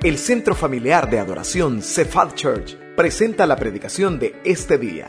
El 0.00 0.16
Centro 0.16 0.54
Familiar 0.54 1.10
de 1.10 1.18
Adoración 1.18 1.82
Cephal 1.82 2.32
Church 2.36 2.76
presenta 2.94 3.48
la 3.48 3.56
predicación 3.56 4.20
de 4.20 4.40
este 4.44 4.78
día. 4.78 5.08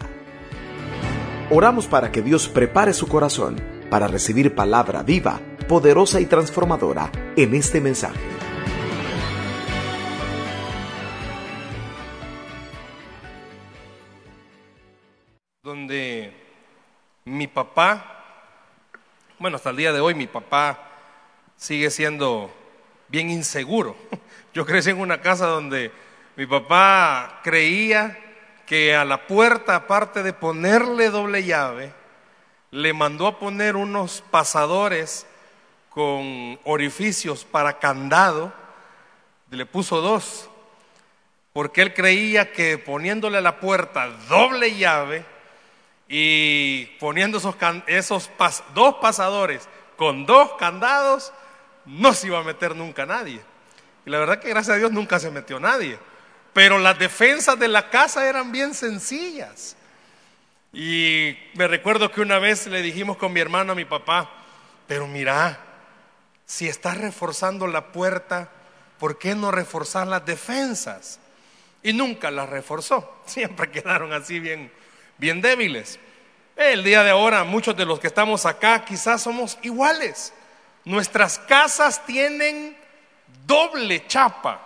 Oramos 1.51 1.85
para 1.85 2.11
que 2.11 2.23
Dios 2.23 2.49
prepare 2.49 2.93
su 2.93 3.07
corazón 3.07 3.61
para 3.91 4.07
recibir 4.07 4.55
palabra 4.55 5.03
viva, 5.03 5.41
poderosa 5.67 6.19
y 6.19 6.25
transformadora 6.25 7.11
en 7.35 7.53
este 7.53 7.79
mensaje. 7.81 8.19
Donde 15.61 16.33
mi 17.25 17.45
papá, 17.45 18.23
bueno, 19.37 19.57
hasta 19.57 19.69
el 19.69 19.77
día 19.77 19.93
de 19.93 19.99
hoy 19.99 20.15
mi 20.15 20.25
papá 20.25 20.89
sigue 21.55 21.91
siendo 21.91 22.51
bien 23.09 23.29
inseguro. 23.29 23.95
Yo 24.53 24.65
crecí 24.65 24.89
en 24.89 24.99
una 24.99 25.21
casa 25.21 25.45
donde 25.45 25.91
mi 26.35 26.45
papá 26.45 27.41
creía 27.43 28.17
que 28.65 28.95
a 28.95 29.03
la 29.03 29.27
puerta, 29.27 29.75
aparte 29.75 30.23
de 30.23 30.33
ponerle 30.33 31.09
doble 31.09 31.43
llave, 31.43 31.91
le 32.71 32.93
mandó 32.93 33.27
a 33.27 33.39
poner 33.39 33.75
unos 33.75 34.23
pasadores 34.29 35.25
con 35.89 36.59
orificios 36.63 37.45
para 37.45 37.79
candado, 37.79 38.53
le 39.49 39.65
puso 39.65 40.01
dos, 40.01 40.49
porque 41.51 41.81
él 41.81 41.93
creía 41.93 42.51
que 42.51 42.77
poniéndole 42.77 43.39
a 43.39 43.41
la 43.41 43.59
puerta 43.59 44.07
doble 44.29 44.75
llave 44.75 45.25
y 46.07 46.85
poniendo 46.99 47.39
esos, 47.39 47.55
esos 47.87 48.29
dos 48.73 48.95
pasadores 48.95 49.67
con 49.97 50.25
dos 50.25 50.53
candados, 50.59 51.33
no 51.89 52.13
se 52.13 52.27
iba 52.27 52.39
a 52.39 52.43
meter 52.43 52.75
nunca 52.75 53.05
nadie. 53.05 53.41
Y 54.05 54.09
la 54.09 54.19
verdad 54.19 54.39
que 54.39 54.49
gracias 54.49 54.75
a 54.75 54.79
Dios 54.79 54.91
nunca 54.91 55.19
se 55.19 55.31
metió 55.31 55.59
nadie. 55.59 55.97
Pero 56.53 56.77
las 56.77 56.97
defensas 56.99 57.57
de 57.57 57.67
la 57.67 57.89
casa 57.89 58.27
eran 58.29 58.51
bien 58.51 58.73
sencillas. 58.73 59.75
Y 60.71 61.35
me 61.55 61.67
recuerdo 61.67 62.11
que 62.11 62.21
una 62.21 62.37
vez 62.37 62.67
le 62.67 62.83
dijimos 62.83 63.17
con 63.17 63.33
mi 63.33 63.39
hermano 63.39 63.71
a 63.71 63.75
mi 63.75 63.85
papá, 63.85 64.29
pero 64.87 65.07
mira, 65.07 65.59
si 66.45 66.67
estás 66.67 66.97
reforzando 66.97 67.65
la 67.65 67.87
puerta, 67.91 68.49
¿por 68.99 69.17
qué 69.17 69.33
no 69.33 69.49
reforzar 69.49 70.05
las 70.05 70.25
defensas? 70.25 71.19
Y 71.81 71.93
nunca 71.93 72.29
las 72.29 72.49
reforzó, 72.49 73.21
siempre 73.25 73.71
quedaron 73.71 74.13
así 74.13 74.39
bien, 74.39 74.71
bien 75.17 75.41
débiles. 75.41 75.99
El 76.55 76.83
día 76.83 77.03
de 77.03 77.09
ahora, 77.09 77.43
muchos 77.45 77.75
de 77.75 77.85
los 77.85 77.99
que 77.99 78.07
estamos 78.07 78.45
acá 78.45 78.85
quizás 78.85 79.23
somos 79.23 79.57
iguales. 79.63 80.33
Nuestras 80.89 81.37
casas 81.37 82.03
tienen 82.03 82.75
doble 83.45 84.07
chapa. 84.07 84.59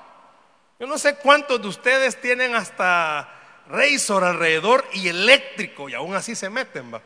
Yo 0.79 0.87
no 0.87 0.97
sé 0.97 1.17
cuántos 1.17 1.61
de 1.61 1.67
ustedes 1.67 2.21
tienen 2.21 2.55
hasta 2.55 3.29
Razor 3.67 4.23
alrededor 4.23 4.85
y 4.93 5.09
eléctrico 5.09 5.89
y 5.89 5.93
aún 5.93 6.15
así 6.15 6.33
se 6.33 6.49
meten. 6.49 6.93
¿va? 6.93 7.01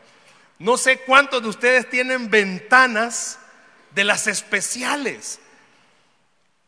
No 0.60 0.76
sé 0.76 1.00
cuántos 1.00 1.42
de 1.42 1.48
ustedes 1.48 1.90
tienen 1.90 2.30
ventanas 2.30 3.40
de 3.90 4.04
las 4.04 4.28
especiales. 4.28 5.40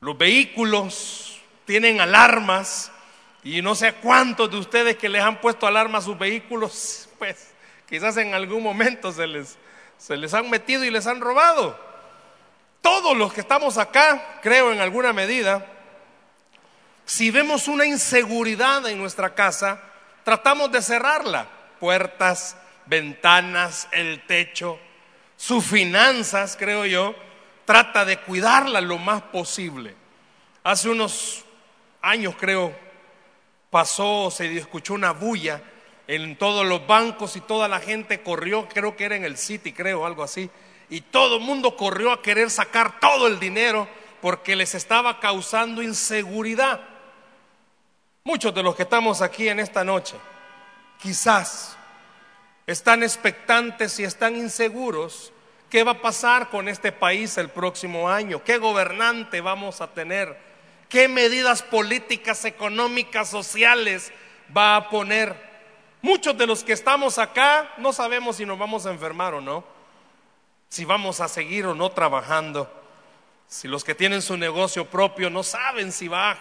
Los 0.01 0.19
vehículos 0.19 1.41
tienen 1.67 2.01
alarmas 2.01 2.91
y 3.45 3.63
no 3.63 3.77
sé 3.77 3.93
cuántos 3.93 4.51
de 4.51 4.57
ustedes 4.57 4.97
que 4.97 5.09
les 5.09 5.23
han 5.23 5.41
puesto 5.41 5.69
alarma 5.69 5.99
a 5.99 6.03
sus 6.03 6.19
vehículos, 6.19 7.09
pues 7.17 7.53
quizás 7.89 8.17
en 8.17 8.35
algún 8.35 8.65
momento 8.65 9.13
se 9.13 9.29
les, 9.29 9.57
se 9.99 10.17
les 10.17 10.35
han 10.35 10.51
metido 10.51 10.83
y 10.83 10.91
les 10.91 11.07
han 11.07 11.21
robado. 11.21 11.90
Todos 12.81 13.17
los 13.17 13.33
que 13.33 13.43
estamos 13.43 13.77
acá, 13.77 14.41
creo 14.43 14.73
en 14.73 14.81
alguna 14.81 15.13
medida, 15.13 15.67
si 17.05 17.31
vemos 17.31 17.69
una 17.69 17.85
inseguridad 17.85 18.87
en 18.89 18.99
nuestra 18.99 19.35
casa, 19.35 19.81
tratamos 20.25 20.73
de 20.73 20.81
cerrarla. 20.81 21.47
Puertas, 21.79 22.57
ventanas, 22.87 23.89
el 23.91 24.27
techo, 24.27 24.79
sus 25.37 25.65
finanzas, 25.65 26.57
creo 26.59 26.85
yo, 26.87 27.15
trata 27.65 28.05
de 28.05 28.19
cuidarla 28.19 28.81
lo 28.81 28.99
más 28.99 29.23
posible. 29.23 29.95
Hace 30.63 30.89
unos 30.89 31.45
años, 32.03 32.35
creo, 32.39 32.75
pasó, 33.71 34.31
se 34.31 34.55
escuchó 34.57 34.95
una 34.95 35.13
bulla 35.13 35.63
en 36.07 36.37
todos 36.37 36.67
los 36.67 36.87
bancos 36.87 37.37
y 37.37 37.41
toda 37.41 37.69
la 37.69 37.81
gente 37.81 38.23
corrió, 38.23 38.69
creo 38.69 38.97
que 38.97 39.05
era 39.05 39.17
en 39.17 39.25
el 39.25 39.37
City, 39.37 39.73
creo, 39.73 40.05
algo 40.05 40.23
así 40.23 40.51
y 40.91 41.01
todo 41.01 41.37
el 41.37 41.43
mundo 41.43 41.77
corrió 41.77 42.13
a 42.13 42.21
querer 42.21 42.51
sacar 42.51 42.99
todo 42.99 43.29
el 43.29 43.39
dinero 43.39 43.89
porque 44.21 44.57
les 44.57 44.75
estaba 44.75 45.21
causando 45.21 45.83
inseguridad. 45.83 46.81
Muchos 48.25 48.53
de 48.53 48.63
los 48.63 48.75
que 48.75 48.83
estamos 48.83 49.23
aquí 49.23 49.49
en 49.49 49.61
esta 49.61 49.85
noche 49.85 50.17
quizás 51.01 51.77
están 52.67 53.03
expectantes 53.03 53.99
y 54.01 54.05
están 54.05 54.37
inseguros 54.37 55.33
qué 55.71 55.85
va 55.85 55.93
a 55.93 56.03
pasar 56.03 56.51
con 56.51 56.69
este 56.69 56.91
país 56.91 57.39
el 57.39 57.49
próximo 57.49 58.11
año, 58.11 58.43
qué 58.43 58.59
gobernante 58.59 59.41
vamos 59.41 59.81
a 59.81 59.87
tener, 59.93 60.37
qué 60.89 61.07
medidas 61.07 61.63
políticas, 61.63 62.45
económicas, 62.45 63.31
sociales 63.31 64.13
va 64.55 64.75
a 64.75 64.91
poner. 64.91 65.49
Muchos 66.03 66.37
de 66.37 66.49
los 66.49 66.65
que 66.65 66.73
estamos 66.73 67.19
acá 67.19 67.73
no 67.79 67.93
sabemos 67.93 68.37
si 68.37 68.45
nos 68.45 68.59
vamos 68.59 68.87
a 68.87 68.91
enfermar 68.91 69.35
o 69.35 69.41
no 69.41 69.80
si 70.71 70.85
vamos 70.85 71.21
a 71.21 71.27
seguir 71.27 71.67
o 71.67 71.75
no 71.75 71.91
trabajando, 71.91 72.73
si 73.49 73.67
los 73.67 73.83
que 73.83 73.97
tienen 73.97 74.23
su 74.23 74.37
negocio 74.37 74.89
propio 74.89 75.29
no 75.29 75.43
saben 75.43 75.91
si 75.91 76.07
va 76.07 76.39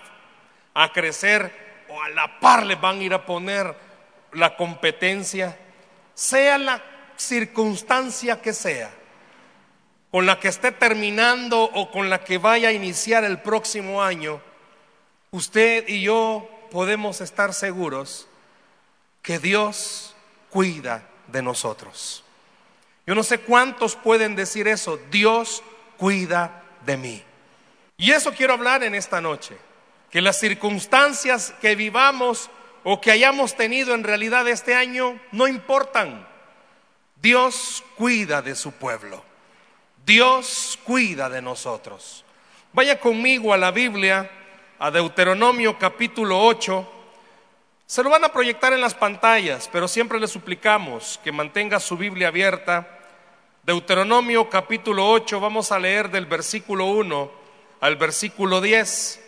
a 0.75 0.93
crecer 0.93 1.85
o 1.89 1.99
a 1.99 2.09
la 2.09 2.39
par 2.39 2.63
le 2.63 2.75
van 2.75 2.99
a 2.99 3.03
ir 3.03 3.13
a 3.15 3.25
poner 3.25 3.75
la 4.33 4.55
competencia, 4.55 5.57
sea 6.13 6.59
la 6.59 6.83
circunstancia 7.17 8.39
que 8.39 8.53
sea, 8.53 8.91
con 10.11 10.27
la 10.27 10.39
que 10.39 10.49
esté 10.49 10.71
terminando 10.71 11.63
o 11.63 11.89
con 11.89 12.11
la 12.11 12.23
que 12.23 12.37
vaya 12.37 12.69
a 12.69 12.73
iniciar 12.73 13.23
el 13.23 13.41
próximo 13.41 14.03
año, 14.03 14.39
usted 15.31 15.87
y 15.87 16.03
yo 16.03 16.47
podemos 16.69 17.19
estar 17.21 17.55
seguros 17.55 18.27
que 19.23 19.39
Dios 19.39 20.15
cuida 20.51 21.09
de 21.27 21.41
nosotros. 21.41 22.23
Yo 23.09 23.15
no 23.15 23.23
sé 23.23 23.39
cuántos 23.39 23.95
pueden 23.95 24.35
decir 24.35 24.67
eso. 24.67 24.99
Dios 25.09 25.63
cuida 25.97 26.61
de 26.85 26.95
mí. 26.95 27.23
Y 27.97 28.11
eso 28.11 28.31
quiero 28.33 28.53
hablar 28.53 28.83
en 28.83 28.93
esta 28.93 29.19
noche. 29.19 29.57
Que 30.11 30.21
las 30.21 30.39
circunstancias 30.39 31.55
que 31.59 31.73
vivamos 31.73 32.51
o 32.83 33.01
que 33.01 33.09
hayamos 33.09 33.57
tenido 33.57 33.95
en 33.95 34.03
realidad 34.03 34.47
este 34.47 34.75
año 34.75 35.19
no 35.31 35.47
importan. 35.47 36.27
Dios 37.19 37.83
cuida 37.97 38.43
de 38.43 38.53
su 38.53 38.73
pueblo. 38.73 39.23
Dios 40.05 40.77
cuida 40.83 41.31
de 41.31 41.41
nosotros. 41.41 42.23
Vaya 42.73 42.99
conmigo 42.99 43.55
a 43.55 43.57
la 43.57 43.71
Biblia, 43.71 44.29
a 44.77 44.91
Deuteronomio 44.91 45.79
capítulo 45.79 46.39
8. 46.45 46.87
Se 47.87 48.03
lo 48.03 48.11
van 48.11 48.25
a 48.25 48.31
proyectar 48.31 48.71
en 48.71 48.81
las 48.81 48.93
pantallas, 48.93 49.67
pero 49.71 49.87
siempre 49.87 50.19
le 50.19 50.27
suplicamos 50.27 51.19
que 51.23 51.31
mantenga 51.31 51.79
su 51.79 51.97
Biblia 51.97 52.27
abierta 52.27 52.97
Deuteronomio 53.63 54.49
capítulo 54.49 55.09
8, 55.11 55.39
vamos 55.39 55.71
a 55.71 55.79
leer 55.79 56.09
del 56.09 56.25
versículo 56.25 56.85
1 56.85 57.31
al 57.81 57.95
versículo 57.97 58.61
10. 58.61 59.19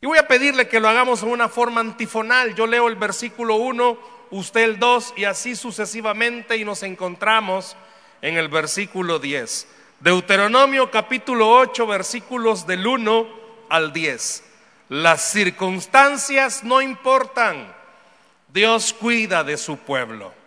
Y 0.00 0.06
voy 0.06 0.18
a 0.18 0.26
pedirle 0.26 0.66
que 0.66 0.80
lo 0.80 0.88
hagamos 0.88 1.22
en 1.22 1.28
una 1.28 1.48
forma 1.48 1.80
antifonal. 1.80 2.56
Yo 2.56 2.66
leo 2.66 2.88
el 2.88 2.96
versículo 2.96 3.54
1, 3.54 3.98
usted 4.32 4.62
el 4.62 4.78
2 4.80 5.14
y 5.16 5.24
así 5.24 5.54
sucesivamente 5.54 6.56
y 6.56 6.64
nos 6.64 6.82
encontramos 6.82 7.76
en 8.20 8.36
el 8.36 8.48
versículo 8.48 9.20
10. 9.20 9.68
Deuteronomio 10.00 10.90
capítulo 10.90 11.50
8, 11.50 11.86
versículos 11.86 12.66
del 12.66 12.84
1 12.84 13.28
al 13.68 13.92
10. 13.92 14.44
Las 14.88 15.30
circunstancias 15.30 16.64
no 16.64 16.82
importan. 16.82 17.72
Dios 18.48 18.92
cuida 18.92 19.44
de 19.44 19.56
su 19.56 19.78
pueblo. 19.78 20.41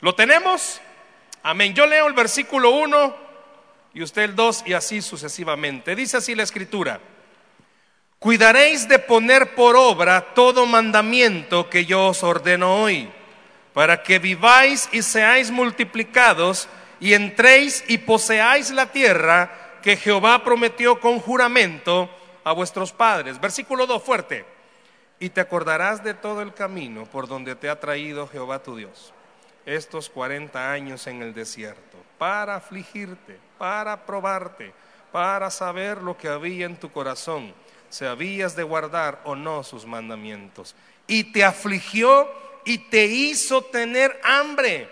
¿Lo 0.00 0.14
tenemos? 0.14 0.80
Amén. 1.42 1.74
Yo 1.74 1.86
leo 1.86 2.06
el 2.06 2.14
versículo 2.14 2.70
1 2.70 3.16
y 3.92 4.02
usted 4.02 4.22
el 4.22 4.34
2 4.34 4.64
y 4.66 4.72
así 4.72 5.02
sucesivamente. 5.02 5.94
Dice 5.94 6.16
así 6.16 6.34
la 6.34 6.42
escritura. 6.42 7.00
Cuidaréis 8.18 8.88
de 8.88 8.98
poner 8.98 9.54
por 9.54 9.76
obra 9.76 10.32
todo 10.34 10.64
mandamiento 10.64 11.68
que 11.68 11.84
yo 11.84 12.08
os 12.08 12.22
ordeno 12.22 12.82
hoy, 12.82 13.10
para 13.74 14.02
que 14.02 14.18
viváis 14.18 14.88
y 14.92 15.02
seáis 15.02 15.50
multiplicados 15.50 16.68
y 16.98 17.14
entréis 17.14 17.84
y 17.88 17.98
poseáis 17.98 18.70
la 18.70 18.92
tierra 18.92 19.78
que 19.82 19.96
Jehová 19.96 20.44
prometió 20.44 21.00
con 21.00 21.18
juramento 21.18 22.10
a 22.44 22.52
vuestros 22.52 22.92
padres. 22.92 23.40
Versículo 23.40 23.86
2 23.86 24.02
fuerte. 24.02 24.46
Y 25.18 25.28
te 25.28 25.42
acordarás 25.42 26.02
de 26.02 26.14
todo 26.14 26.40
el 26.40 26.54
camino 26.54 27.04
por 27.04 27.28
donde 27.28 27.54
te 27.54 27.68
ha 27.68 27.80
traído 27.80 28.26
Jehová 28.28 28.62
tu 28.62 28.76
Dios 28.76 29.12
estos 29.70 30.08
40 30.10 30.72
años 30.72 31.06
en 31.06 31.22
el 31.22 31.32
desierto, 31.32 31.96
para 32.18 32.56
afligirte, 32.56 33.38
para 33.58 34.04
probarte, 34.04 34.72
para 35.12 35.50
saber 35.50 36.02
lo 36.02 36.16
que 36.16 36.28
había 36.28 36.66
en 36.66 36.76
tu 36.76 36.90
corazón, 36.90 37.54
si 37.88 38.04
habías 38.04 38.54
de 38.56 38.62
guardar 38.62 39.20
o 39.24 39.34
no 39.34 39.62
sus 39.62 39.86
mandamientos. 39.86 40.74
Y 41.06 41.24
te 41.32 41.44
afligió 41.44 42.28
y 42.64 42.78
te 42.78 43.06
hizo 43.06 43.62
tener 43.62 44.20
hambre 44.22 44.88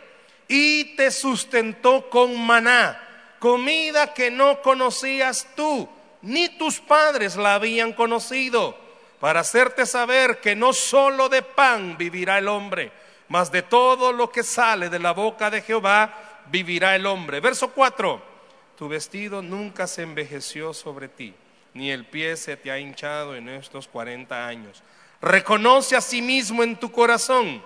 y 0.49 0.97
te 0.97 1.11
sustentó 1.11 2.09
con 2.09 2.41
maná, 2.41 3.01
comida 3.39 4.15
que 4.15 4.31
no 4.31 4.63
conocías 4.63 5.47
tú, 5.55 5.89
ni 6.23 6.49
tus 6.49 6.81
padres 6.81 7.37
la 7.37 7.55
habían 7.55 7.93
conocido, 7.93 8.77
para 9.21 9.41
hacerte 9.41 9.87
saber 9.87 10.41
que 10.41 10.57
no 10.57 10.73
solo 10.73 11.29
de 11.29 11.43
pan 11.43 11.97
vivirá 11.99 12.39
el 12.39 12.49
hombre, 12.49 12.91
mas 13.29 13.51
de 13.53 13.63
todo 13.63 14.13
lo 14.13 14.31
que 14.31 14.43
sale 14.43 14.89
de 14.89 14.99
la 14.99 15.13
boca 15.13 15.51
de 15.51 15.63
Jehová 15.63 16.15
vivirá 16.51 16.97
el 16.97 17.07
hombre. 17.07 17.41
Verso 17.41 17.71
4 17.71 18.39
tu 18.79 18.87
vestido 18.87 19.43
nunca 19.43 19.89
se 19.89 20.03
envejeció 20.03 20.73
sobre 20.73 21.09
ti, 21.09 21.35
ni 21.75 21.91
el 21.91 22.07
pie 22.07 22.37
se 22.37 22.57
te 22.57 22.71
ha 22.71 22.79
hinchado 22.79 23.35
en 23.35 23.49
estos 23.49 23.89
cuarenta 23.89 24.47
años. 24.47 24.85
Reconoce 25.21 25.97
a 25.97 26.01
sí 26.01 26.23
mismo 26.23 26.63
en 26.63 26.79
tu 26.79 26.93
corazón 26.93 27.61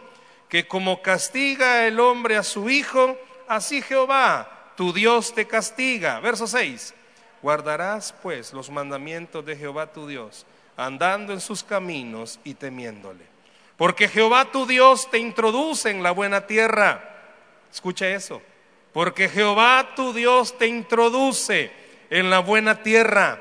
que 0.49 0.67
como 0.67 1.03
castiga 1.03 1.87
el 1.87 2.00
hombre 2.00 2.38
a 2.38 2.43
su 2.43 2.70
hijo, 2.70 3.19
así 3.47 3.82
Jehová, 3.82 4.73
tu 4.75 4.94
Dios, 4.94 5.35
te 5.35 5.47
castiga. 5.47 6.19
Verso 6.20 6.47
6. 6.47 6.94
Guardarás 7.43 8.15
pues 8.23 8.55
los 8.55 8.70
mandamientos 8.70 9.44
de 9.44 9.55
Jehová 9.55 9.93
tu 9.93 10.06
Dios, 10.06 10.47
andando 10.79 11.35
en 11.35 11.43
sus 11.43 11.62
caminos 11.62 12.41
y 12.43 12.55
temiéndole. 12.55 13.31
Porque 13.82 14.06
Jehová 14.06 14.52
tu 14.52 14.64
Dios 14.64 15.11
te 15.11 15.19
introduce 15.19 15.90
en 15.90 16.05
la 16.05 16.12
buena 16.12 16.46
tierra. 16.46 17.02
Escucha 17.69 18.06
eso 18.06 18.40
porque 18.93 19.29
Jehová 19.29 19.94
tu 19.96 20.12
Dios 20.12 20.56
te 20.56 20.69
introduce 20.69 21.73
en 22.11 22.31
la 22.31 22.38
buena 22.38 22.84
tierra, 22.84 23.40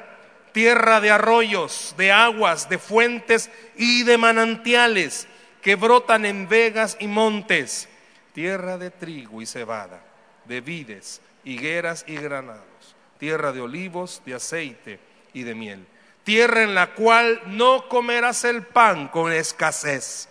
tierra 0.51 0.99
de 0.99 1.11
arroyos, 1.11 1.93
de 1.95 2.11
aguas, 2.11 2.69
de 2.69 2.79
fuentes 2.79 3.51
y 3.75 4.01
de 4.01 4.17
manantiales 4.17 5.27
que 5.61 5.75
brotan 5.75 6.25
en 6.25 6.49
vegas 6.49 6.97
y 6.99 7.07
montes, 7.07 7.87
tierra 8.33 8.79
de 8.79 8.89
trigo 8.89 9.43
y 9.43 9.45
cebada, 9.45 10.01
de 10.45 10.61
vides, 10.61 11.21
higueras 11.43 12.03
y 12.07 12.15
granados, 12.15 12.95
tierra 13.19 13.51
de 13.51 13.61
olivos, 13.61 14.23
de 14.25 14.33
aceite 14.33 14.99
y 15.33 15.43
de 15.43 15.53
miel, 15.53 15.85
tierra 16.23 16.63
en 16.63 16.73
la 16.73 16.95
cual 16.95 17.41
no 17.45 17.87
comerás 17.89 18.43
el 18.45 18.63
pan 18.63 19.09
con 19.09 19.31
escasez. 19.31 20.29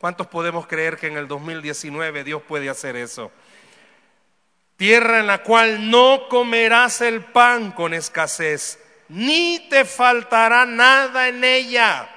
¿Cuántos 0.00 0.26
podemos 0.26 0.66
creer 0.66 0.96
que 0.96 1.06
en 1.06 1.16
el 1.16 1.28
2019 1.28 2.24
Dios 2.24 2.42
puede 2.42 2.68
hacer 2.68 2.96
eso? 2.96 3.30
tierra 4.80 5.18
en 5.18 5.26
la 5.26 5.42
cual 5.42 5.90
no 5.90 6.26
comerás 6.30 7.02
el 7.02 7.22
pan 7.22 7.70
con 7.72 7.92
escasez, 7.92 8.78
ni 9.10 9.68
te 9.68 9.84
faltará 9.84 10.64
nada 10.64 11.28
en 11.28 11.44
ella. 11.44 12.08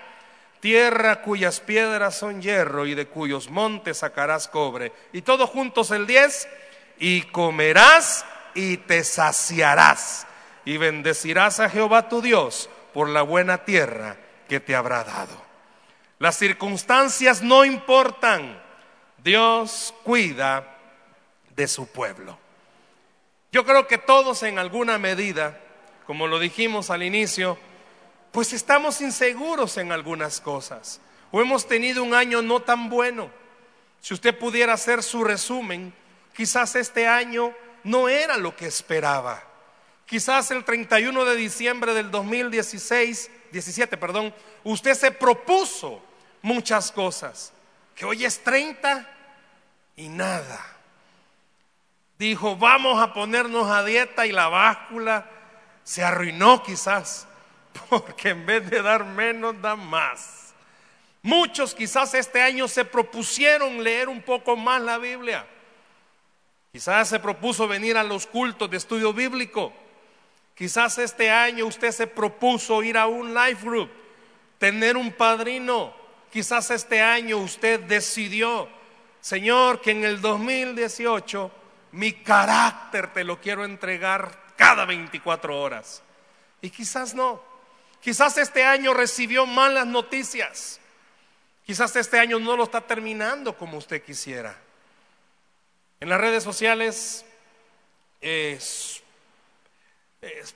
Tierra 0.61 1.21
cuyas 1.21 1.59
piedras 1.59 2.17
son 2.17 2.41
hierro 2.41 2.85
y 2.85 2.95
de 2.95 3.05
cuyos 3.05 3.49
montes 3.49 3.97
sacarás 3.97 4.47
cobre. 4.47 4.93
Y 5.11 5.23
todos 5.23 5.49
juntos 5.49 5.91
el 5.91 6.07
10, 6.07 6.47
y 6.99 7.23
comerás 7.23 8.25
y 8.55 8.77
te 8.77 9.03
saciarás. 9.03 10.25
Y 10.63 10.77
bendecirás 10.77 11.59
a 11.59 11.69
Jehová 11.69 12.07
tu 12.07 12.21
Dios 12.21 12.69
por 12.93 13.09
la 13.09 13.23
buena 13.23 13.65
tierra 13.65 14.15
que 14.47 14.61
te 14.61 14.73
habrá 14.73 15.03
dado. 15.03 15.42
Las 16.19 16.37
circunstancias 16.37 17.41
no 17.41 17.65
importan. 17.65 18.61
Dios 19.23 19.93
cuida 20.03 20.77
de 21.55 21.67
su 21.67 21.87
pueblo. 21.87 22.37
Yo 23.51 23.65
creo 23.65 23.87
que 23.87 23.97
todos 23.97 24.43
en 24.43 24.57
alguna 24.57 24.97
medida, 24.97 25.59
como 26.05 26.27
lo 26.27 26.39
dijimos 26.39 26.89
al 26.89 27.03
inicio, 27.03 27.57
pues 28.31 28.51
estamos 28.51 28.99
inseguros 29.01 29.77
en 29.77 29.91
algunas 29.91 30.41
cosas 30.41 30.99
o 31.31 31.41
hemos 31.41 31.67
tenido 31.67 32.03
un 32.03 32.13
año 32.13 32.41
no 32.41 32.61
tan 32.61 32.89
bueno. 32.89 33.29
Si 34.01 34.13
usted 34.13 34.37
pudiera 34.37 34.73
hacer 34.73 35.01
su 35.01 35.23
resumen, 35.23 35.93
quizás 36.35 36.75
este 36.75 37.07
año 37.07 37.53
no 37.83 38.07
era 38.07 38.37
lo 38.37 38.55
que 38.55 38.67
esperaba. 38.67 39.43
Quizás 40.05 40.51
el 40.51 40.63
31 40.63 41.25
de 41.25 41.35
diciembre 41.35 41.93
del 41.93 42.11
2016, 42.11 43.31
17, 43.53 43.95
perdón, 43.95 44.33
usted 44.65 44.93
se 44.95 45.11
propuso 45.11 46.01
muchas 46.41 46.91
cosas, 46.91 47.53
que 47.95 48.03
hoy 48.03 48.25
es 48.25 48.43
30 48.43 49.09
y 49.95 50.09
nada 50.09 50.73
dijo, 52.17 52.55
vamos 52.55 53.01
a 53.01 53.13
ponernos 53.13 53.69
a 53.69 53.83
dieta 53.83 54.25
y 54.25 54.31
la 54.31 54.47
báscula 54.47 55.29
se 55.83 56.03
arruinó 56.03 56.63
quizás, 56.63 57.27
porque 57.89 58.29
en 58.29 58.45
vez 58.45 58.69
de 58.69 58.81
dar 58.81 59.05
menos, 59.05 59.61
da 59.61 59.75
más. 59.75 60.53
Muchos 61.21 61.73
quizás 61.73 62.13
este 62.13 62.41
año 62.41 62.67
se 62.67 62.83
propusieron 62.83 63.83
leer 63.83 64.09
un 64.09 64.21
poco 64.21 64.55
más 64.55 64.81
la 64.81 64.97
Biblia. 64.97 65.45
Quizás 66.71 67.09
se 67.09 67.19
propuso 67.19 67.67
venir 67.67 67.97
a 67.97 68.03
los 68.03 68.25
cultos 68.25 68.69
de 68.69 68.77
estudio 68.77 69.13
bíblico. 69.13 69.73
Quizás 70.55 70.97
este 70.99 71.31
año 71.31 71.65
usted 71.65 71.91
se 71.91 72.07
propuso 72.07 72.83
ir 72.83 72.97
a 72.97 73.07
un 73.07 73.33
life 73.33 73.65
group, 73.65 73.89
tener 74.59 74.97
un 74.97 75.11
padrino. 75.11 75.95
Quizás 76.31 76.71
este 76.71 77.01
año 77.01 77.37
usted 77.37 77.79
decidió, 77.81 78.69
Señor, 79.19 79.81
que 79.81 79.91
en 79.91 80.03
el 80.03 80.21
2018 80.21 81.51
mi 81.93 82.13
carácter 82.13 83.13
te 83.13 83.23
lo 83.23 83.39
quiero 83.39 83.65
entregar 83.65 84.53
cada 84.55 84.85
24 84.85 85.59
horas. 85.59 86.01
Y 86.61 86.69
quizás 86.69 87.13
no. 87.13 87.41
Quizás 87.99 88.37
este 88.37 88.63
año 88.63 88.93
recibió 88.93 89.45
malas 89.45 89.87
noticias. 89.87 90.79
Quizás 91.65 91.95
este 91.95 92.19
año 92.19 92.39
no 92.39 92.57
lo 92.57 92.63
está 92.63 92.81
terminando 92.81 93.57
como 93.57 93.77
usted 93.77 94.03
quisiera. 94.03 94.57
En 95.99 96.09
las 96.09 96.19
redes 96.19 96.43
sociales 96.43 97.25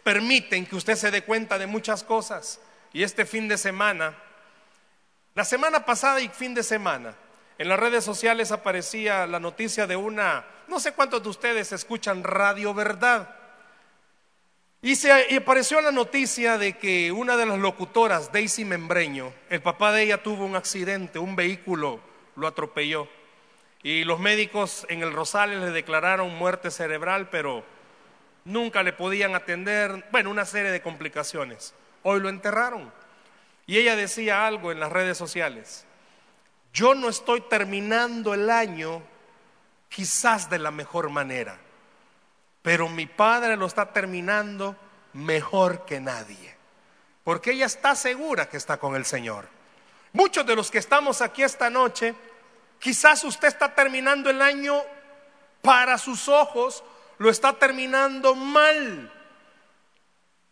permiten 0.03 0.65
que 0.65 0.75
usted 0.75 0.95
se 0.95 1.11
dé 1.11 1.23
cuenta 1.23 1.57
de 1.57 1.67
muchas 1.67 2.03
cosas. 2.03 2.59
Y 2.93 3.03
este 3.03 3.25
fin 3.25 3.47
de 3.47 3.57
semana, 3.57 4.15
la 5.35 5.45
semana 5.45 5.85
pasada 5.85 6.21
y 6.21 6.29
fin 6.29 6.53
de 6.53 6.63
semana, 6.63 7.15
en 7.57 7.69
las 7.69 7.79
redes 7.79 8.03
sociales 8.03 8.51
aparecía 8.51 9.25
la 9.25 9.39
noticia 9.39 9.87
de 9.87 9.95
una, 9.95 10.45
no 10.67 10.79
sé 10.79 10.93
cuántos 10.93 11.23
de 11.23 11.29
ustedes 11.29 11.71
escuchan 11.71 12.23
Radio 12.23 12.73
Verdad. 12.73 13.35
Y, 14.81 14.95
se, 14.95 15.35
apareció 15.35 15.81
la 15.81 15.91
noticia 15.91 16.57
de 16.59 16.77
que 16.77 17.11
una 17.11 17.35
de 17.35 17.47
las 17.47 17.57
locutoras, 17.57 18.31
Daisy 18.31 18.63
Membreño, 18.63 19.33
el 19.49 19.61
papá 19.61 19.91
de 19.91 20.03
ella 20.03 20.21
tuvo 20.21 20.45
un 20.45 20.55
accidente, 20.55 21.17
un 21.17 21.35
vehículo 21.35 21.99
lo 22.35 22.47
atropelló. 22.47 23.07
Y 23.81 24.03
los 24.03 24.19
médicos 24.19 24.85
en 24.89 25.01
el 25.01 25.13
Rosales 25.13 25.59
le 25.59 25.71
declararon 25.71 26.35
muerte 26.35 26.69
cerebral, 26.69 27.29
pero 27.29 27.63
nunca 28.47 28.81
le 28.81 28.93
podían 28.93 29.35
atender, 29.35 30.07
bueno, 30.11 30.31
una 30.31 30.45
serie 30.45 30.71
de 30.71 30.81
complicaciones. 30.81 31.75
Hoy 32.03 32.19
lo 32.19 32.29
enterraron. 32.29 32.91
Y 33.65 33.77
ella 33.77 33.95
decía 33.95 34.47
algo 34.47 34.71
en 34.71 34.79
las 34.79 34.91
redes 34.91 35.17
sociales 35.17 35.85
yo 36.77 36.93
no 36.93 37.09
estoy 37.09 37.41
terminando 37.41 38.35
el 38.35 38.51
año 38.51 39.01
quizás 39.89 40.47
de 40.47 40.59
la 40.59 40.69
mejor 40.69 41.09
manera, 41.09 41.57
pero 42.61 42.87
mi 42.87 43.07
padre 43.07 43.57
lo 43.57 43.65
está 43.65 43.91
terminando 43.91 44.75
mejor 45.13 45.85
que 45.85 45.99
nadie, 45.99 46.55
porque 47.23 47.53
ella 47.53 47.65
está 47.65 47.95
segura 47.95 48.47
que 48.47 48.57
está 48.57 48.77
con 48.77 48.95
el 48.95 49.05
Señor. 49.05 49.47
Muchos 50.13 50.45
de 50.45 50.55
los 50.55 50.69
que 50.69 50.77
estamos 50.77 51.21
aquí 51.21 51.41
esta 51.41 51.71
noche, 51.71 52.13
quizás 52.77 53.23
usted 53.23 53.47
está 53.47 53.73
terminando 53.73 54.29
el 54.29 54.39
año 54.39 54.79
para 55.63 55.97
sus 55.97 56.29
ojos, 56.29 56.83
lo 57.17 57.29
está 57.29 57.53
terminando 57.53 58.35
mal. 58.35 59.11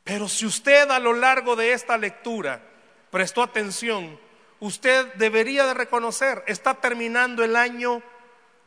Pero 0.03 0.27
si 0.27 0.45
usted 0.45 0.89
a 0.91 1.00
lo 1.00 1.13
largo 1.13 1.55
de 1.55 1.74
esta 1.74 1.98
lectura 1.98 2.62
prestó 3.10 3.41
atención, 3.41 4.19
usted 4.60 5.13
debería 5.15 5.65
de 5.65 5.74
reconocer, 5.74 6.43
está 6.48 6.75
terminando 6.75 7.43
el 7.43 7.55
año 7.55 8.01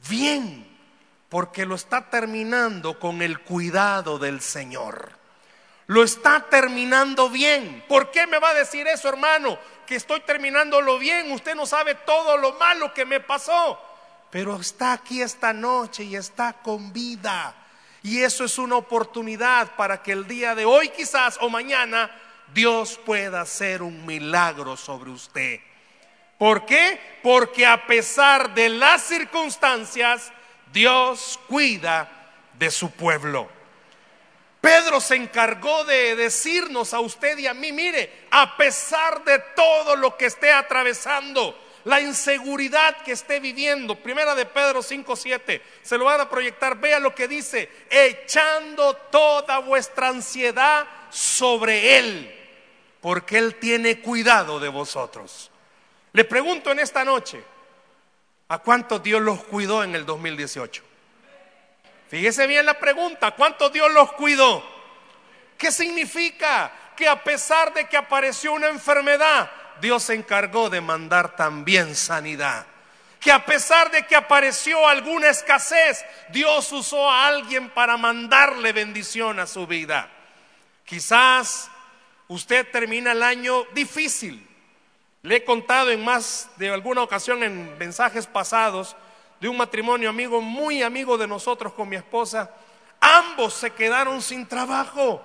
bien, 0.08 0.66
porque 1.28 1.66
lo 1.66 1.74
está 1.74 2.10
terminando 2.10 2.98
con 2.98 3.22
el 3.22 3.40
cuidado 3.40 4.18
del 4.18 4.40
Señor. 4.40 5.18
Lo 5.86 6.02
está 6.02 6.46
terminando 6.50 7.30
bien. 7.30 7.82
¿Por 7.88 8.10
qué 8.10 8.26
me 8.26 8.38
va 8.38 8.50
a 8.50 8.54
decir 8.54 8.86
eso, 8.86 9.08
hermano? 9.08 9.58
Que 9.86 9.96
estoy 9.96 10.20
terminándolo 10.20 10.98
bien. 10.98 11.32
Usted 11.32 11.54
no 11.54 11.64
sabe 11.64 11.94
todo 11.94 12.36
lo 12.36 12.52
malo 12.54 12.92
que 12.92 13.06
me 13.06 13.20
pasó. 13.20 13.80
Pero 14.30 14.56
está 14.60 14.92
aquí 14.92 15.22
esta 15.22 15.54
noche 15.54 16.04
y 16.04 16.14
está 16.14 16.52
con 16.52 16.92
vida. 16.92 17.54
Y 18.02 18.22
eso 18.22 18.44
es 18.44 18.58
una 18.58 18.76
oportunidad 18.76 19.74
para 19.76 20.02
que 20.02 20.12
el 20.12 20.26
día 20.26 20.54
de 20.54 20.64
hoy 20.64 20.88
quizás 20.90 21.38
o 21.40 21.48
mañana 21.48 22.10
Dios 22.54 22.98
pueda 23.04 23.40
hacer 23.40 23.82
un 23.82 24.06
milagro 24.06 24.76
sobre 24.76 25.10
usted. 25.10 25.60
¿Por 26.38 26.64
qué? 26.64 27.00
Porque 27.22 27.66
a 27.66 27.86
pesar 27.86 28.54
de 28.54 28.68
las 28.68 29.02
circunstancias, 29.02 30.32
Dios 30.72 31.38
cuida 31.48 32.08
de 32.54 32.70
su 32.70 32.90
pueblo. 32.92 33.48
Pedro 34.60 35.00
se 35.00 35.16
encargó 35.16 35.84
de 35.84 36.16
decirnos 36.16 36.94
a 36.94 37.00
usted 37.00 37.38
y 37.38 37.46
a 37.46 37.54
mí, 37.54 37.72
mire, 37.72 38.26
a 38.30 38.56
pesar 38.56 39.24
de 39.24 39.38
todo 39.54 39.96
lo 39.96 40.16
que 40.16 40.26
esté 40.26 40.52
atravesando, 40.52 41.56
la 41.84 42.00
inseguridad 42.00 42.96
que 43.02 43.12
esté 43.12 43.40
viviendo, 43.40 43.94
primera 43.96 44.34
de 44.34 44.46
Pedro 44.46 44.82
5:7, 44.82 45.62
se 45.82 45.98
lo 45.98 46.04
van 46.04 46.20
a 46.20 46.28
proyectar, 46.28 46.76
vea 46.78 46.98
lo 46.98 47.14
que 47.14 47.28
dice, 47.28 47.70
echando 47.90 48.94
toda 48.94 49.58
vuestra 49.58 50.08
ansiedad 50.08 50.86
sobre 51.10 51.98
él, 51.98 52.34
porque 53.00 53.38
él 53.38 53.56
tiene 53.56 54.00
cuidado 54.00 54.60
de 54.60 54.68
vosotros. 54.68 55.50
Le 56.12 56.24
pregunto 56.24 56.70
en 56.70 56.80
esta 56.80 57.04
noche, 57.04 57.42
¿a 58.48 58.58
cuántos 58.58 59.02
Dios 59.02 59.20
los 59.22 59.44
cuidó 59.44 59.84
en 59.84 59.94
el 59.94 60.04
2018? 60.04 60.82
Fíjese 62.08 62.46
bien 62.46 62.64
la 62.64 62.78
pregunta, 62.78 63.32
¿cuánto 63.32 63.68
Dios 63.68 63.90
los 63.92 64.12
cuidó? 64.12 64.64
¿Qué 65.58 65.70
significa? 65.70 66.72
Que 66.96 67.06
a 67.06 67.22
pesar 67.22 67.72
de 67.74 67.86
que 67.86 67.96
apareció 67.96 68.52
una 68.52 68.68
enfermedad, 68.68 69.50
Dios 69.80 70.04
se 70.04 70.14
encargó 70.14 70.70
de 70.70 70.80
mandar 70.80 71.36
también 71.36 71.94
sanidad. 71.94 72.66
Que 73.20 73.32
a 73.32 73.44
pesar 73.44 73.90
de 73.90 74.06
que 74.06 74.14
apareció 74.14 74.86
alguna 74.86 75.28
escasez, 75.28 76.04
Dios 76.30 76.70
usó 76.72 77.10
a 77.10 77.26
alguien 77.26 77.70
para 77.70 77.96
mandarle 77.96 78.72
bendición 78.72 79.40
a 79.40 79.46
su 79.46 79.66
vida. 79.66 80.08
Quizás 80.84 81.70
usted 82.28 82.70
termina 82.70 83.12
el 83.12 83.22
año 83.22 83.64
difícil. 83.74 84.46
Le 85.22 85.36
he 85.36 85.44
contado 85.44 85.90
en 85.90 86.04
más 86.04 86.48
de 86.56 86.70
alguna 86.70 87.02
ocasión 87.02 87.42
en 87.42 87.76
mensajes 87.76 88.26
pasados 88.26 88.96
de 89.40 89.48
un 89.48 89.56
matrimonio 89.56 90.10
amigo, 90.10 90.40
muy 90.40 90.82
amigo 90.82 91.18
de 91.18 91.26
nosotros 91.26 91.72
con 91.72 91.88
mi 91.88 91.96
esposa, 91.96 92.50
ambos 93.00 93.54
se 93.54 93.70
quedaron 93.70 94.22
sin 94.22 94.46
trabajo. 94.46 95.22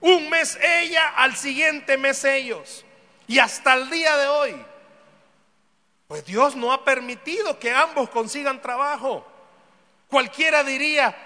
Un 0.00 0.28
mes 0.28 0.58
ella, 0.60 1.10
al 1.16 1.36
siguiente 1.36 1.96
mes 1.96 2.24
ellos. 2.24 2.84
Y 3.26 3.38
hasta 3.38 3.74
el 3.74 3.88
día 3.90 4.16
de 4.16 4.26
hoy, 4.28 4.64
pues 6.08 6.24
Dios 6.24 6.56
no 6.56 6.72
ha 6.72 6.84
permitido 6.84 7.58
que 7.58 7.72
ambos 7.72 8.10
consigan 8.10 8.60
trabajo. 8.60 9.26
Cualquiera 10.08 10.62
diría, 10.62 11.16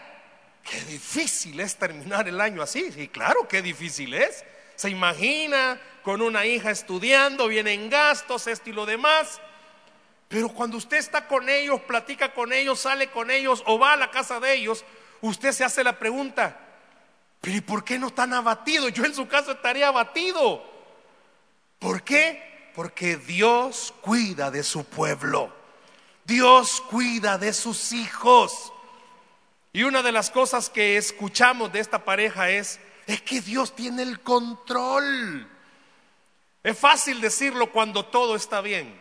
qué 0.62 0.80
difícil 0.82 1.58
es 1.60 1.76
terminar 1.76 2.28
el 2.28 2.40
año 2.40 2.62
así. 2.62 2.92
Sí, 2.92 3.08
claro, 3.08 3.48
qué 3.48 3.62
difícil 3.62 4.14
es. 4.14 4.44
Se 4.76 4.90
imagina 4.90 5.80
con 6.02 6.22
una 6.22 6.46
hija 6.46 6.70
estudiando, 6.70 7.48
vienen 7.48 7.90
gastos, 7.90 8.46
esto 8.46 8.70
y 8.70 8.72
lo 8.72 8.86
demás. 8.86 9.40
Pero 10.28 10.48
cuando 10.48 10.76
usted 10.76 10.98
está 10.98 11.26
con 11.26 11.48
ellos, 11.48 11.80
platica 11.80 12.32
con 12.34 12.52
ellos, 12.52 12.80
sale 12.80 13.08
con 13.08 13.30
ellos 13.30 13.62
o 13.66 13.78
va 13.78 13.94
a 13.94 13.96
la 13.96 14.10
casa 14.10 14.38
de 14.38 14.54
ellos, 14.54 14.84
usted 15.20 15.52
se 15.52 15.64
hace 15.64 15.82
la 15.82 15.98
pregunta, 15.98 16.56
pero 17.40 17.56
¿y 17.56 17.60
por 17.60 17.84
qué 17.84 17.98
no 17.98 18.08
están 18.08 18.32
abatidos? 18.32 18.92
Yo 18.92 19.04
en 19.04 19.14
su 19.14 19.28
caso 19.28 19.52
estaría 19.52 19.88
abatido. 19.88 20.75
¿Por 21.78 22.02
qué? 22.02 22.70
Porque 22.74 23.16
Dios 23.16 23.94
cuida 24.00 24.50
de 24.50 24.62
su 24.62 24.84
pueblo. 24.84 25.54
Dios 26.24 26.82
cuida 26.90 27.38
de 27.38 27.52
sus 27.52 27.92
hijos. 27.92 28.72
Y 29.72 29.82
una 29.84 30.02
de 30.02 30.12
las 30.12 30.30
cosas 30.30 30.70
que 30.70 30.96
escuchamos 30.96 31.72
de 31.72 31.80
esta 31.80 32.04
pareja 32.04 32.50
es, 32.50 32.80
es 33.06 33.20
que 33.22 33.40
Dios 33.40 33.76
tiene 33.76 34.02
el 34.02 34.20
control. 34.20 35.48
Es 36.62 36.78
fácil 36.78 37.20
decirlo 37.20 37.70
cuando 37.70 38.06
todo 38.06 38.34
está 38.36 38.60
bien. 38.60 39.00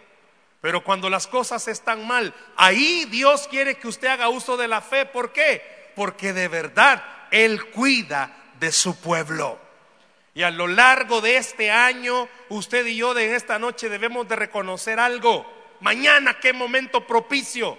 Pero 0.62 0.84
cuando 0.84 1.10
las 1.10 1.28
cosas 1.28 1.68
están 1.68 2.08
mal, 2.08 2.34
ahí 2.56 3.06
Dios 3.06 3.48
quiere 3.48 3.78
que 3.78 3.88
usted 3.88 4.08
haga 4.08 4.30
uso 4.30 4.58
de 4.58 4.68
la 4.68 4.82
fe. 4.82 5.06
¿Por 5.06 5.32
qué? 5.32 5.92
Porque 5.96 6.34
de 6.34 6.48
verdad 6.48 7.04
Él 7.32 7.72
cuida 7.72 8.36
de 8.60 8.72
su 8.72 9.00
pueblo. 9.00 9.65
Y 10.36 10.44
a 10.44 10.52
lo 10.52 10.68
largo 10.68 11.22
de 11.22 11.38
este 11.38 11.72
año, 11.72 12.30
usted 12.50 12.86
y 12.86 12.98
yo 12.98 13.16
de 13.16 13.36
esta 13.36 13.58
noche 13.58 13.90
debemos 13.90 14.28
de 14.28 14.36
reconocer 14.36 15.00
algo. 15.00 15.52
Mañana, 15.80 16.40
qué 16.40 16.54
momento 16.54 17.08
propicio. 17.08 17.78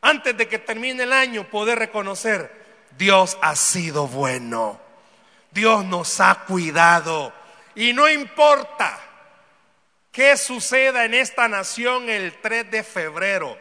Antes 0.00 0.34
de 0.36 0.48
que 0.48 0.58
termine 0.58 1.02
el 1.02 1.12
año, 1.12 1.46
poder 1.50 1.78
reconocer, 1.78 2.50
Dios 2.96 3.36
ha 3.42 3.54
sido 3.56 4.06
bueno. 4.06 4.80
Dios 5.50 5.84
nos 5.84 6.20
ha 6.20 6.44
cuidado. 6.46 7.34
Y 7.74 7.92
no 7.92 8.08
importa 8.08 8.98
¿Qué 10.12 10.36
suceda 10.36 11.06
en 11.06 11.14
esta 11.14 11.48
nación 11.48 12.10
el 12.10 12.34
3 12.42 12.70
de 12.70 12.82
febrero? 12.84 13.56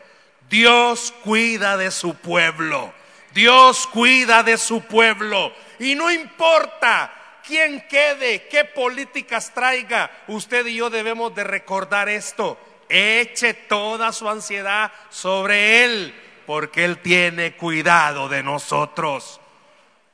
Dios 0.50 1.14
cuida 1.24 1.78
de 1.78 1.92
su 1.92 2.16
pueblo. 2.16 2.94
Dios 3.34 3.88
cuida 3.88 4.44
de 4.44 4.58
su 4.58 4.82
pueblo. 4.82 5.54
Y 5.80 5.96
no 5.96 6.12
importa 6.12 7.10
quién 7.46 7.88
quede, 7.88 8.48
qué 8.48 8.66
políticas 8.66 9.54
traiga, 9.54 10.12
usted 10.28 10.66
y 10.66 10.76
yo 10.76 10.90
debemos 10.90 11.34
de 11.36 11.44
recordar 11.44 12.10
esto. 12.10 12.58
Eche 12.90 13.54
toda 13.54 14.12
su 14.12 14.28
ansiedad 14.30 14.92
sobre 15.10 15.84
Él, 15.86 16.14
porque 16.46 16.84
Él 16.84 17.00
tiene 17.00 17.56
cuidado 17.56 18.28
de 18.28 18.44
nosotros. 18.44 19.40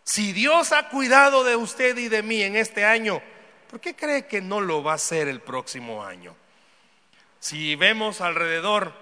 Si 0.04 0.32
Dios 0.32 0.72
ha 0.72 0.90
cuidado 0.90 1.44
de 1.44 1.56
usted 1.56 1.98
y 1.98 2.08
de 2.08 2.24
mí 2.24 2.42
en 2.42 2.56
este 2.56 2.86
año, 2.86 3.22
¿por 3.70 3.80
qué 3.80 3.96
cree 3.96 4.26
que 4.26 4.42
no 4.42 4.62
lo 4.62 4.84
va 4.84 4.94
a 4.94 4.96
hacer 4.96 5.28
el 5.28 5.42
próximo 5.42 6.04
año? 6.04 6.36
Si 7.40 7.76
vemos 7.76 8.22
alrededor 8.22 8.94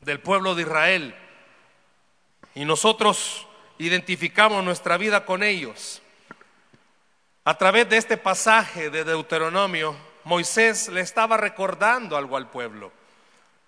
del 0.00 0.20
pueblo 0.20 0.54
de 0.54 0.62
Israel 0.62 1.14
y 2.54 2.64
nosotros 2.64 3.46
identificamos 3.78 4.64
nuestra 4.64 4.96
vida 4.96 5.24
con 5.26 5.42
ellos, 5.42 6.00
a 7.46 7.56
través 7.56 7.88
de 7.88 7.96
este 7.96 8.16
pasaje 8.16 8.90
de 8.90 9.04
Deuteronomio, 9.04 9.94
Moisés 10.24 10.88
le 10.88 11.00
estaba 11.00 11.36
recordando 11.36 12.16
algo 12.16 12.36
al 12.36 12.50
pueblo. 12.50 12.90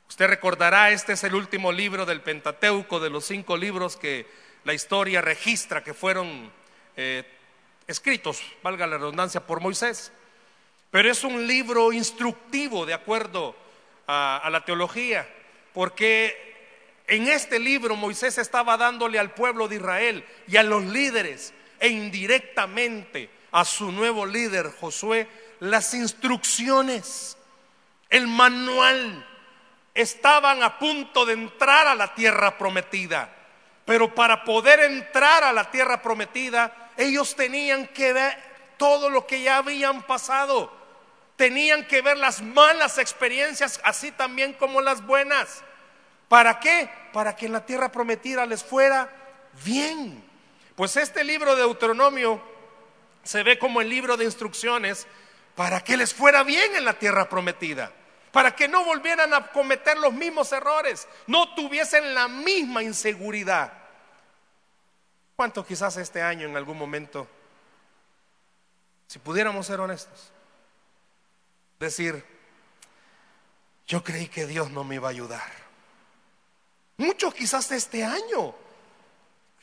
Usted 0.08 0.26
recordará, 0.26 0.90
este 0.90 1.12
es 1.12 1.22
el 1.22 1.36
último 1.36 1.70
libro 1.70 2.04
del 2.04 2.20
Pentateuco, 2.20 2.98
de 2.98 3.08
los 3.08 3.24
cinco 3.24 3.56
libros 3.56 3.96
que 3.96 4.26
la 4.64 4.74
historia 4.74 5.20
registra 5.20 5.84
que 5.84 5.94
fueron 5.94 6.50
eh, 6.96 7.22
escritos, 7.86 8.42
valga 8.64 8.84
la 8.88 8.98
redundancia, 8.98 9.46
por 9.46 9.60
Moisés. 9.60 10.10
Pero 10.90 11.08
es 11.08 11.22
un 11.22 11.46
libro 11.46 11.92
instructivo 11.92 12.84
de 12.84 12.94
acuerdo 12.94 13.54
a, 14.08 14.38
a 14.38 14.50
la 14.50 14.64
teología, 14.64 15.24
porque 15.72 16.66
en 17.06 17.28
este 17.28 17.60
libro 17.60 17.94
Moisés 17.94 18.38
estaba 18.38 18.76
dándole 18.76 19.20
al 19.20 19.30
pueblo 19.34 19.68
de 19.68 19.76
Israel 19.76 20.24
y 20.48 20.56
a 20.56 20.64
los 20.64 20.84
líderes 20.84 21.54
e 21.78 21.90
indirectamente 21.90 23.37
a 23.52 23.64
su 23.64 23.92
nuevo 23.92 24.26
líder 24.26 24.72
Josué 24.80 25.28
las 25.60 25.94
instrucciones, 25.94 27.36
el 28.08 28.26
manual. 28.26 29.26
Estaban 29.94 30.62
a 30.62 30.78
punto 30.78 31.26
de 31.26 31.32
entrar 31.32 31.88
a 31.88 31.94
la 31.94 32.14
tierra 32.14 32.56
prometida, 32.56 33.34
pero 33.84 34.14
para 34.14 34.44
poder 34.44 34.80
entrar 34.80 35.42
a 35.42 35.52
la 35.52 35.70
tierra 35.70 36.00
prometida 36.00 36.90
ellos 36.96 37.34
tenían 37.34 37.86
que 37.88 38.12
ver 38.12 38.36
todo 38.76 39.10
lo 39.10 39.26
que 39.26 39.42
ya 39.42 39.58
habían 39.58 40.02
pasado. 40.02 40.76
Tenían 41.36 41.86
que 41.86 42.02
ver 42.02 42.16
las 42.16 42.42
malas 42.42 42.98
experiencias, 42.98 43.80
así 43.84 44.10
también 44.10 44.52
como 44.52 44.80
las 44.80 45.04
buenas. 45.06 45.62
¿Para 46.28 46.58
qué? 46.58 46.90
Para 47.12 47.34
que 47.34 47.46
en 47.46 47.52
la 47.52 47.64
tierra 47.64 47.90
prometida 47.90 48.44
les 48.46 48.62
fuera 48.62 49.08
bien. 49.64 50.24
Pues 50.74 50.96
este 50.96 51.24
libro 51.24 51.54
de 51.54 51.62
Deuteronomio 51.62 52.42
se 53.28 53.42
ve 53.42 53.58
como 53.58 53.82
el 53.82 53.90
libro 53.90 54.16
de 54.16 54.24
instrucciones 54.24 55.06
para 55.54 55.84
que 55.84 55.98
les 55.98 56.14
fuera 56.14 56.44
bien 56.44 56.74
en 56.76 56.86
la 56.86 56.98
tierra 56.98 57.28
prometida, 57.28 57.92
para 58.32 58.56
que 58.56 58.68
no 58.68 58.86
volvieran 58.86 59.34
a 59.34 59.48
cometer 59.48 59.98
los 59.98 60.14
mismos 60.14 60.50
errores, 60.50 61.06
no 61.26 61.54
tuviesen 61.54 62.14
la 62.14 62.26
misma 62.26 62.82
inseguridad. 62.82 63.70
¿Cuánto 65.36 65.66
quizás 65.66 65.98
este 65.98 66.22
año 66.22 66.48
en 66.48 66.56
algún 66.56 66.78
momento, 66.78 67.28
si 69.08 69.18
pudiéramos 69.18 69.66
ser 69.66 69.78
honestos, 69.78 70.32
decir, 71.78 72.24
yo 73.86 74.02
creí 74.02 74.28
que 74.28 74.46
Dios 74.46 74.70
no 74.70 74.84
me 74.84 74.94
iba 74.94 75.08
a 75.08 75.10
ayudar? 75.10 75.52
Muchos 76.96 77.34
quizás 77.34 77.70
este 77.72 78.04
año 78.04 78.54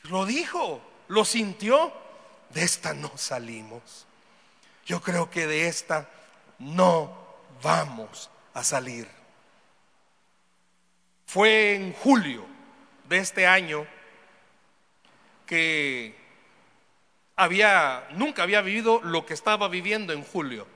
lo 0.04 0.24
dijo, 0.24 0.80
lo 1.08 1.24
sintió, 1.24 2.05
de 2.50 2.62
esta 2.62 2.94
no 2.94 3.10
salimos. 3.16 4.06
Yo 4.84 5.00
creo 5.00 5.30
que 5.30 5.46
de 5.46 5.68
esta 5.68 6.08
no 6.58 7.16
vamos 7.62 8.30
a 8.54 8.62
salir. 8.62 9.08
Fue 11.26 11.74
en 11.74 11.92
julio 11.92 12.46
de 13.08 13.18
este 13.18 13.46
año 13.46 13.86
que 15.44 16.16
había, 17.36 18.06
nunca 18.12 18.42
había 18.42 18.60
vivido 18.60 19.00
lo 19.02 19.26
que 19.26 19.34
estaba 19.34 19.68
viviendo 19.68 20.12
en 20.12 20.22
julio. 20.24 20.66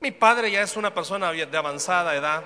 Mi 0.00 0.10
padre 0.10 0.50
ya 0.50 0.62
es 0.62 0.76
una 0.76 0.94
persona 0.94 1.30
de 1.32 1.56
avanzada 1.56 2.14
edad, 2.16 2.42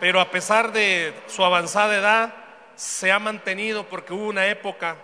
pero 0.00 0.20
a 0.20 0.30
pesar 0.30 0.72
de 0.72 1.14
su 1.28 1.44
avanzada 1.44 1.96
edad, 1.96 2.34
se 2.74 3.12
ha 3.12 3.18
mantenido 3.18 3.86
porque 3.86 4.12
hubo 4.12 4.26
una 4.26 4.46
época 4.46 4.96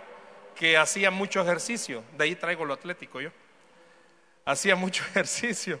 porque 0.57 0.75
hacía 0.75 1.11
mucho 1.11 1.39
ejercicio. 1.39 2.03
De 2.17 2.23
ahí 2.23 2.33
traigo 2.33 2.65
lo 2.65 2.73
atlético 2.73 3.21
yo. 3.21 3.29
Hacía 4.43 4.75
mucho 4.75 5.03
ejercicio. 5.11 5.79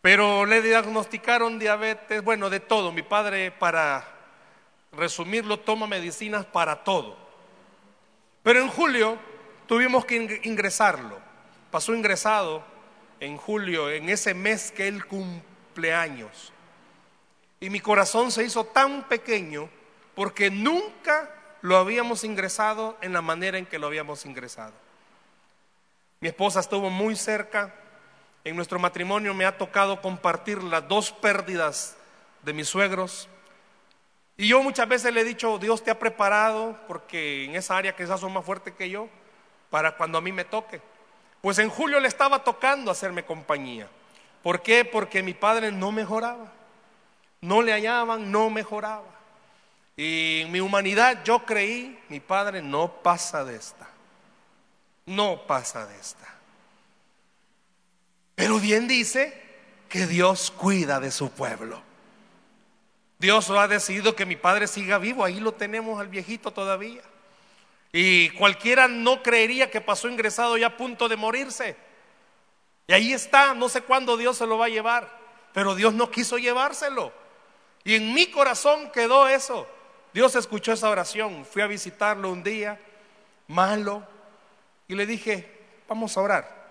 Pero 0.00 0.46
le 0.46 0.62
diagnosticaron 0.62 1.58
diabetes, 1.58 2.22
bueno, 2.22 2.50
de 2.50 2.60
todo. 2.60 2.92
Mi 2.92 3.02
padre, 3.02 3.50
para 3.50 4.06
resumirlo, 4.92 5.58
toma 5.58 5.88
medicinas 5.88 6.46
para 6.46 6.84
todo. 6.84 7.16
Pero 8.44 8.60
en 8.60 8.68
julio 8.68 9.18
tuvimos 9.66 10.04
que 10.04 10.40
ingresarlo. 10.44 11.18
Pasó 11.72 11.96
ingresado 11.96 12.62
en 13.18 13.36
julio, 13.36 13.90
en 13.90 14.08
ese 14.08 14.34
mes 14.34 14.70
que 14.70 14.86
él 14.86 15.04
cumpleaños. 15.04 16.52
Y 17.58 17.70
mi 17.70 17.80
corazón 17.80 18.30
se 18.30 18.44
hizo 18.44 18.66
tan 18.66 19.08
pequeño 19.08 19.68
porque 20.14 20.48
nunca 20.48 21.37
lo 21.62 21.76
habíamos 21.76 22.24
ingresado 22.24 22.96
en 23.00 23.12
la 23.12 23.22
manera 23.22 23.58
en 23.58 23.66
que 23.66 23.78
lo 23.78 23.86
habíamos 23.86 24.24
ingresado. 24.26 24.72
Mi 26.20 26.28
esposa 26.28 26.60
estuvo 26.60 26.90
muy 26.90 27.16
cerca. 27.16 27.74
En 28.44 28.56
nuestro 28.56 28.78
matrimonio 28.78 29.34
me 29.34 29.44
ha 29.44 29.58
tocado 29.58 30.00
compartir 30.00 30.62
las 30.62 30.86
dos 30.88 31.12
pérdidas 31.12 31.96
de 32.42 32.52
mis 32.52 32.68
suegros. 32.68 33.28
Y 34.36 34.48
yo 34.48 34.62
muchas 34.62 34.88
veces 34.88 35.12
le 35.12 35.20
he 35.20 35.24
dicho, 35.24 35.58
Dios 35.58 35.82
te 35.82 35.90
ha 35.90 35.98
preparado, 35.98 36.78
porque 36.86 37.44
en 37.44 37.56
esa 37.56 37.76
área 37.76 37.94
quizás 37.94 38.20
son 38.20 38.32
más 38.32 38.44
fuerte 38.44 38.72
que 38.72 38.88
yo, 38.88 39.08
para 39.70 39.96
cuando 39.96 40.18
a 40.18 40.20
mí 40.20 40.32
me 40.32 40.44
toque. 40.44 40.80
Pues 41.40 41.58
en 41.58 41.68
julio 41.68 42.00
le 42.00 42.08
estaba 42.08 42.44
tocando 42.44 42.90
hacerme 42.90 43.24
compañía. 43.24 43.88
¿Por 44.42 44.62
qué? 44.62 44.84
Porque 44.84 45.22
mi 45.22 45.34
padre 45.34 45.72
no 45.72 45.92
mejoraba. 45.92 46.52
No 47.40 47.62
le 47.62 47.72
hallaban, 47.72 48.30
no 48.30 48.50
mejoraba. 48.50 49.17
Y 49.98 50.42
en 50.42 50.52
mi 50.52 50.60
humanidad 50.60 51.24
yo 51.24 51.44
creí, 51.44 51.98
mi 52.08 52.20
padre 52.20 52.62
no 52.62 53.02
pasa 53.02 53.44
de 53.44 53.56
esta. 53.56 53.88
No 55.06 55.44
pasa 55.44 55.86
de 55.86 55.98
esta. 55.98 56.36
Pero 58.36 58.60
bien 58.60 58.86
dice 58.86 59.42
que 59.88 60.06
Dios 60.06 60.52
cuida 60.52 61.00
de 61.00 61.10
su 61.10 61.32
pueblo. 61.32 61.82
Dios 63.18 63.50
ha 63.50 63.66
decidido 63.66 64.14
que 64.14 64.24
mi 64.24 64.36
padre 64.36 64.68
siga 64.68 64.98
vivo, 64.98 65.24
ahí 65.24 65.40
lo 65.40 65.50
tenemos 65.50 65.98
al 65.98 66.06
viejito 66.06 66.52
todavía. 66.52 67.02
Y 67.90 68.30
cualquiera 68.30 68.86
no 68.86 69.20
creería 69.24 69.68
que 69.68 69.80
pasó 69.80 70.08
ingresado 70.08 70.56
ya 70.56 70.68
a 70.68 70.76
punto 70.76 71.08
de 71.08 71.16
morirse. 71.16 71.76
Y 72.86 72.92
ahí 72.92 73.12
está, 73.12 73.52
no 73.52 73.68
sé 73.68 73.80
cuándo 73.80 74.16
Dios 74.16 74.38
se 74.38 74.46
lo 74.46 74.58
va 74.58 74.66
a 74.66 74.68
llevar, 74.68 75.10
pero 75.52 75.74
Dios 75.74 75.92
no 75.92 76.08
quiso 76.08 76.38
llevárselo. 76.38 77.12
Y 77.82 77.96
en 77.96 78.14
mi 78.14 78.30
corazón 78.30 78.92
quedó 78.92 79.26
eso. 79.26 79.66
Dios 80.12 80.34
escuchó 80.34 80.72
esa 80.72 80.90
oración. 80.90 81.44
Fui 81.44 81.62
a 81.62 81.66
visitarlo 81.66 82.30
un 82.30 82.42
día, 82.42 82.80
malo, 83.46 84.06
y 84.86 84.94
le 84.94 85.06
dije, 85.06 85.60
vamos 85.88 86.16
a 86.16 86.20
orar. 86.22 86.68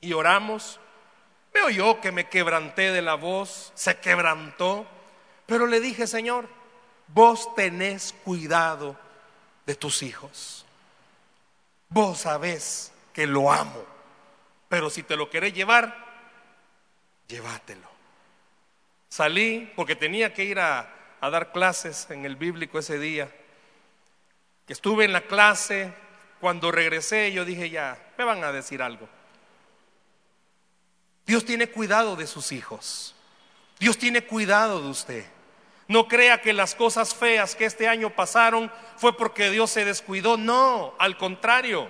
Y 0.00 0.12
oramos. 0.12 0.80
Veo 1.52 1.70
yo 1.70 2.00
que 2.00 2.12
me 2.12 2.28
quebranté 2.28 2.92
de 2.92 3.02
la 3.02 3.14
voz, 3.14 3.72
se 3.74 3.98
quebrantó. 3.98 4.86
Pero 5.46 5.66
le 5.66 5.80
dije, 5.80 6.06
Señor, 6.06 6.48
vos 7.08 7.54
tenés 7.54 8.14
cuidado 8.24 8.96
de 9.66 9.74
tus 9.74 10.02
hijos. 10.02 10.64
Vos 11.88 12.20
sabés 12.20 12.92
que 13.12 13.26
lo 13.26 13.50
amo, 13.50 13.84
pero 14.68 14.90
si 14.90 15.02
te 15.02 15.16
lo 15.16 15.30
querés 15.30 15.54
llevar, 15.54 15.94
llévatelo. 17.26 17.88
Salí 19.08 19.72
porque 19.74 19.96
tenía 19.96 20.32
que 20.34 20.44
ir 20.44 20.60
a, 20.60 20.97
a 21.20 21.30
dar 21.30 21.52
clases 21.52 22.06
en 22.10 22.24
el 22.24 22.36
bíblico 22.36 22.78
ese 22.78 22.98
día. 22.98 23.30
Que 24.66 24.72
estuve 24.72 25.04
en 25.04 25.12
la 25.12 25.22
clase, 25.22 25.92
cuando 26.40 26.70
regresé 26.70 27.32
yo 27.32 27.44
dije 27.44 27.70
ya, 27.70 27.98
me 28.16 28.24
van 28.24 28.44
a 28.44 28.52
decir 28.52 28.82
algo. 28.82 29.08
Dios 31.26 31.44
tiene 31.44 31.68
cuidado 31.68 32.16
de 32.16 32.26
sus 32.26 32.52
hijos. 32.52 33.14
Dios 33.78 33.98
tiene 33.98 34.24
cuidado 34.24 34.82
de 34.82 34.88
usted. 34.88 35.26
No 35.86 36.08
crea 36.08 36.40
que 36.40 36.52
las 36.52 36.74
cosas 36.74 37.14
feas 37.14 37.54
que 37.54 37.64
este 37.64 37.88
año 37.88 38.10
pasaron 38.10 38.70
fue 38.96 39.16
porque 39.16 39.50
Dios 39.50 39.70
se 39.70 39.84
descuidó. 39.84 40.36
No, 40.36 40.94
al 40.98 41.16
contrario. 41.16 41.88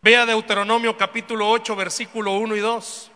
Vea 0.00 0.26
Deuteronomio 0.26 0.96
capítulo 0.96 1.50
8, 1.50 1.74
versículo 1.76 2.32
1 2.32 2.56
y 2.56 2.60
2. 2.60 3.10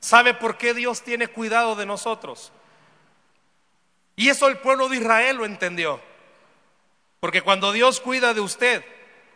¿Sabe 0.00 0.34
por 0.34 0.58
qué 0.58 0.74
Dios 0.74 1.02
tiene 1.02 1.28
cuidado 1.28 1.76
de 1.76 1.86
nosotros? 1.86 2.52
Y 4.16 4.28
eso 4.28 4.48
el 4.48 4.58
pueblo 4.58 4.88
de 4.88 4.96
Israel 4.96 5.36
lo 5.36 5.46
entendió. 5.46 6.00
Porque 7.20 7.42
cuando 7.42 7.72
Dios 7.72 8.00
cuida 8.00 8.34
de 8.34 8.40
usted, 8.40 8.84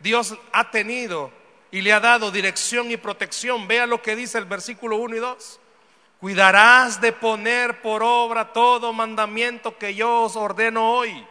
Dios 0.00 0.36
ha 0.52 0.70
tenido 0.70 1.30
y 1.70 1.82
le 1.82 1.92
ha 1.92 2.00
dado 2.00 2.30
dirección 2.30 2.90
y 2.90 2.96
protección. 2.96 3.68
Vea 3.68 3.86
lo 3.86 4.02
que 4.02 4.16
dice 4.16 4.38
el 4.38 4.44
versículo 4.44 4.96
1 4.96 5.16
y 5.16 5.18
2. 5.18 5.60
Cuidarás 6.20 7.00
de 7.00 7.12
poner 7.12 7.82
por 7.82 8.02
obra 8.02 8.52
todo 8.52 8.92
mandamiento 8.92 9.76
que 9.76 9.94
yo 9.94 10.22
os 10.22 10.34
ordeno 10.34 10.92
hoy, 10.92 11.26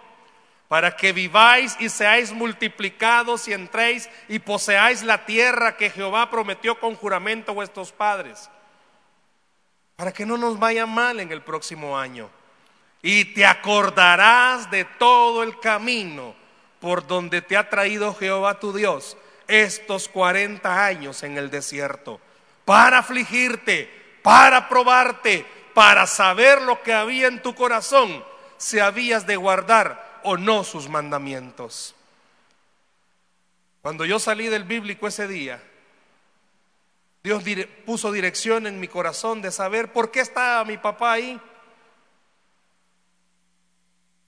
para 0.68 0.96
que 0.96 1.12
viváis 1.12 1.76
y 1.80 1.90
seáis 1.90 2.32
multiplicados 2.32 3.48
y 3.48 3.54
entréis 3.54 4.10
y 4.30 4.40
poseáis 4.40 5.02
la 5.02 5.26
tierra 5.26 5.76
que 5.76 5.90
Jehová 5.90 6.30
prometió 6.30 6.80
con 6.80 6.96
juramento 6.96 7.52
a 7.52 7.56
vuestros 7.56 7.92
padres, 7.92 8.50
para 9.96 10.14
que 10.14 10.26
no 10.26 10.38
nos 10.38 10.60
vaya 10.60 10.86
mal 10.86 11.20
en 11.20 11.32
el 11.32 11.42
próximo 11.42 11.98
año. 11.98 12.30
Y 13.02 13.26
te 13.34 13.46
acordarás 13.46 14.72
de 14.72 14.86
todo 14.86 15.44
el 15.44 15.60
camino 15.60 16.36
por 16.80 17.06
donde 17.06 17.42
te 17.42 17.58
ha 17.58 17.70
traído 17.70 18.14
Jehová 18.16 18.60
tu 18.60 18.74
Dios 18.74 19.18
estos 19.48 20.10
40 20.10 20.86
años 20.86 21.22
en 21.24 21.38
el 21.38 21.52
desierto, 21.52 22.20
para 22.66 23.00
afligirte 23.00 24.06
para 24.26 24.68
probarte, 24.68 25.46
para 25.76 26.08
saber 26.08 26.60
lo 26.64 26.82
que 26.82 26.92
había 26.92 27.28
en 27.28 27.44
tu 27.44 27.54
corazón, 27.54 28.26
si 28.58 28.80
habías 28.80 29.28
de 29.28 29.36
guardar 29.36 30.20
o 30.24 30.36
no 30.36 30.64
sus 30.64 30.90
mandamientos. 30.90 31.94
Cuando 33.84 34.04
yo 34.04 34.18
salí 34.18 34.48
del 34.48 34.64
bíblico 34.64 35.06
ese 35.06 35.28
día, 35.28 35.62
Dios 37.24 37.44
puso 37.86 38.12
dirección 38.12 38.66
en 38.66 38.80
mi 38.80 38.88
corazón 38.88 39.44
de 39.44 39.52
saber 39.52 39.94
por 39.94 40.10
qué 40.10 40.22
estaba 40.22 40.66
mi 40.66 40.80
papá 40.80 41.14
ahí. 41.14 41.40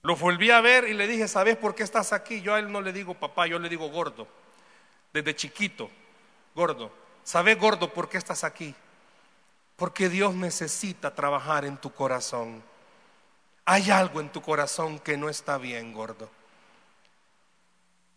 Lo 0.03 0.15
volví 0.15 0.51
a 0.51 0.61
ver 0.61 0.87
y 0.87 0.93
le 0.93 1.07
dije, 1.07 1.27
¿sabes 1.27 1.57
por 1.57 1.75
qué 1.75 1.83
estás 1.83 2.13
aquí? 2.13 2.41
Yo 2.41 2.53
a 2.53 2.59
él 2.59 2.71
no 2.71 2.81
le 2.81 2.93
digo 2.93 3.13
papá, 3.13 3.47
yo 3.47 3.59
le 3.59 3.69
digo 3.69 3.89
gordo. 3.89 4.27
Desde 5.11 5.35
chiquito, 5.35 5.89
gordo. 6.55 6.91
¿Sabes, 7.23 7.59
gordo, 7.59 7.91
por 7.91 8.07
qué 8.07 8.17
estás 8.17 8.43
aquí? 8.43 8.73
Porque 9.75 10.09
Dios 10.09 10.33
necesita 10.33 11.13
trabajar 11.13 11.65
en 11.65 11.77
tu 11.77 11.91
corazón. 11.93 12.63
Hay 13.65 13.91
algo 13.91 14.21
en 14.21 14.29
tu 14.29 14.41
corazón 14.41 14.99
que 14.99 15.17
no 15.17 15.29
está 15.29 15.57
bien, 15.57 15.91
gordo. 15.91 16.29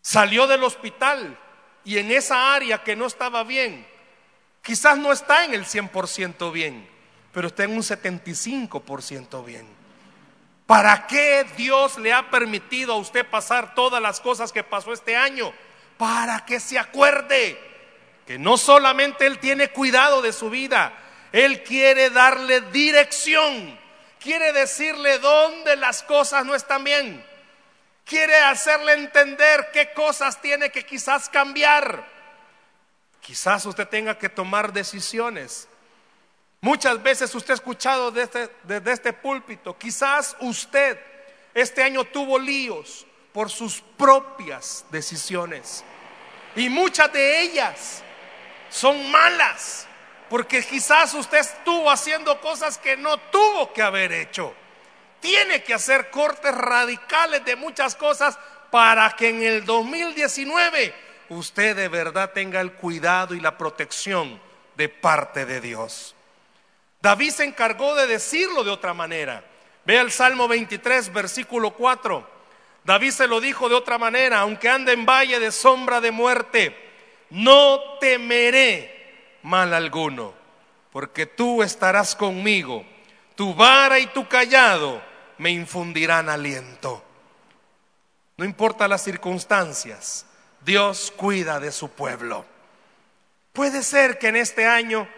Salió 0.00 0.46
del 0.46 0.62
hospital 0.62 1.36
y 1.84 1.98
en 1.98 2.10
esa 2.12 2.54
área 2.54 2.82
que 2.84 2.94
no 2.94 3.06
estaba 3.06 3.42
bien, 3.42 3.86
quizás 4.62 4.96
no 4.96 5.12
está 5.12 5.44
en 5.44 5.54
el 5.54 5.64
100% 5.64 6.52
bien, 6.52 6.88
pero 7.32 7.48
está 7.48 7.64
en 7.64 7.72
un 7.72 7.82
75% 7.82 9.44
bien. 9.44 9.79
¿Para 10.70 11.08
qué 11.08 11.44
Dios 11.56 11.98
le 11.98 12.12
ha 12.12 12.30
permitido 12.30 12.92
a 12.92 12.96
usted 12.96 13.26
pasar 13.26 13.74
todas 13.74 14.00
las 14.00 14.20
cosas 14.20 14.52
que 14.52 14.62
pasó 14.62 14.92
este 14.92 15.16
año? 15.16 15.52
Para 15.98 16.46
que 16.46 16.60
se 16.60 16.78
acuerde 16.78 17.58
que 18.24 18.38
no 18.38 18.56
solamente 18.56 19.26
Él 19.26 19.40
tiene 19.40 19.70
cuidado 19.70 20.22
de 20.22 20.32
su 20.32 20.48
vida, 20.48 20.92
él 21.32 21.64
quiere 21.64 22.10
darle 22.10 22.60
dirección, 22.60 23.76
quiere 24.20 24.52
decirle 24.52 25.18
dónde 25.18 25.74
las 25.74 26.04
cosas 26.04 26.46
no 26.46 26.54
están 26.54 26.84
bien, 26.84 27.26
quiere 28.04 28.36
hacerle 28.36 28.92
entender 28.92 29.70
qué 29.72 29.92
cosas 29.92 30.40
tiene 30.40 30.70
que 30.70 30.86
quizás 30.86 31.28
cambiar. 31.28 32.06
Quizás 33.20 33.66
usted 33.66 33.88
tenga 33.88 34.16
que 34.16 34.28
tomar 34.28 34.72
decisiones. 34.72 35.66
Muchas 36.62 37.02
veces 37.02 37.34
usted 37.34 37.52
ha 37.52 37.54
escuchado 37.54 38.10
desde, 38.10 38.50
desde 38.64 38.92
este 38.92 39.12
púlpito, 39.14 39.76
quizás 39.78 40.36
usted 40.40 40.98
este 41.54 41.82
año 41.82 42.04
tuvo 42.04 42.38
líos 42.38 43.06
por 43.32 43.48
sus 43.48 43.80
propias 43.96 44.84
decisiones. 44.90 45.82
Y 46.54 46.68
muchas 46.68 47.12
de 47.12 47.42
ellas 47.42 48.02
son 48.68 49.10
malas 49.10 49.86
porque 50.28 50.62
quizás 50.62 51.14
usted 51.14 51.38
estuvo 51.38 51.90
haciendo 51.90 52.40
cosas 52.40 52.78
que 52.78 52.96
no 52.96 53.18
tuvo 53.18 53.72
que 53.72 53.82
haber 53.82 54.12
hecho. 54.12 54.54
Tiene 55.18 55.62
que 55.62 55.74
hacer 55.74 56.10
cortes 56.10 56.54
radicales 56.54 57.44
de 57.44 57.56
muchas 57.56 57.96
cosas 57.96 58.38
para 58.70 59.10
que 59.16 59.28
en 59.30 59.42
el 59.42 59.64
2019 59.64 60.94
usted 61.30 61.74
de 61.74 61.88
verdad 61.88 62.32
tenga 62.32 62.60
el 62.60 62.72
cuidado 62.72 63.34
y 63.34 63.40
la 63.40 63.58
protección 63.58 64.40
de 64.76 64.88
parte 64.88 65.46
de 65.46 65.60
Dios. 65.60 66.14
David 67.00 67.30
se 67.30 67.44
encargó 67.44 67.94
de 67.94 68.06
decirlo 68.06 68.62
de 68.62 68.70
otra 68.70 68.94
manera. 68.94 69.44
Ve 69.84 69.98
el 69.98 70.10
Salmo 70.10 70.46
23, 70.48 71.12
versículo 71.12 71.72
4. 71.72 72.40
David 72.84 73.10
se 73.10 73.26
lo 73.26 73.40
dijo 73.40 73.68
de 73.68 73.74
otra 73.74 73.98
manera, 73.98 74.40
aunque 74.40 74.68
ande 74.68 74.92
en 74.92 75.06
valle 75.06 75.38
de 75.38 75.52
sombra 75.52 76.00
de 76.00 76.10
muerte, 76.10 76.76
no 77.30 77.98
temeré 78.00 79.38
mal 79.42 79.72
alguno, 79.74 80.34
porque 80.90 81.26
tú 81.26 81.62
estarás 81.62 82.14
conmigo, 82.14 82.84
tu 83.34 83.54
vara 83.54 83.98
y 83.98 84.06
tu 84.08 84.28
callado 84.28 85.02
me 85.38 85.50
infundirán 85.50 86.28
aliento. 86.28 87.02
No 88.36 88.44
importa 88.44 88.88
las 88.88 89.04
circunstancias, 89.04 90.26
Dios 90.62 91.12
cuida 91.14 91.60
de 91.60 91.72
su 91.72 91.90
pueblo. 91.90 92.44
Puede 93.52 93.82
ser 93.82 94.18
que 94.18 94.28
en 94.28 94.36
este 94.36 94.66
año 94.66 95.08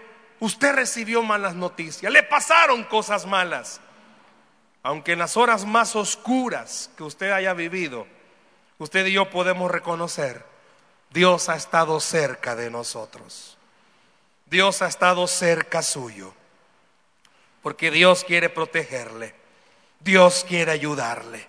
usted 0.43 0.75
recibió 0.75 1.23
malas 1.23 1.55
noticias, 1.55 2.13
le 2.13 2.25
pasaron 2.25 2.83
cosas 2.83 3.27
malas. 3.27 3.81
Aunque 4.83 5.13
en 5.13 5.21
las 5.21 5.37
horas 5.37 5.65
más 5.65 5.95
oscuras 5.95 6.91
que 6.97 7.05
usted 7.05 7.31
haya 7.31 7.55
vivido, 7.55 8.09
usted 8.79 9.07
y 9.07 9.13
yo 9.13 9.31
podemos 9.31 9.71
reconocer, 9.71 10.45
Dios 11.11 11.49
ha 11.49 11.55
estado 11.55 12.01
cerca 12.01 12.57
de 12.57 12.71
nosotros. 12.71 13.57
Dios 14.47 14.83
ha 14.83 14.89
estado 14.89 15.29
cerca 15.29 15.81
suyo. 15.81 16.35
Porque 17.63 17.93
Dios 17.93 18.25
quiere 18.25 18.49
protegerle. 18.49 19.37
Dios 20.01 20.45
quiere 20.49 20.73
ayudarle. 20.73 21.47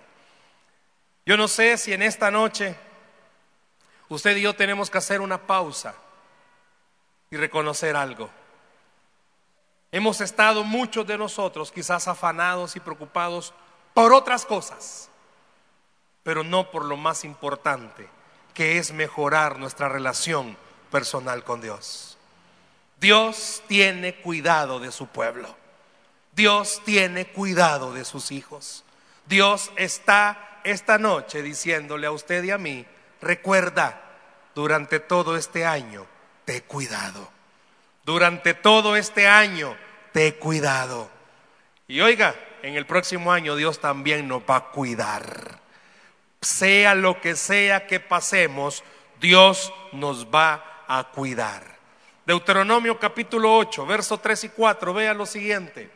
Yo 1.26 1.36
no 1.36 1.48
sé 1.48 1.78
si 1.78 1.92
en 1.92 2.02
esta 2.02 2.30
noche 2.30 2.76
usted 4.08 4.36
y 4.36 4.42
yo 4.42 4.54
tenemos 4.54 4.88
que 4.88 4.98
hacer 4.98 5.20
una 5.20 5.44
pausa 5.48 5.96
y 7.32 7.36
reconocer 7.36 7.96
algo. 7.96 8.30
Hemos 9.94 10.20
estado 10.20 10.64
muchos 10.64 11.06
de 11.06 11.16
nosotros 11.16 11.70
quizás 11.70 12.08
afanados 12.08 12.74
y 12.74 12.80
preocupados 12.80 13.54
por 13.94 14.12
otras 14.12 14.44
cosas, 14.44 15.08
pero 16.24 16.42
no 16.42 16.72
por 16.72 16.84
lo 16.84 16.96
más 16.96 17.24
importante, 17.24 18.08
que 18.54 18.78
es 18.78 18.90
mejorar 18.90 19.56
nuestra 19.56 19.88
relación 19.88 20.56
personal 20.90 21.44
con 21.44 21.60
Dios. 21.60 22.18
Dios 22.98 23.62
tiene 23.68 24.16
cuidado 24.16 24.80
de 24.80 24.90
su 24.90 25.06
pueblo. 25.06 25.54
Dios 26.32 26.82
tiene 26.84 27.28
cuidado 27.28 27.92
de 27.92 28.04
sus 28.04 28.32
hijos. 28.32 28.82
Dios 29.26 29.70
está 29.76 30.58
esta 30.64 30.98
noche 30.98 31.40
diciéndole 31.40 32.08
a 32.08 32.10
usted 32.10 32.42
y 32.42 32.50
a 32.50 32.58
mí, 32.58 32.84
recuerda, 33.20 34.02
durante 34.56 34.98
todo 34.98 35.36
este 35.36 35.64
año 35.64 36.04
te 36.44 36.56
he 36.56 36.62
cuidado. 36.64 37.33
Durante 38.04 38.54
todo 38.54 38.96
este 38.96 39.26
año 39.26 39.76
te 40.12 40.26
he 40.26 40.34
cuidado. 40.34 41.10
Y 41.88 42.00
oiga, 42.00 42.34
en 42.62 42.74
el 42.74 42.86
próximo 42.86 43.32
año 43.32 43.56
Dios 43.56 43.80
también 43.80 44.28
nos 44.28 44.42
va 44.42 44.56
a 44.56 44.70
cuidar. 44.70 45.60
Sea 46.40 46.94
lo 46.94 47.20
que 47.20 47.36
sea 47.36 47.86
que 47.86 48.00
pasemos, 48.00 48.84
Dios 49.20 49.72
nos 49.92 50.26
va 50.26 50.84
a 50.86 51.04
cuidar. 51.12 51.78
Deuteronomio 52.26 52.98
capítulo 52.98 53.56
8, 53.56 53.86
verso 53.86 54.18
3 54.18 54.44
y 54.44 54.48
4, 54.50 54.94
vea 54.94 55.14
lo 55.14 55.26
siguiente. 55.26 55.90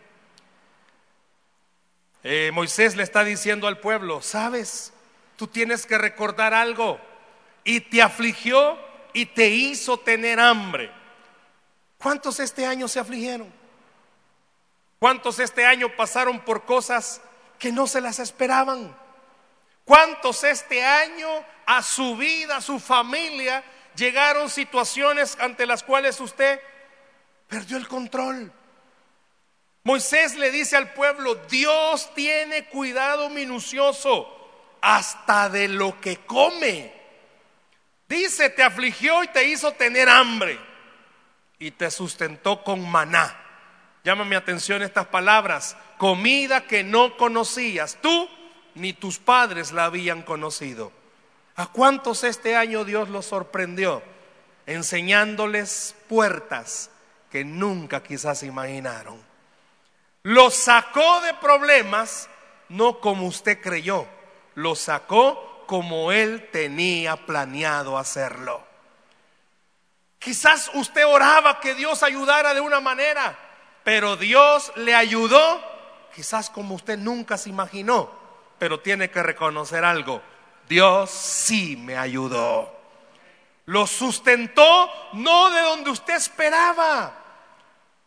Eh, 2.23 2.51
Moisés 2.53 2.97
le 2.97 3.03
está 3.03 3.25
diciendo 3.25 3.66
al 3.68 3.79
pueblo, 3.79 4.21
sabes, 4.21 4.92
tú 5.37 5.47
tienes 5.47 5.87
que 5.87 5.97
recordar 5.97 6.53
algo. 6.53 7.01
Y 7.64 7.81
te 7.81 8.03
afligió 8.03 8.79
y 9.12 9.27
te 9.27 9.49
hizo 9.49 9.99
tener 9.99 10.40
hambre. 10.40 10.90
¿Cuántos 11.99 12.39
este 12.39 12.65
año 12.65 12.87
se 12.87 13.01
afligieron? 13.01 13.53
¿Cuántos 15.01 15.39
este 15.41 15.67
año 15.67 15.95
pasaron 15.97 16.41
por 16.41 16.65
cosas 16.65 17.21
que 17.59 17.73
no 17.73 17.87
se 17.87 18.01
las 18.01 18.21
esperaban? 18.21 18.97
¿Cuántos 19.85 20.45
este 20.45 20.85
año 20.85 21.29
a 21.67 21.83
su 21.83 22.17
vida, 22.17 22.59
a 22.59 22.61
su 22.61 22.79
familia, 22.79 23.65
llegaron 23.97 24.49
situaciones 24.49 25.37
ante 25.41 25.67
las 25.67 25.83
cuales 25.83 26.21
usted 26.21 26.61
perdió 27.49 27.77
el 27.77 27.89
control? 27.89 28.53
Moisés 29.83 30.37
le 30.37 30.51
dice 30.51 30.77
al 30.77 30.93
pueblo, 30.93 31.35
Dios 31.49 32.15
tiene 32.15 32.67
cuidado 32.67 33.29
minucioso 33.31 34.29
hasta 34.81 35.49
de 35.49 35.67
lo 35.67 36.01
que 36.01 36.19
come. 36.19 36.93
Dice, 38.09 38.51
te 38.51 38.63
afligió 38.63 39.25
y 39.25 39.29
te 39.29 39.49
hizo 39.49 39.73
tener 39.73 40.09
hambre 40.09 40.67
y 41.59 41.73
te 41.73 41.90
sustentó 41.90 42.62
con 42.62 42.88
maná 42.88 43.49
Llama 44.05 44.25
mi 44.25 44.37
atención 44.37 44.83
estas 44.83 45.07
palabras. 45.09 45.77
Comida 45.99 46.62
que 46.62 46.83
no 46.85 47.16
conocías. 47.18 47.99
Tú 48.01 48.29
ni 48.75 48.92
tus 48.92 49.18
padres 49.18 49.73
la 49.73 49.85
habían 49.85 50.23
conocido. 50.23 50.92
¿A 51.57 51.66
cuántos 51.66 52.25
este 52.25 52.57
año 52.57 52.85
Dios 52.85 53.09
los 53.09 53.27
sorprendió? 53.27 54.03
Enseñándoles 54.64 55.94
puertas 56.09 56.90
que 57.31 57.44
nunca 57.44 58.03
quizás 58.03 58.44
imaginaron. 58.44 59.21
Los 60.23 60.55
sacó 60.55 61.21
de 61.21 61.35
problemas 61.35 62.31
no 62.71 63.01
como 63.01 63.27
usted 63.27 63.61
creyó. 63.61 64.07
Los 64.55 64.79
sacó 64.79 65.64
como 65.66 66.12
él 66.12 66.49
tenía 66.51 67.27
planeado 67.27 67.99
hacerlo. 67.99 68.67
Quizás 70.18 70.70
usted 70.74 71.07
oraba 71.07 71.61
que 71.61 71.74
Dios 71.74 72.02
ayudara 72.02 72.54
de 72.54 72.61
una 72.61 72.81
manera 72.81 73.37
pero 73.88 74.18
Dios 74.18 74.70
le 74.76 74.94
ayudó, 74.94 75.62
quizás 76.14 76.50
como 76.50 76.74
usted 76.74 76.98
nunca 76.98 77.38
se 77.38 77.48
imaginó, 77.48 78.11
pero 78.59 78.81
tiene 78.81 79.11
que 79.11 79.22
reconocer 79.22 79.83
algo, 79.83 80.20
Dios 80.68 81.09
sí 81.09 81.74
me 81.74 81.96
ayudó. 81.96 82.70
Lo 83.64 83.87
sustentó 83.87 84.90
no 85.14 85.48
de 85.48 85.62
donde 85.62 85.88
usted 85.88 86.16
esperaba. 86.16 87.14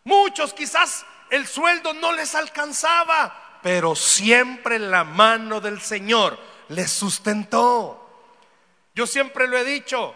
Muchos 0.04 0.54
quizás 0.54 1.04
el 1.32 1.48
sueldo 1.48 1.96
no 1.96 2.12
les 2.12 2.36
alcanzaba, 2.36 3.60
pero 3.64 3.96
siempre 3.96 4.78
la 4.78 5.04
mano 5.04 5.62
del 5.62 5.82
Señor 5.82 6.38
les 6.68 6.92
sustentó. 6.92 8.08
Yo 8.94 9.08
siempre 9.08 9.48
lo 9.48 9.58
he 9.58 9.64
dicho, 9.64 10.14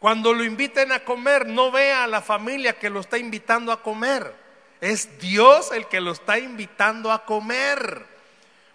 cuando 0.00 0.32
lo 0.32 0.44
inviten 0.44 0.92
a 0.92 1.04
comer, 1.04 1.46
no 1.46 1.70
vea 1.70 2.04
a 2.04 2.06
la 2.06 2.22
familia 2.22 2.78
que 2.78 2.90
lo 2.90 3.00
está 3.00 3.18
invitando 3.18 3.72
a 3.72 3.82
comer 3.82 4.48
es 4.80 5.18
Dios 5.18 5.72
el 5.72 5.86
que 5.86 6.00
lo 6.00 6.12
está 6.12 6.38
invitando 6.38 7.10
a 7.12 7.24
comer. 7.24 8.06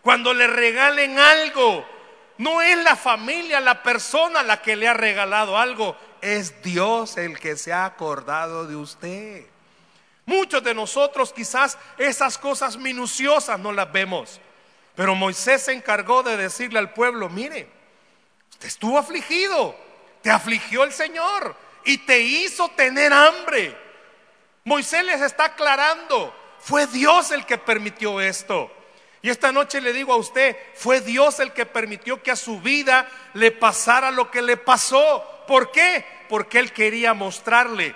Cuando 0.01 0.33
le 0.33 0.47
regalen 0.47 1.17
algo, 1.17 1.85
no 2.37 2.61
es 2.61 2.77
la 2.83 2.95
familia, 2.95 3.59
la 3.59 3.83
persona 3.83 4.43
la 4.43 4.61
que 4.61 4.75
le 4.75 4.87
ha 4.87 4.93
regalado 4.93 5.57
algo, 5.57 5.95
es 6.21 6.61
Dios 6.61 7.17
el 7.17 7.39
que 7.39 7.55
se 7.55 7.71
ha 7.71 7.85
acordado 7.85 8.67
de 8.67 8.75
usted. 8.75 9.45
Muchos 10.25 10.63
de 10.63 10.73
nosotros 10.73 11.33
quizás 11.33 11.77
esas 11.97 12.37
cosas 12.37 12.77
minuciosas 12.77 13.59
no 13.59 13.71
las 13.71 13.91
vemos, 13.91 14.39
pero 14.95 15.15
Moisés 15.15 15.63
se 15.63 15.73
encargó 15.73 16.23
de 16.23 16.37
decirle 16.37 16.79
al 16.79 16.93
pueblo, 16.93 17.29
mire, 17.29 17.67
usted 18.51 18.67
estuvo 18.67 18.97
afligido, 18.97 19.75
te 20.23 20.31
afligió 20.31 20.83
el 20.83 20.93
Señor 20.93 21.55
y 21.85 21.99
te 21.99 22.19
hizo 22.19 22.69
tener 22.69 23.13
hambre. 23.13 23.77
Moisés 24.63 25.03
les 25.03 25.21
está 25.21 25.45
aclarando, 25.45 26.33
fue 26.59 26.87
Dios 26.87 27.29
el 27.31 27.45
que 27.45 27.57
permitió 27.57 28.19
esto. 28.21 28.71
Y 29.21 29.29
esta 29.29 29.51
noche 29.51 29.81
le 29.81 29.93
digo 29.93 30.13
a 30.13 30.17
usted, 30.17 30.57
fue 30.75 31.01
Dios 31.01 31.39
el 31.39 31.51
que 31.53 31.65
permitió 31.65 32.23
que 32.23 32.31
a 32.31 32.35
su 32.35 32.59
vida 32.61 33.07
le 33.33 33.51
pasara 33.51 34.11
lo 34.11 34.31
que 34.31 34.41
le 34.41 34.57
pasó. 34.57 35.43
¿Por 35.47 35.71
qué? 35.71 36.05
Porque 36.29 36.59
Él 36.59 36.71
quería 36.71 37.13
mostrarle 37.13 37.95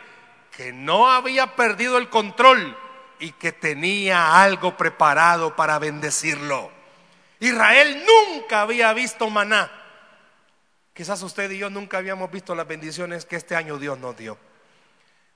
que 0.52 0.74
no 0.74 1.10
había 1.10 1.56
perdido 1.56 1.98
el 1.98 2.10
control 2.10 2.78
y 3.20 3.32
que 3.32 3.52
tenía 3.52 4.42
algo 4.42 4.76
preparado 4.76 5.56
para 5.56 5.80
bendecirlo. 5.80 6.72
Israel 7.40 8.06
nunca 8.06 8.62
había 8.62 8.92
visto 8.94 9.30
maná. 9.30 9.72
Quizás 10.98 11.22
usted 11.22 11.52
y 11.52 11.60
yo 11.60 11.70
nunca 11.70 12.00
habíamos 12.00 12.32
visto 12.32 12.56
las 12.56 12.68
bendiciones 12.68 13.24
que 13.24 13.36
este 13.36 13.56
año 13.56 13.78
Dios 13.78 14.00
nos 14.00 14.18
dio. 14.18 14.36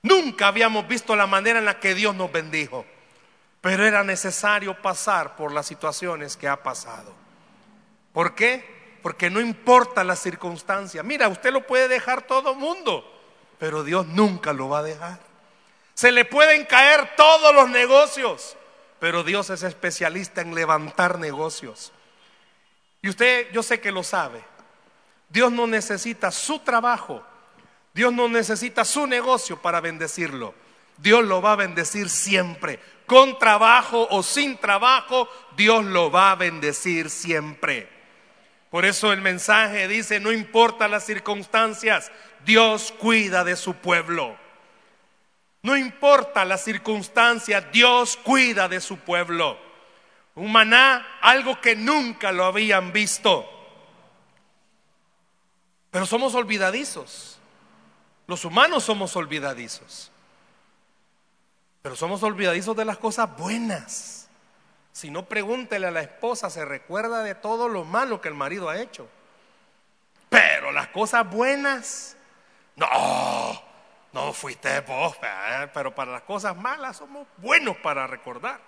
Nunca 0.02 0.48
habíamos 0.48 0.88
visto 0.88 1.14
la 1.14 1.28
manera 1.28 1.60
en 1.60 1.64
la 1.64 1.78
que 1.78 1.94
Dios 1.94 2.16
nos 2.16 2.32
bendijo, 2.32 2.84
pero 3.60 3.86
era 3.86 4.02
necesario 4.02 4.82
pasar 4.82 5.36
por 5.36 5.52
las 5.52 5.64
situaciones 5.64 6.36
que 6.36 6.48
ha 6.48 6.60
pasado. 6.64 7.14
¿Por 8.12 8.34
qué? 8.34 8.98
Porque 9.02 9.30
no 9.30 9.40
importa 9.40 10.02
la 10.02 10.16
circunstancia. 10.16 11.04
Mira, 11.04 11.28
usted 11.28 11.52
lo 11.52 11.64
puede 11.64 11.86
dejar 11.86 12.22
todo 12.22 12.56
mundo, 12.56 13.04
pero 13.60 13.84
Dios 13.84 14.08
nunca 14.08 14.52
lo 14.52 14.68
va 14.68 14.80
a 14.80 14.82
dejar. 14.82 15.20
Se 15.94 16.10
le 16.10 16.24
pueden 16.24 16.64
caer 16.64 17.14
todos 17.16 17.54
los 17.54 17.70
negocios, 17.70 18.56
pero 18.98 19.22
Dios 19.22 19.48
es 19.50 19.62
especialista 19.62 20.40
en 20.40 20.56
levantar 20.56 21.20
negocios. 21.20 21.92
Y 23.00 23.08
usted, 23.08 23.52
yo 23.52 23.62
sé 23.62 23.80
que 23.80 23.92
lo 23.92 24.02
sabe. 24.02 24.42
Dios 25.32 25.50
no 25.50 25.66
necesita 25.66 26.30
su 26.30 26.58
trabajo 26.60 27.24
Dios 27.94 28.12
no 28.12 28.28
necesita 28.28 28.84
su 28.84 29.06
negocio 29.06 29.60
para 29.60 29.80
bendecirlo. 29.80 30.54
Dios 30.96 31.24
lo 31.24 31.42
va 31.42 31.52
a 31.52 31.56
bendecir 31.56 32.08
siempre. 32.08 32.80
Con 33.06 33.38
trabajo 33.38 34.06
o 34.10 34.22
sin 34.22 34.56
trabajo, 34.56 35.28
Dios 35.56 35.84
lo 35.84 36.10
va 36.10 36.30
a 36.30 36.36
bendecir 36.36 37.10
siempre. 37.10 37.88
Por 38.70 38.86
eso 38.86 39.12
el 39.12 39.20
mensaje 39.20 39.88
dice, 39.88 40.20
no 40.20 40.32
importa 40.32 40.88
las 40.88 41.04
circunstancias, 41.04 42.10
Dios 42.44 42.94
cuida 42.98 43.44
de 43.44 43.56
su 43.56 43.74
pueblo. 43.74 44.36
No 45.60 45.76
importa 45.76 46.44
las 46.46 46.64
circunstancias, 46.64 47.64
Dios 47.72 48.16
cuida 48.16 48.68
de 48.68 48.80
su 48.80 48.96
pueblo. 48.98 49.58
Un 50.34 50.50
maná, 50.50 51.18
algo 51.20 51.60
que 51.60 51.76
nunca 51.76 52.32
lo 52.32 52.46
habían 52.46 52.92
visto. 52.92 53.46
Pero 55.92 56.06
somos 56.06 56.34
olvidadizos. 56.34 57.38
Los 58.26 58.46
humanos 58.46 58.82
somos 58.82 59.14
olvidadizos. 59.14 60.10
Pero 61.82 61.94
somos 61.94 62.22
olvidadizos 62.22 62.74
de 62.74 62.86
las 62.86 62.96
cosas 62.96 63.36
buenas. 63.36 64.26
Si 64.92 65.10
no, 65.10 65.26
pregúntele 65.26 65.86
a 65.86 65.90
la 65.90 66.00
esposa, 66.00 66.48
se 66.48 66.64
recuerda 66.64 67.22
de 67.22 67.34
todo 67.34 67.68
lo 67.68 67.84
malo 67.84 68.22
que 68.22 68.28
el 68.28 68.34
marido 68.34 68.70
ha 68.70 68.80
hecho. 68.80 69.06
Pero 70.30 70.72
las 70.72 70.88
cosas 70.88 71.28
buenas, 71.28 72.16
no, 72.74 72.88
no 74.14 74.32
fuiste 74.32 74.80
vos, 74.80 75.14
pero 75.74 75.94
para 75.94 76.12
las 76.12 76.22
cosas 76.22 76.56
malas 76.56 76.96
somos 76.96 77.26
buenos 77.36 77.76
para 77.76 78.06
recordar. 78.06 78.60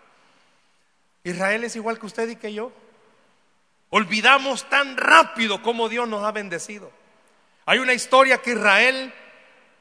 Israel 1.23 1.65
es 1.65 1.75
igual 1.75 1.99
que 1.99 2.05
usted 2.05 2.29
y 2.29 2.37
que 2.37 2.53
yo. 2.53 2.71
Olvidamos 3.89 4.69
tan 4.69 4.99
rápido 4.99 5.63
como 5.63 5.89
Dios 5.89 6.07
nos 6.07 6.23
ha 6.23 6.33
bendecido. 6.33 6.91
Hay 7.67 7.79
una 7.79 7.95
historia 7.95 8.43
que 8.43 8.53
Israel 8.53 9.13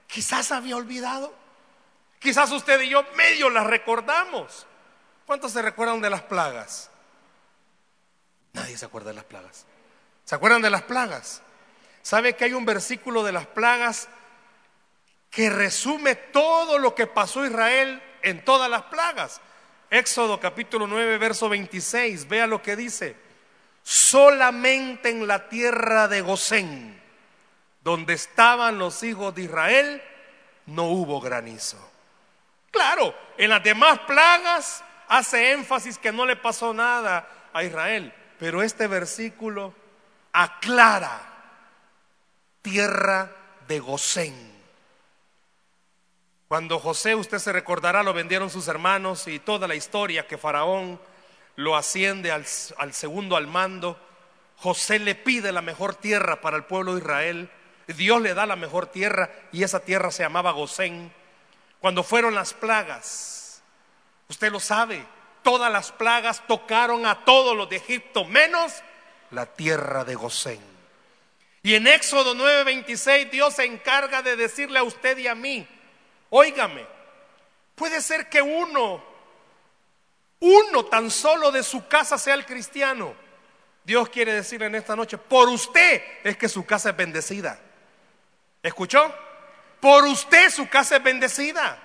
quizás 0.08 0.52
había 0.52 0.78
olvidado. 0.78 1.34
Quizás 2.20 2.52
usted 2.52 2.80
y 2.82 2.90
yo 2.90 3.04
medio 3.16 3.50
la 3.50 3.64
recordamos. 3.64 4.66
¿Cuántos 5.26 5.52
se 5.52 5.62
recuerdan 5.62 6.02
de 6.02 6.10
las 6.10 6.22
plagas? 6.22 6.90
Nadie 8.54 8.78
se 8.78 8.86
acuerda 8.86 9.10
de 9.10 9.16
las 9.16 9.26
plagas. 9.26 9.66
¿Se 10.24 10.36
acuerdan 10.36 10.62
de 10.62 10.70
las 10.70 10.84
plagas? 10.84 11.42
¿Sabe 12.02 12.36
que 12.36 12.46
hay 12.46 12.54
un 12.54 12.66
versículo 12.66 13.24
de 13.24 13.32
las 13.32 13.48
plagas 13.48 14.08
que 15.30 15.50
resume 15.50 16.16
todo 16.16 16.78
lo 16.78 16.94
que 16.96 17.08
pasó 17.08 17.46
Israel 17.46 18.02
en 18.22 18.46
todas 18.46 18.70
las 18.70 18.84
plagas? 18.84 19.42
Éxodo 19.90 20.40
capítulo 20.40 20.88
9, 20.88 21.18
verso 21.18 21.50
26. 21.50 22.28
Vea 22.28 22.48
lo 22.48 22.62
que 22.62 22.76
dice. 22.76 23.16
Solamente 23.84 25.10
en 25.10 25.28
la 25.28 25.50
tierra 25.50 26.08
de 26.08 26.22
Gosén, 26.22 27.03
donde 27.84 28.14
estaban 28.14 28.78
los 28.78 29.04
hijos 29.04 29.36
de 29.36 29.44
Israel, 29.44 30.02
no 30.68 30.86
hubo 30.86 31.20
granizo. 31.20 31.78
Claro, 32.72 33.14
en 33.38 33.50
las 33.50 33.64
demás 33.64 34.00
plagas 34.00 34.84
hace 35.08 35.52
énfasis 35.52 35.98
que 35.98 36.12
no 36.12 36.26
le 36.26 36.36
pasó 36.36 36.74
nada 36.74 37.28
a 37.54 37.64
Israel, 37.64 38.14
pero 38.40 38.64
este 38.64 38.88
versículo 38.88 39.74
aclara 40.32 41.22
tierra 42.62 43.30
de 43.68 43.80
Gosén. 43.80 44.54
Cuando 46.48 46.80
José, 46.80 47.16
usted 47.16 47.40
se 47.40 47.52
recordará, 47.52 48.04
lo 48.04 48.14
vendieron 48.14 48.50
sus 48.50 48.68
hermanos 48.68 49.28
y 49.28 49.40
toda 49.40 49.68
la 49.68 49.76
historia 49.76 50.28
que 50.28 50.38
Faraón 50.38 51.00
lo 51.56 51.76
asciende 51.76 52.32
al, 52.32 52.46
al 52.78 52.94
segundo 52.94 53.36
al 53.36 53.48
mando, 53.48 54.00
José 54.58 55.00
le 55.00 55.16
pide 55.16 55.52
la 55.52 55.62
mejor 55.62 55.96
tierra 55.96 56.42
para 56.42 56.58
el 56.58 56.64
pueblo 56.64 56.94
de 56.94 57.02
Israel. 57.02 57.50
Dios 57.88 58.22
le 58.22 58.34
da 58.34 58.46
la 58.46 58.56
mejor 58.56 58.88
tierra 58.88 59.30
y 59.52 59.64
esa 59.64 59.80
tierra 59.80 60.12
se 60.12 60.24
llamaba 60.24 60.52
Gosén. 60.52 61.12
Cuando 61.80 62.04
fueron 62.04 62.34
las 62.34 62.54
plagas, 62.54 63.44
Usted 64.34 64.52
lo 64.52 64.60
sabe, 64.60 65.06
todas 65.44 65.72
las 65.72 65.92
plagas 65.92 66.42
tocaron 66.48 67.06
a 67.06 67.24
todos 67.26 67.56
los 67.56 67.70
de 67.70 67.76
Egipto, 67.76 68.26
menos 68.26 68.74
la 69.32 69.46
tierra 69.46 70.04
de 70.04 70.16
Gosén. 70.16 70.60
Y 71.62 71.76
en 71.76 71.86
Éxodo 71.86 72.34
9:26 72.34 73.30
Dios 73.30 73.54
se 73.54 73.66
encarga 73.66 74.24
de 74.24 74.36
decirle 74.36 74.80
a 74.80 74.84
usted 74.84 75.18
y 75.20 75.28
a 75.28 75.36
mí, 75.36 75.68
óigame, 76.32 76.86
puede 77.76 78.02
ser 78.02 78.28
que 78.28 78.42
uno, 78.42 79.04
uno 80.40 80.86
tan 80.86 81.12
solo 81.12 81.52
de 81.52 81.62
su 81.64 81.88
casa 81.88 82.18
sea 82.18 82.34
el 82.34 82.46
cristiano. 82.46 83.14
Dios 83.84 84.10
quiere 84.10 84.34
decir 84.34 84.64
en 84.64 84.76
esta 84.76 84.96
noche, 84.96 85.18
por 85.18 85.48
usted 85.50 86.02
es 86.24 86.38
que 86.38 86.50
su 86.50 86.66
casa 86.66 86.90
es 86.90 86.98
bendecida. 86.98 87.60
¿Escuchó? 88.64 89.14
Por 89.82 90.06
usted 90.06 90.50
su 90.50 90.70
casa 90.70 90.96
es 90.96 91.04
bendecida. 91.04 91.78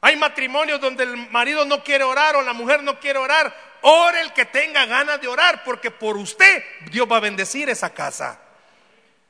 Hay 0.00 0.16
matrimonios 0.16 0.80
donde 0.80 1.04
el 1.04 1.16
marido 1.30 1.64
no 1.64 1.84
quiere 1.84 2.02
orar 2.02 2.34
o 2.34 2.42
la 2.42 2.54
mujer 2.54 2.82
no 2.82 2.98
quiere 2.98 3.18
orar. 3.18 3.54
Ore 3.82 4.20
el 4.22 4.32
que 4.32 4.46
tenga 4.46 4.86
ganas 4.86 5.20
de 5.20 5.28
orar, 5.28 5.62
porque 5.64 5.90
por 5.90 6.16
usted 6.16 6.64
Dios 6.90 7.06
va 7.10 7.18
a 7.18 7.20
bendecir 7.20 7.68
esa 7.68 7.90
casa. 7.90 8.40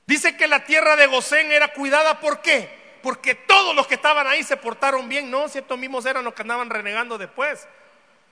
Dice 0.06 0.36
que 0.36 0.46
la 0.46 0.64
tierra 0.64 0.94
de 0.96 1.06
Gosén 1.06 1.50
era 1.50 1.68
cuidada, 1.68 2.20
¿por 2.20 2.40
qué? 2.40 2.98
Porque 3.02 3.34
todos 3.34 3.74
los 3.74 3.86
que 3.86 3.94
estaban 3.96 4.26
ahí 4.26 4.42
se 4.44 4.56
portaron 4.56 5.08
bien, 5.08 5.30
no, 5.30 5.48
si 5.48 5.58
estos 5.58 5.78
mismos 5.78 6.06
eran 6.06 6.24
los 6.24 6.34
que 6.34 6.42
andaban 6.42 6.70
renegando 6.70 7.18
después. 7.18 7.66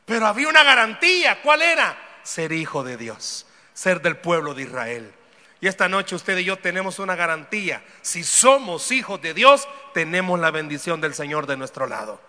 Pero 0.04 0.26
había 0.26 0.48
una 0.48 0.62
garantía, 0.62 1.42
¿cuál 1.42 1.62
era? 1.62 1.96
Ser 2.22 2.52
hijo 2.52 2.84
de 2.84 2.96
Dios, 2.96 3.46
ser 3.72 4.00
del 4.00 4.16
pueblo 4.16 4.54
de 4.54 4.62
Israel. 4.62 5.14
Y 5.60 5.68
esta 5.68 5.88
noche 5.88 6.14
usted 6.14 6.38
y 6.38 6.44
yo 6.44 6.56
tenemos 6.58 6.98
una 6.98 7.16
garantía. 7.16 7.82
Si 8.00 8.24
somos 8.24 8.90
hijos 8.90 9.20
de 9.20 9.34
Dios, 9.34 9.68
tenemos 9.92 10.40
la 10.40 10.50
bendición 10.50 11.00
del 11.00 11.14
Señor 11.14 11.46
de 11.46 11.56
nuestro 11.56 11.86
lado. 11.86 12.20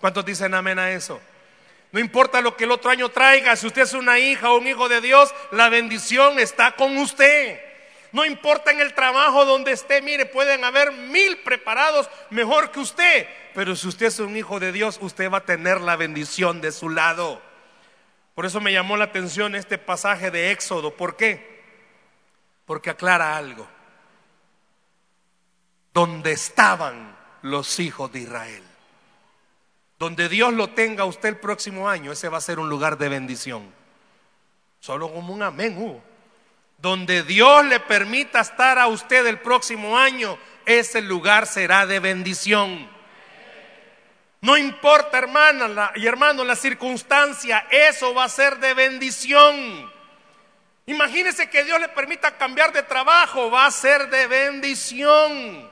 ¿Cuántos 0.00 0.24
dicen 0.24 0.54
amén 0.54 0.78
a 0.78 0.90
eso? 0.90 1.20
No 1.92 2.00
importa 2.00 2.40
lo 2.40 2.56
que 2.56 2.64
el 2.64 2.72
otro 2.72 2.90
año 2.90 3.08
traiga, 3.10 3.54
si 3.54 3.68
usted 3.68 3.82
es 3.82 3.92
una 3.92 4.18
hija 4.18 4.50
o 4.50 4.58
un 4.58 4.66
hijo 4.66 4.88
de 4.88 5.00
Dios, 5.00 5.32
la 5.52 5.68
bendición 5.68 6.40
está 6.40 6.72
con 6.72 6.98
usted. 6.98 7.60
No 8.10 8.24
importa 8.24 8.72
en 8.72 8.80
el 8.80 8.94
trabajo 8.94 9.44
donde 9.44 9.70
esté, 9.70 10.02
mire, 10.02 10.26
pueden 10.26 10.64
haber 10.64 10.90
mil 10.90 11.38
preparados 11.38 12.10
mejor 12.30 12.72
que 12.72 12.80
usted, 12.80 13.28
pero 13.54 13.76
si 13.76 13.86
usted 13.86 14.06
es 14.06 14.18
un 14.18 14.36
hijo 14.36 14.58
de 14.58 14.72
Dios, 14.72 14.98
usted 15.00 15.30
va 15.30 15.38
a 15.38 15.44
tener 15.44 15.80
la 15.80 15.94
bendición 15.94 16.60
de 16.60 16.72
su 16.72 16.90
lado. 16.90 17.40
Por 18.34 18.46
eso 18.46 18.60
me 18.60 18.72
llamó 18.72 18.96
la 18.96 19.04
atención 19.04 19.54
este 19.54 19.78
pasaje 19.78 20.32
de 20.32 20.50
Éxodo. 20.50 20.96
¿Por 20.96 21.16
qué? 21.16 21.53
Porque 22.64 22.90
aclara 22.90 23.36
algo. 23.36 23.66
Donde 25.92 26.32
estaban 26.32 27.16
los 27.42 27.78
hijos 27.78 28.10
de 28.12 28.20
Israel. 28.20 28.62
Donde 29.98 30.28
Dios 30.28 30.52
lo 30.52 30.70
tenga 30.70 31.04
usted 31.04 31.30
el 31.30 31.36
próximo 31.36 31.88
año, 31.88 32.12
ese 32.12 32.28
va 32.28 32.38
a 32.38 32.42
ser 32.42 32.58
un 32.58 32.68
lugar 32.68 32.98
de 32.98 33.08
bendición. 33.08 33.72
Solo 34.80 35.12
como 35.12 35.32
un 35.32 35.42
amén 35.42 35.76
hubo. 35.78 36.02
Donde 36.78 37.22
Dios 37.22 37.64
le 37.64 37.80
permita 37.80 38.40
estar 38.40 38.78
a 38.78 38.88
usted 38.88 39.26
el 39.26 39.40
próximo 39.40 39.96
año, 39.96 40.36
ese 40.66 41.00
lugar 41.00 41.46
será 41.46 41.86
de 41.86 42.00
bendición. 42.00 42.90
No 44.40 44.58
importa, 44.58 45.16
hermana 45.16 45.92
y 45.94 46.06
hermano, 46.06 46.44
la 46.44 46.56
circunstancia, 46.56 47.66
eso 47.70 48.12
va 48.12 48.24
a 48.24 48.28
ser 48.28 48.58
de 48.58 48.74
bendición. 48.74 49.90
Imagínese 50.86 51.48
que 51.48 51.64
Dios 51.64 51.80
le 51.80 51.88
permita 51.88 52.36
cambiar 52.36 52.72
de 52.72 52.82
trabajo, 52.82 53.50
va 53.50 53.66
a 53.66 53.70
ser 53.70 54.10
de 54.10 54.26
bendición. 54.26 55.70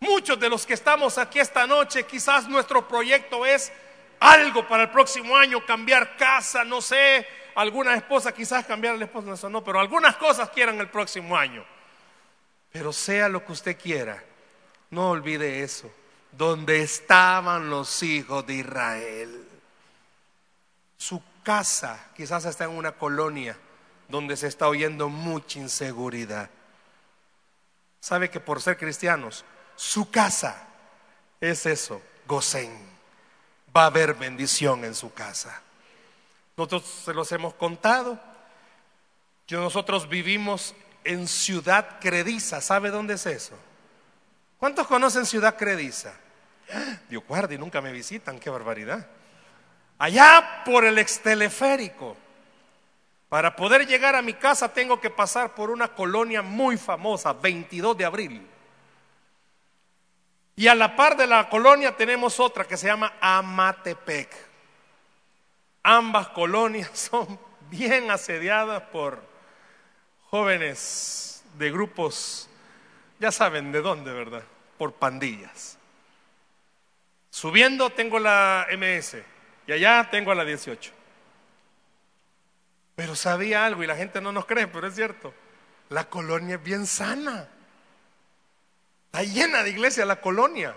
Muchos 0.00 0.40
de 0.40 0.48
los 0.48 0.66
que 0.66 0.74
estamos 0.74 1.16
aquí 1.18 1.38
esta 1.38 1.66
noche, 1.66 2.04
quizás 2.04 2.48
nuestro 2.48 2.88
proyecto 2.88 3.46
es 3.46 3.70
algo 4.18 4.66
para 4.66 4.84
el 4.84 4.90
próximo 4.90 5.36
año, 5.36 5.64
cambiar 5.64 6.16
casa, 6.16 6.64
no 6.64 6.80
sé, 6.80 7.26
alguna 7.54 7.94
esposa 7.94 8.32
quizás 8.32 8.66
cambiar 8.66 8.96
el 8.96 9.02
esposo, 9.02 9.32
eso 9.32 9.48
no, 9.48 9.62
pero 9.62 9.78
algunas 9.78 10.16
cosas 10.16 10.50
quieran 10.50 10.80
el 10.80 10.88
próximo 10.88 11.36
año. 11.36 11.64
Pero 12.72 12.92
sea 12.92 13.28
lo 13.28 13.44
que 13.44 13.52
usted 13.52 13.78
quiera, 13.78 14.22
no 14.90 15.10
olvide 15.10 15.62
eso, 15.62 15.90
donde 16.32 16.82
estaban 16.82 17.70
los 17.70 18.02
hijos 18.02 18.44
de 18.46 18.54
Israel. 18.54 19.48
Su 20.96 21.22
casa 21.44 22.10
quizás 22.16 22.44
está 22.44 22.64
en 22.64 22.70
una 22.70 22.92
colonia 22.92 23.56
donde 24.10 24.36
se 24.36 24.48
está 24.48 24.68
oyendo 24.68 25.08
mucha 25.08 25.58
inseguridad. 25.58 26.50
¿Sabe 28.00 28.30
que 28.30 28.40
por 28.40 28.60
ser 28.60 28.76
cristianos 28.76 29.44
su 29.76 30.10
casa 30.10 30.66
es 31.40 31.64
eso, 31.66 32.02
Gosén. 32.26 32.70
Va 33.74 33.84
a 33.84 33.86
haber 33.86 34.14
bendición 34.14 34.84
en 34.84 34.94
su 34.94 35.12
casa. 35.14 35.62
Nosotros 36.56 36.84
se 37.04 37.14
los 37.14 37.32
hemos 37.32 37.54
contado. 37.54 38.20
Nosotros 39.48 40.08
vivimos 40.08 40.74
en 41.02 41.26
Ciudad 41.26 41.98
Crediza. 42.00 42.60
¿Sabe 42.60 42.90
dónde 42.90 43.14
es 43.14 43.26
eso? 43.26 43.58
¿Cuántos 44.58 44.86
conocen 44.86 45.24
Ciudad 45.24 45.56
Crediza? 45.56 46.12
Dios 47.08 47.24
guarde, 47.26 47.58
nunca 47.58 47.80
me 47.80 47.92
visitan, 47.92 48.38
qué 48.38 48.50
barbaridad. 48.50 49.06
Allá 49.98 50.62
por 50.64 50.84
el 50.84 50.98
exteleférico. 50.98 52.16
Para 53.30 53.54
poder 53.54 53.86
llegar 53.86 54.16
a 54.16 54.22
mi 54.22 54.34
casa 54.34 54.74
tengo 54.74 55.00
que 55.00 55.08
pasar 55.08 55.54
por 55.54 55.70
una 55.70 55.86
colonia 55.94 56.42
muy 56.42 56.76
famosa, 56.76 57.32
22 57.32 57.96
de 57.96 58.04
abril. 58.04 58.46
Y 60.56 60.66
a 60.66 60.74
la 60.74 60.96
par 60.96 61.16
de 61.16 61.28
la 61.28 61.48
colonia 61.48 61.96
tenemos 61.96 62.40
otra 62.40 62.64
que 62.64 62.76
se 62.76 62.88
llama 62.88 63.14
Amatepec. 63.20 64.34
Ambas 65.84 66.30
colonias 66.30 66.90
son 67.10 67.38
bien 67.70 68.10
asediadas 68.10 68.82
por 68.90 69.22
jóvenes 70.28 71.44
de 71.56 71.70
grupos, 71.70 72.48
ya 73.20 73.30
saben 73.30 73.70
de 73.70 73.80
dónde, 73.80 74.12
¿verdad? 74.12 74.42
Por 74.76 74.92
pandillas. 74.94 75.78
Subiendo 77.30 77.90
tengo 77.90 78.18
la 78.18 78.66
MS 78.76 79.18
y 79.68 79.72
allá 79.72 80.08
tengo 80.10 80.34
la 80.34 80.44
18. 80.44 80.99
Pero 83.00 83.16
sabía 83.16 83.64
algo 83.64 83.82
y 83.82 83.86
la 83.86 83.96
gente 83.96 84.20
no 84.20 84.30
nos 84.30 84.44
cree, 84.44 84.66
pero 84.66 84.86
es 84.86 84.94
cierto. 84.94 85.32
La 85.88 86.10
colonia 86.10 86.56
es 86.56 86.62
bien 86.62 86.86
sana. 86.86 87.48
Está 89.06 89.22
llena 89.22 89.62
de 89.62 89.70
iglesias 89.70 90.06
la 90.06 90.20
colonia. 90.20 90.76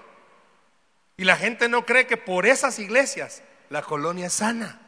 Y 1.17 1.25
la 1.25 1.35
gente 1.35 1.67
no 1.67 1.85
cree 1.85 2.07
que 2.07 2.15
por 2.15 2.45
esas 2.45 2.79
iglesias 2.79 3.43
la 3.69 3.81
colonia 3.81 4.27
es 4.27 4.33
sana. 4.35 4.79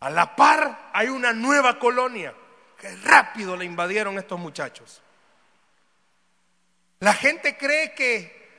A 0.00 0.10
la 0.10 0.36
par 0.36 0.90
hay 0.92 1.08
una 1.08 1.32
nueva 1.32 1.78
colonia 1.78 2.34
que 2.78 2.94
rápido 2.96 3.56
le 3.56 3.64
invadieron 3.64 4.18
estos 4.18 4.38
muchachos. 4.38 5.00
La 7.00 7.14
gente 7.14 7.56
cree 7.56 7.94
que 7.94 8.50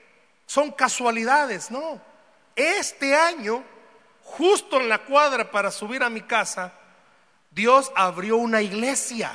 son 0.47 0.71
casualidades, 0.71 1.69
no. 1.69 2.01
Este 2.55 3.15
año, 3.15 3.63
justo 4.27 4.79
en 4.79 4.89
la 4.89 4.99
cuadra 4.99 5.49
para 5.49 5.71
subir 5.71 6.03
a 6.03 6.09
mi 6.09 6.21
casa, 6.21 6.73
Dios 7.49 7.91
abrió 7.95 8.37
una 8.37 8.61
iglesia. 8.61 9.31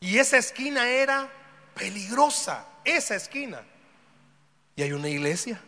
Y 0.00 0.18
esa 0.18 0.36
esquina 0.36 0.86
era 0.86 1.28
peligrosa, 1.74 2.66
esa 2.84 3.16
esquina. 3.16 3.62
Y 4.76 4.82
hay 4.82 4.92
una 4.92 5.08
iglesia. 5.08 5.60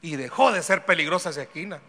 Y 0.00 0.16
dejó 0.16 0.52
de 0.52 0.62
ser 0.62 0.84
peligrosa 0.84 1.30
esa 1.30 1.42
esquina. 1.42 1.80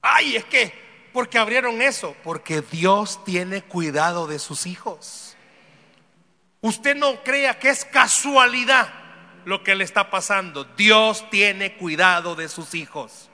Ay, 0.00 0.36
es 0.36 0.44
que, 0.44 0.72
porque 1.12 1.38
abrieron 1.38 1.80
eso? 1.82 2.16
Porque 2.24 2.62
Dios 2.62 3.22
tiene 3.24 3.62
cuidado 3.62 4.26
de 4.26 4.38
sus 4.38 4.66
hijos. 4.66 5.36
Usted 6.60 6.96
no 6.96 7.22
crea 7.22 7.58
que 7.58 7.68
es 7.68 7.84
casualidad 7.84 8.92
lo 9.44 9.62
que 9.62 9.74
le 9.74 9.84
está 9.84 10.10
pasando. 10.10 10.64
Dios 10.64 11.28
tiene 11.30 11.76
cuidado 11.76 12.34
de 12.34 12.48
sus 12.48 12.74
hijos. 12.74 13.30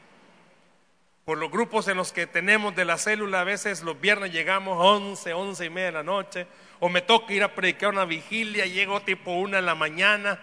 Por 1.30 1.38
los 1.38 1.52
grupos 1.52 1.86
en 1.86 1.96
los 1.96 2.10
que 2.10 2.26
tenemos 2.26 2.74
de 2.74 2.84
la 2.84 2.98
célula, 2.98 3.42
a 3.42 3.44
veces 3.44 3.82
los 3.82 4.00
viernes 4.00 4.32
llegamos 4.32 4.76
11, 4.80 5.32
11 5.32 5.64
y 5.64 5.70
media 5.70 5.86
de 5.86 5.92
la 5.92 6.02
noche, 6.02 6.48
o 6.80 6.88
me 6.88 7.02
toca 7.02 7.32
ir 7.32 7.44
a 7.44 7.54
predicar 7.54 7.90
una 7.90 8.04
vigilia, 8.04 8.66
llego 8.66 9.00
tipo 9.02 9.30
una 9.30 9.60
en 9.60 9.66
la 9.66 9.76
mañana, 9.76 10.40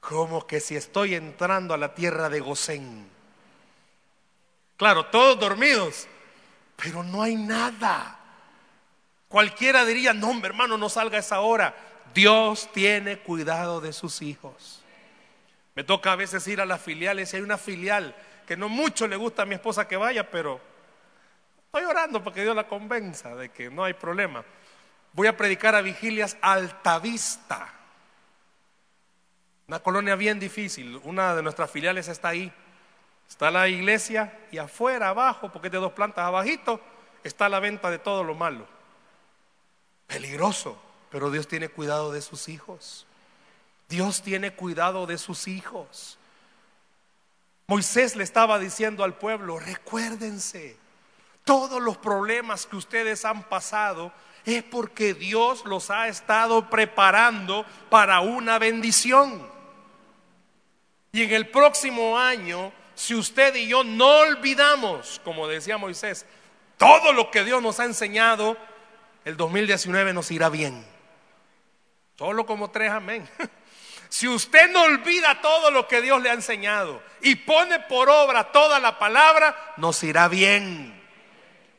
como 0.00 0.46
que 0.46 0.60
si 0.60 0.76
estoy 0.76 1.14
entrando 1.14 1.72
a 1.72 1.78
la 1.78 1.94
tierra 1.94 2.28
de 2.28 2.40
Gosén. 2.40 3.08
Claro, 4.76 5.06
todos 5.06 5.40
dormidos, 5.40 6.08
pero 6.76 7.02
no 7.02 7.22
hay 7.22 7.34
nada. 7.34 8.20
Cualquiera 9.28 9.86
diría, 9.86 10.12
no, 10.12 10.38
hermano, 10.44 10.76
no 10.76 10.90
salga 10.90 11.16
a 11.16 11.20
esa 11.20 11.40
hora. 11.40 11.74
Dios 12.12 12.68
tiene 12.74 13.20
cuidado 13.20 13.80
de 13.80 13.94
sus 13.94 14.20
hijos. 14.20 14.84
Me 15.74 15.84
toca 15.84 16.12
a 16.12 16.16
veces 16.16 16.46
ir 16.48 16.60
a 16.60 16.66
las 16.66 16.82
filiales 16.82 17.32
y 17.32 17.36
hay 17.36 17.42
una 17.42 17.56
filial 17.56 18.14
que 18.46 18.56
no 18.56 18.68
mucho 18.68 19.06
le 19.06 19.16
gusta 19.16 19.42
a 19.42 19.46
mi 19.46 19.54
esposa 19.54 19.88
que 19.88 19.96
vaya, 19.96 20.30
pero 20.30 20.60
estoy 21.66 21.84
orando 21.84 22.22
para 22.22 22.34
que 22.34 22.42
Dios 22.42 22.54
la 22.54 22.68
convenza 22.68 23.34
de 23.34 23.50
que 23.50 23.70
no 23.70 23.84
hay 23.84 23.94
problema. 23.94 24.44
Voy 25.12 25.26
a 25.26 25.36
predicar 25.36 25.74
a 25.74 25.82
vigilias 25.82 26.36
Altavista, 26.40 27.72
una 29.66 29.78
colonia 29.78 30.14
bien 30.14 30.38
difícil. 30.38 31.00
Una 31.04 31.34
de 31.34 31.42
nuestras 31.42 31.70
filiales 31.70 32.08
está 32.08 32.28
ahí. 32.28 32.52
Está 33.28 33.50
la 33.50 33.68
iglesia 33.68 34.38
y 34.52 34.58
afuera, 34.58 35.08
abajo, 35.08 35.50
porque 35.50 35.68
es 35.68 35.72
de 35.72 35.78
dos 35.78 35.92
plantas 35.92 36.24
abajito, 36.24 36.80
está 37.22 37.48
la 37.48 37.60
venta 37.60 37.90
de 37.90 37.98
todo 37.98 38.22
lo 38.22 38.34
malo. 38.34 38.66
Peligroso. 40.06 40.80
Pero 41.10 41.30
Dios 41.30 41.46
tiene 41.46 41.68
cuidado 41.68 42.12
de 42.12 42.20
sus 42.20 42.48
hijos. 42.48 43.06
Dios 43.88 44.22
tiene 44.22 44.52
cuidado 44.52 45.06
de 45.06 45.16
sus 45.16 45.46
hijos. 45.46 46.18
Moisés 47.66 48.14
le 48.16 48.24
estaba 48.24 48.58
diciendo 48.58 49.04
al 49.04 49.14
pueblo, 49.14 49.58
recuérdense, 49.58 50.76
todos 51.44 51.80
los 51.80 51.96
problemas 51.96 52.66
que 52.66 52.76
ustedes 52.76 53.24
han 53.24 53.42
pasado 53.44 54.12
es 54.44 54.62
porque 54.62 55.14
Dios 55.14 55.64
los 55.64 55.90
ha 55.90 56.08
estado 56.08 56.68
preparando 56.68 57.64
para 57.90 58.20
una 58.20 58.58
bendición. 58.58 59.46
Y 61.12 61.22
en 61.22 61.32
el 61.32 61.48
próximo 61.48 62.18
año, 62.18 62.72
si 62.94 63.14
usted 63.14 63.54
y 63.54 63.68
yo 63.68 63.84
no 63.84 64.18
olvidamos, 64.18 65.20
como 65.24 65.48
decía 65.48 65.78
Moisés, 65.78 66.26
todo 66.76 67.12
lo 67.12 67.30
que 67.30 67.44
Dios 67.44 67.62
nos 67.62 67.80
ha 67.80 67.84
enseñado, 67.84 68.56
el 69.24 69.36
2019 69.36 70.12
nos 70.12 70.30
irá 70.30 70.48
bien. 70.50 70.84
Solo 72.18 72.44
como 72.44 72.70
tres 72.70 72.90
amén. 72.90 73.28
Si 74.08 74.28
usted 74.28 74.70
no 74.70 74.82
olvida 74.82 75.40
todo 75.40 75.70
lo 75.70 75.88
que 75.88 76.00
Dios 76.00 76.22
le 76.22 76.30
ha 76.30 76.34
enseñado 76.34 77.02
y 77.20 77.36
pone 77.36 77.80
por 77.80 78.08
obra 78.08 78.52
toda 78.52 78.78
la 78.78 78.98
palabra, 78.98 79.74
nos 79.76 80.02
irá 80.04 80.28
bien. 80.28 81.02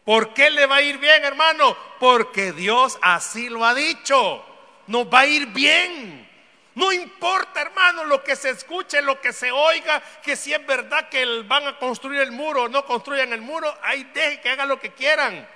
¿Por 0.03 0.33
qué 0.33 0.51
le 0.51 0.65
va 0.67 0.77
a 0.77 0.81
ir 0.81 0.97
bien, 0.99 1.23
hermano? 1.23 1.75
Porque 1.99 2.51
Dios 2.51 2.97
así 3.01 3.49
lo 3.49 3.65
ha 3.65 3.73
dicho. 3.73 4.45
Nos 4.87 5.07
va 5.07 5.21
a 5.21 5.25
ir 5.25 5.47
bien. 5.47 6.29
No 6.75 6.91
importa, 6.91 7.61
hermano, 7.61 8.03
lo 8.03 8.21
que 8.23 8.35
se 8.35 8.49
escuche, 8.49 9.01
lo 9.01 9.19
que 9.21 9.31
se 9.31 9.49
oiga, 9.51 10.03
que 10.21 10.35
si 10.35 10.53
es 10.53 10.65
verdad 10.67 11.07
que 11.09 11.41
van 11.43 11.65
a 11.67 11.79
construir 11.79 12.19
el 12.19 12.31
muro 12.33 12.63
o 12.63 12.69
no 12.69 12.85
construyan 12.85 13.31
el 13.31 13.41
muro, 13.41 13.73
ahí 13.81 14.03
deje 14.13 14.41
que 14.41 14.49
hagan 14.49 14.67
lo 14.67 14.79
que 14.79 14.91
quieran. 14.91 15.47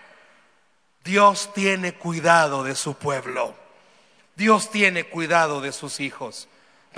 Dios 1.04 1.54
tiene 1.54 1.94
cuidado 1.94 2.64
de 2.64 2.74
su 2.76 2.96
pueblo. 2.96 3.54
Dios 4.36 4.72
tiene 4.72 5.04
cuidado 5.04 5.60
de 5.60 5.74
sus 5.74 6.00
hijos. 6.00 6.48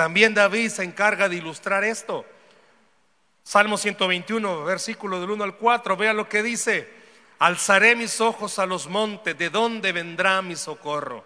También 0.02 0.34
David 0.34 0.70
se 0.70 0.84
encarga 0.84 1.30
de 1.30 1.36
ilustrar 1.36 1.84
esto. 1.84 2.26
Salmo 3.44 3.78
121, 3.78 4.64
versículo 4.64 5.22
del 5.22 5.30
1 5.30 5.44
al 5.44 5.58
4, 5.58 5.96
vea 5.96 6.12
lo 6.12 6.28
que 6.28 6.42
dice. 6.42 6.90
Alzaré 7.38 7.96
mis 7.96 8.20
ojos 8.20 8.58
a 8.58 8.66
los 8.66 8.88
montes, 8.88 9.38
¿de 9.38 9.52
dónde 9.52 9.92
vendrá 9.92 10.42
mi 10.42 10.56
socorro? 10.56 11.24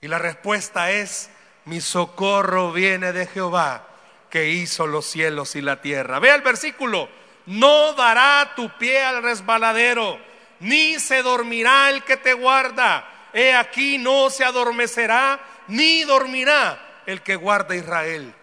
Y 0.00 0.08
la 0.08 0.18
respuesta 0.18 0.90
es, 0.90 1.30
mi 1.64 1.80
socorro 1.80 2.72
viene 2.72 3.12
de 3.12 3.28
Jehová, 3.28 3.86
que 4.30 4.48
hizo 4.48 4.88
los 4.88 5.06
cielos 5.06 5.54
y 5.54 5.60
la 5.60 5.80
tierra. 5.80 6.18
Vea 6.18 6.34
el 6.34 6.42
versículo, 6.42 7.08
no 7.46 7.92
dará 7.92 8.52
tu 8.56 8.68
pie 8.78 9.04
al 9.04 9.22
resbaladero, 9.22 10.18
ni 10.58 10.98
se 10.98 11.22
dormirá 11.22 11.90
el 11.90 12.02
que 12.02 12.16
te 12.16 12.32
guarda 12.32 13.12
he 13.36 13.54
aquí 13.54 13.98
no 13.98 14.30
se 14.30 14.44
adormecerá 14.44 15.38
ni 15.68 16.04
dormirá 16.04 16.85
el 17.06 17.22
que 17.22 17.36
guarda 17.36 17.74
Israel. 17.74 18.34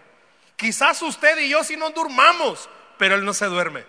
Quizás 0.56 1.02
usted 1.02 1.38
y 1.38 1.50
yo 1.50 1.62
si 1.64 1.76
no 1.76 1.90
durmamos, 1.90 2.68
pero 2.98 3.14
Él 3.14 3.24
no 3.24 3.34
se 3.34 3.46
duerme. 3.46 3.84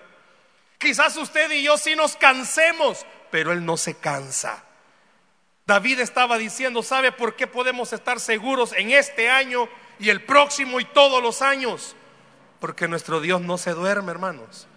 Quizás 0.78 1.16
usted 1.18 1.52
y 1.52 1.64
yo 1.64 1.78
si 1.78 1.96
nos 1.96 2.16
cansemos, 2.16 3.06
pero 3.32 3.52
Él 3.52 3.66
no 3.66 3.78
se 3.78 3.96
cansa. 3.96 4.64
David 5.66 6.00
estaba 6.00 6.38
diciendo, 6.38 6.84
¿sabe 6.84 7.12
por 7.12 7.36
qué 7.36 7.48
podemos 7.48 7.92
estar 7.94 8.20
seguros 8.20 8.74
en 8.74 8.92
este 8.92 9.30
año 9.30 9.68
y 10.00 10.10
el 10.10 10.24
próximo 10.24 10.80
y 10.80 10.86
todos 10.86 11.24
los 11.24 11.42
años? 11.42 11.96
Porque 12.60 12.88
nuestro 12.88 13.20
Dios 13.20 13.42
no 13.42 13.58
se 13.58 13.72
duerme, 13.72 14.12
hermanos. 14.12 14.68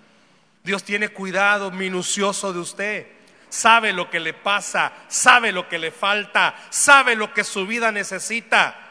Dios 0.63 0.85
tiene 0.85 1.09
cuidado 1.09 1.71
minucioso 1.71 2.53
de 2.53 2.59
usted 2.59 3.19
sabe 3.49 3.93
lo 3.93 4.11
que 4.11 4.21
le 4.21 4.35
pasa, 4.35 4.93
sabe 5.09 5.53
lo 5.53 5.69
que 5.69 5.79
le 5.79 5.91
falta, 5.91 6.55
sabe 6.71 7.17
lo 7.17 7.33
que 7.33 7.45
su 7.45 7.67
vida 7.67 7.93
necesita. 7.93 8.88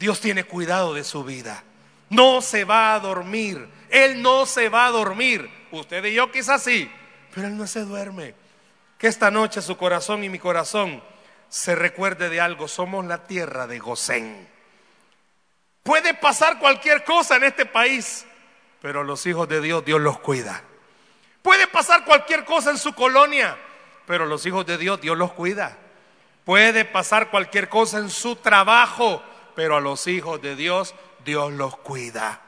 Dios 0.00 0.18
tiene 0.18 0.44
cuidado 0.44 0.94
de 0.94 1.04
su 1.04 1.24
vida. 1.24 1.62
No 2.08 2.40
se 2.40 2.64
va 2.64 2.94
a 2.94 3.00
dormir. 3.00 3.68
Él 3.90 4.22
no 4.22 4.46
se 4.46 4.70
va 4.70 4.86
a 4.86 4.90
dormir. 4.90 5.48
Usted 5.70 6.02
y 6.06 6.14
yo 6.14 6.32
quizás 6.32 6.62
sí, 6.62 6.90
pero 7.34 7.48
Él 7.48 7.56
no 7.58 7.66
se 7.66 7.80
duerme. 7.80 8.34
Que 8.96 9.08
esta 9.08 9.30
noche 9.30 9.60
su 9.60 9.76
corazón 9.76 10.24
y 10.24 10.30
mi 10.30 10.38
corazón 10.38 11.02
se 11.50 11.74
recuerde 11.74 12.30
de 12.30 12.40
algo. 12.40 12.66
Somos 12.66 13.04
la 13.04 13.26
tierra 13.26 13.66
de 13.66 13.78
Gosén. 13.78 14.48
Puede 15.82 16.14
pasar 16.14 16.58
cualquier 16.58 17.04
cosa 17.04 17.36
en 17.36 17.44
este 17.44 17.66
país, 17.66 18.24
pero 18.80 19.04
los 19.04 19.26
hijos 19.26 19.50
de 19.50 19.60
Dios, 19.60 19.84
Dios 19.84 20.00
los 20.00 20.18
cuida. 20.20 20.62
Puede 21.42 21.66
pasar 21.66 22.06
cualquier 22.06 22.46
cosa 22.46 22.70
en 22.70 22.78
su 22.78 22.94
colonia, 22.94 23.54
pero 24.06 24.24
los 24.24 24.46
hijos 24.46 24.64
de 24.64 24.78
Dios, 24.78 24.98
Dios 24.98 25.18
los 25.18 25.32
cuida. 25.32 25.76
Puede 26.46 26.86
pasar 26.86 27.28
cualquier 27.28 27.68
cosa 27.68 27.98
en 27.98 28.08
su 28.08 28.36
trabajo, 28.36 29.22
pero 29.54 29.76
a 29.76 29.80
los 29.80 30.06
hijos 30.06 30.40
de 30.40 30.56
Dios, 30.56 30.94
Dios 31.24 31.52
los 31.52 31.76
cuida. 31.76 32.40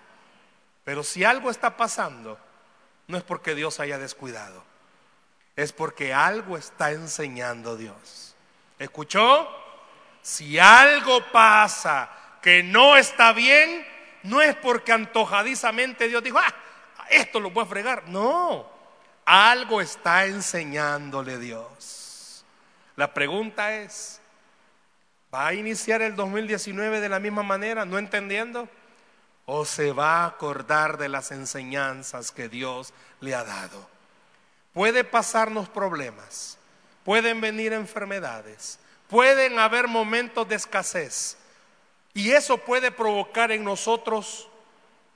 Pero 0.84 1.02
si 1.02 1.24
algo 1.24 1.50
está 1.50 1.76
pasando, 1.76 2.38
no 3.06 3.16
es 3.16 3.22
porque 3.22 3.54
Dios 3.54 3.80
haya 3.80 3.98
descuidado, 3.98 4.64
es 5.56 5.72
porque 5.72 6.14
algo 6.14 6.56
está 6.56 6.92
enseñando 6.92 7.76
Dios. 7.76 8.34
¿Escuchó? 8.78 9.48
Si 10.22 10.58
algo 10.58 11.20
pasa 11.30 12.10
que 12.40 12.62
no 12.62 12.96
está 12.96 13.32
bien, 13.32 13.86
no 14.22 14.40
es 14.40 14.56
porque 14.56 14.92
antojadizamente 14.92 16.08
Dios 16.08 16.22
dijo, 16.22 16.38
ah, 16.38 16.54
esto 17.10 17.38
lo 17.40 17.50
voy 17.50 17.64
a 17.64 17.68
fregar. 17.68 18.08
No, 18.08 18.66
algo 19.24 19.80
está 19.80 20.26
enseñándole 20.26 21.38
Dios. 21.38 22.44
La 22.96 23.12
pregunta 23.12 23.74
es, 23.76 24.21
¿va 25.32 25.48
a 25.48 25.54
iniciar 25.54 26.02
el 26.02 26.14
2019 26.14 27.00
de 27.00 27.08
la 27.08 27.18
misma 27.18 27.42
manera, 27.42 27.84
no 27.84 27.98
entendiendo? 27.98 28.68
¿O 29.46 29.64
se 29.64 29.92
va 29.92 30.22
a 30.22 30.26
acordar 30.26 30.98
de 30.98 31.08
las 31.08 31.32
enseñanzas 31.32 32.30
que 32.30 32.48
Dios 32.48 32.92
le 33.20 33.34
ha 33.34 33.44
dado? 33.44 33.88
Puede 34.72 35.04
pasarnos 35.04 35.68
problemas, 35.68 36.58
pueden 37.04 37.40
venir 37.40 37.72
enfermedades, 37.72 38.78
pueden 39.08 39.58
haber 39.58 39.88
momentos 39.88 40.48
de 40.48 40.56
escasez 40.56 41.36
y 42.14 42.30
eso 42.30 42.58
puede 42.58 42.90
provocar 42.90 43.52
en 43.52 43.64
nosotros 43.64 44.48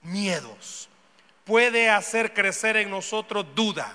miedos, 0.03 0.89
puede 1.45 1.91
hacer 1.91 2.33
crecer 2.35 2.77
en 2.77 2.91
nosotros 2.91 3.47
duda. 3.55 3.95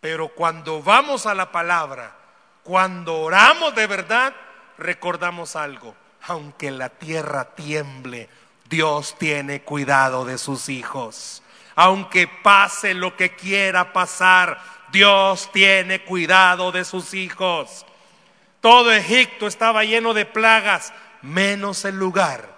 Pero 0.00 0.28
cuando 0.28 0.82
vamos 0.82 1.26
a 1.26 1.34
la 1.34 1.50
palabra, 1.50 2.14
cuando 2.62 3.22
oramos 3.22 3.74
de 3.74 3.86
verdad, 3.86 4.32
recordamos 4.78 5.56
algo. 5.56 5.94
Aunque 6.22 6.70
la 6.70 6.88
tierra 6.88 7.54
tiemble, 7.54 8.28
Dios 8.68 9.16
tiene 9.18 9.62
cuidado 9.62 10.24
de 10.24 10.38
sus 10.38 10.68
hijos. 10.68 11.42
Aunque 11.74 12.26
pase 12.26 12.94
lo 12.94 13.16
que 13.16 13.36
quiera 13.36 13.92
pasar, 13.92 14.60
Dios 14.90 15.50
tiene 15.52 16.04
cuidado 16.04 16.72
de 16.72 16.84
sus 16.84 17.14
hijos. 17.14 17.86
Todo 18.60 18.92
Egipto 18.92 19.46
estaba 19.46 19.84
lleno 19.84 20.12
de 20.14 20.26
plagas, 20.26 20.92
menos 21.22 21.84
el 21.84 21.96
lugar 21.96 22.48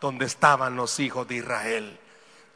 donde 0.00 0.26
estaban 0.26 0.76
los 0.76 1.00
hijos 1.00 1.26
de 1.26 1.36
Israel. 1.36 1.98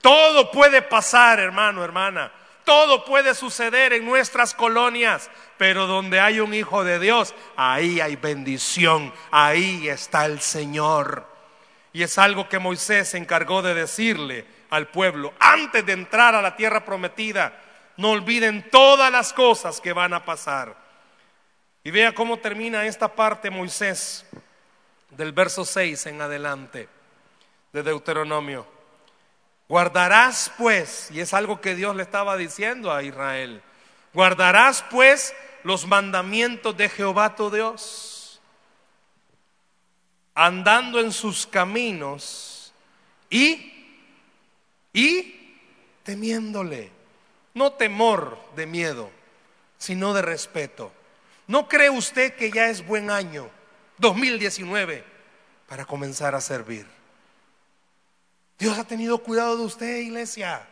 Todo 0.01 0.51
puede 0.51 0.83
pasar, 0.83 1.41
hermano, 1.41 1.85
hermana. 1.85 2.33
Todo 2.65 3.05
puede 3.05 3.35
suceder 3.35 3.93
en 3.93 4.05
nuestras 4.05 4.55
colonias, 4.55 5.31
pero 5.59 5.87
donde 5.87 6.21
hay 6.21 6.41
un 6.41 6.55
hijo 6.55 6.85
de 6.85 6.99
Dios, 6.99 7.35
ahí 7.57 8.01
hay 8.01 8.17
bendición, 8.17 9.13
ahí 9.31 9.89
está 9.89 10.27
el 10.27 10.41
Señor. 10.41 11.27
Y 11.93 12.03
es 12.03 12.19
algo 12.19 12.49
que 12.49 12.59
Moisés 12.59 13.11
se 13.11 13.19
encargó 13.19 13.63
de 13.63 13.75
decirle 13.75 14.47
al 14.71 14.89
pueblo 14.89 15.35
antes 15.39 15.85
de 15.85 15.93
entrar 15.93 16.35
a 16.35 16.43
la 16.43 16.57
tierra 16.57 16.85
prometida. 16.85 17.61
No 17.97 18.11
olviden 18.11 18.71
todas 18.71 19.13
las 19.13 19.33
cosas 19.33 19.81
que 19.81 19.93
van 19.93 20.15
a 20.15 20.25
pasar. 20.25 20.75
Y 21.85 21.91
vea 21.91 22.15
cómo 22.15 22.39
termina 22.39 22.87
esta 22.87 23.09
parte 23.09 23.51
Moisés 23.51 24.25
del 25.11 25.33
verso 25.33 25.65
6 25.65 26.07
en 26.07 26.23
adelante 26.23 26.89
de 27.73 27.83
Deuteronomio. 27.83 28.67
Guardarás 29.73 30.53
pues, 30.59 31.09
y 31.13 31.21
es 31.21 31.33
algo 31.33 31.63
que 31.63 31.75
Dios 31.75 31.97
le 31.97 32.03
estaba 32.03 32.37
diciendo 32.37 32.93
a 32.93 33.03
Israel, 33.03 33.63
guardarás 34.13 34.85
pues 34.91 35.35
los 35.63 35.87
mandamientos 35.87 36.77
de 36.77 36.91
Jehová 36.91 37.35
tu 37.35 37.51
Dios, 37.51 38.39
andando 40.35 41.01
en 41.01 41.11
sus 41.11 41.47
caminos 41.47 42.75
y, 43.31 43.73
y 44.93 45.57
temiéndole, 46.03 46.91
no 47.55 47.73
temor 47.73 48.39
de 48.55 48.67
miedo, 48.67 49.09
sino 49.79 50.13
de 50.13 50.21
respeto. 50.21 50.93
¿No 51.47 51.67
cree 51.67 51.89
usted 51.89 52.37
que 52.37 52.51
ya 52.51 52.69
es 52.69 52.87
buen 52.87 53.11
año, 53.11 53.49
2019, 53.97 55.03
para 55.67 55.87
comenzar 55.87 56.35
a 56.35 56.43
servir? 56.43 56.87
Dios 58.63 58.79
ha 58.79 58.85
tenido 58.85 59.19
cuidado 59.19 59.57
de 59.57 59.65
usted, 59.65 59.97
iglesia. 59.97 60.65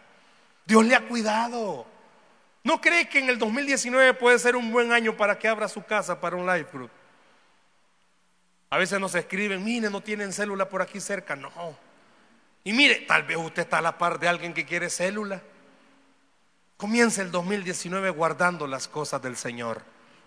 Dios 0.64 0.86
le 0.86 0.94
ha 0.94 1.08
cuidado. 1.08 1.84
¿No 2.62 2.80
cree 2.80 3.08
que 3.08 3.18
en 3.18 3.28
el 3.28 3.36
2019 3.36 4.14
puede 4.14 4.38
ser 4.38 4.54
un 4.54 4.70
buen 4.70 4.92
año 4.92 5.16
para 5.16 5.36
que 5.36 5.48
abra 5.48 5.66
su 5.66 5.82
casa 5.82 6.20
para 6.20 6.36
un 6.36 6.46
live 6.46 6.68
group? 6.72 6.90
A 8.70 8.78
veces 8.78 9.00
nos 9.00 9.12
escriben, 9.16 9.64
mire, 9.64 9.90
no 9.90 10.00
tienen 10.00 10.32
célula 10.32 10.68
por 10.68 10.82
aquí 10.82 11.00
cerca. 11.00 11.34
No. 11.34 11.50
Y 12.62 12.72
mire, 12.72 12.94
tal 13.08 13.24
vez 13.24 13.36
usted 13.36 13.62
está 13.62 13.78
a 13.78 13.82
la 13.82 13.98
par 13.98 14.20
de 14.20 14.28
alguien 14.28 14.54
que 14.54 14.64
quiere 14.64 14.88
célula. 14.88 15.42
Comience 16.76 17.20
el 17.20 17.32
2019 17.32 18.10
guardando 18.10 18.68
las 18.68 18.86
cosas 18.86 19.20
del 19.20 19.36
Señor, 19.36 19.82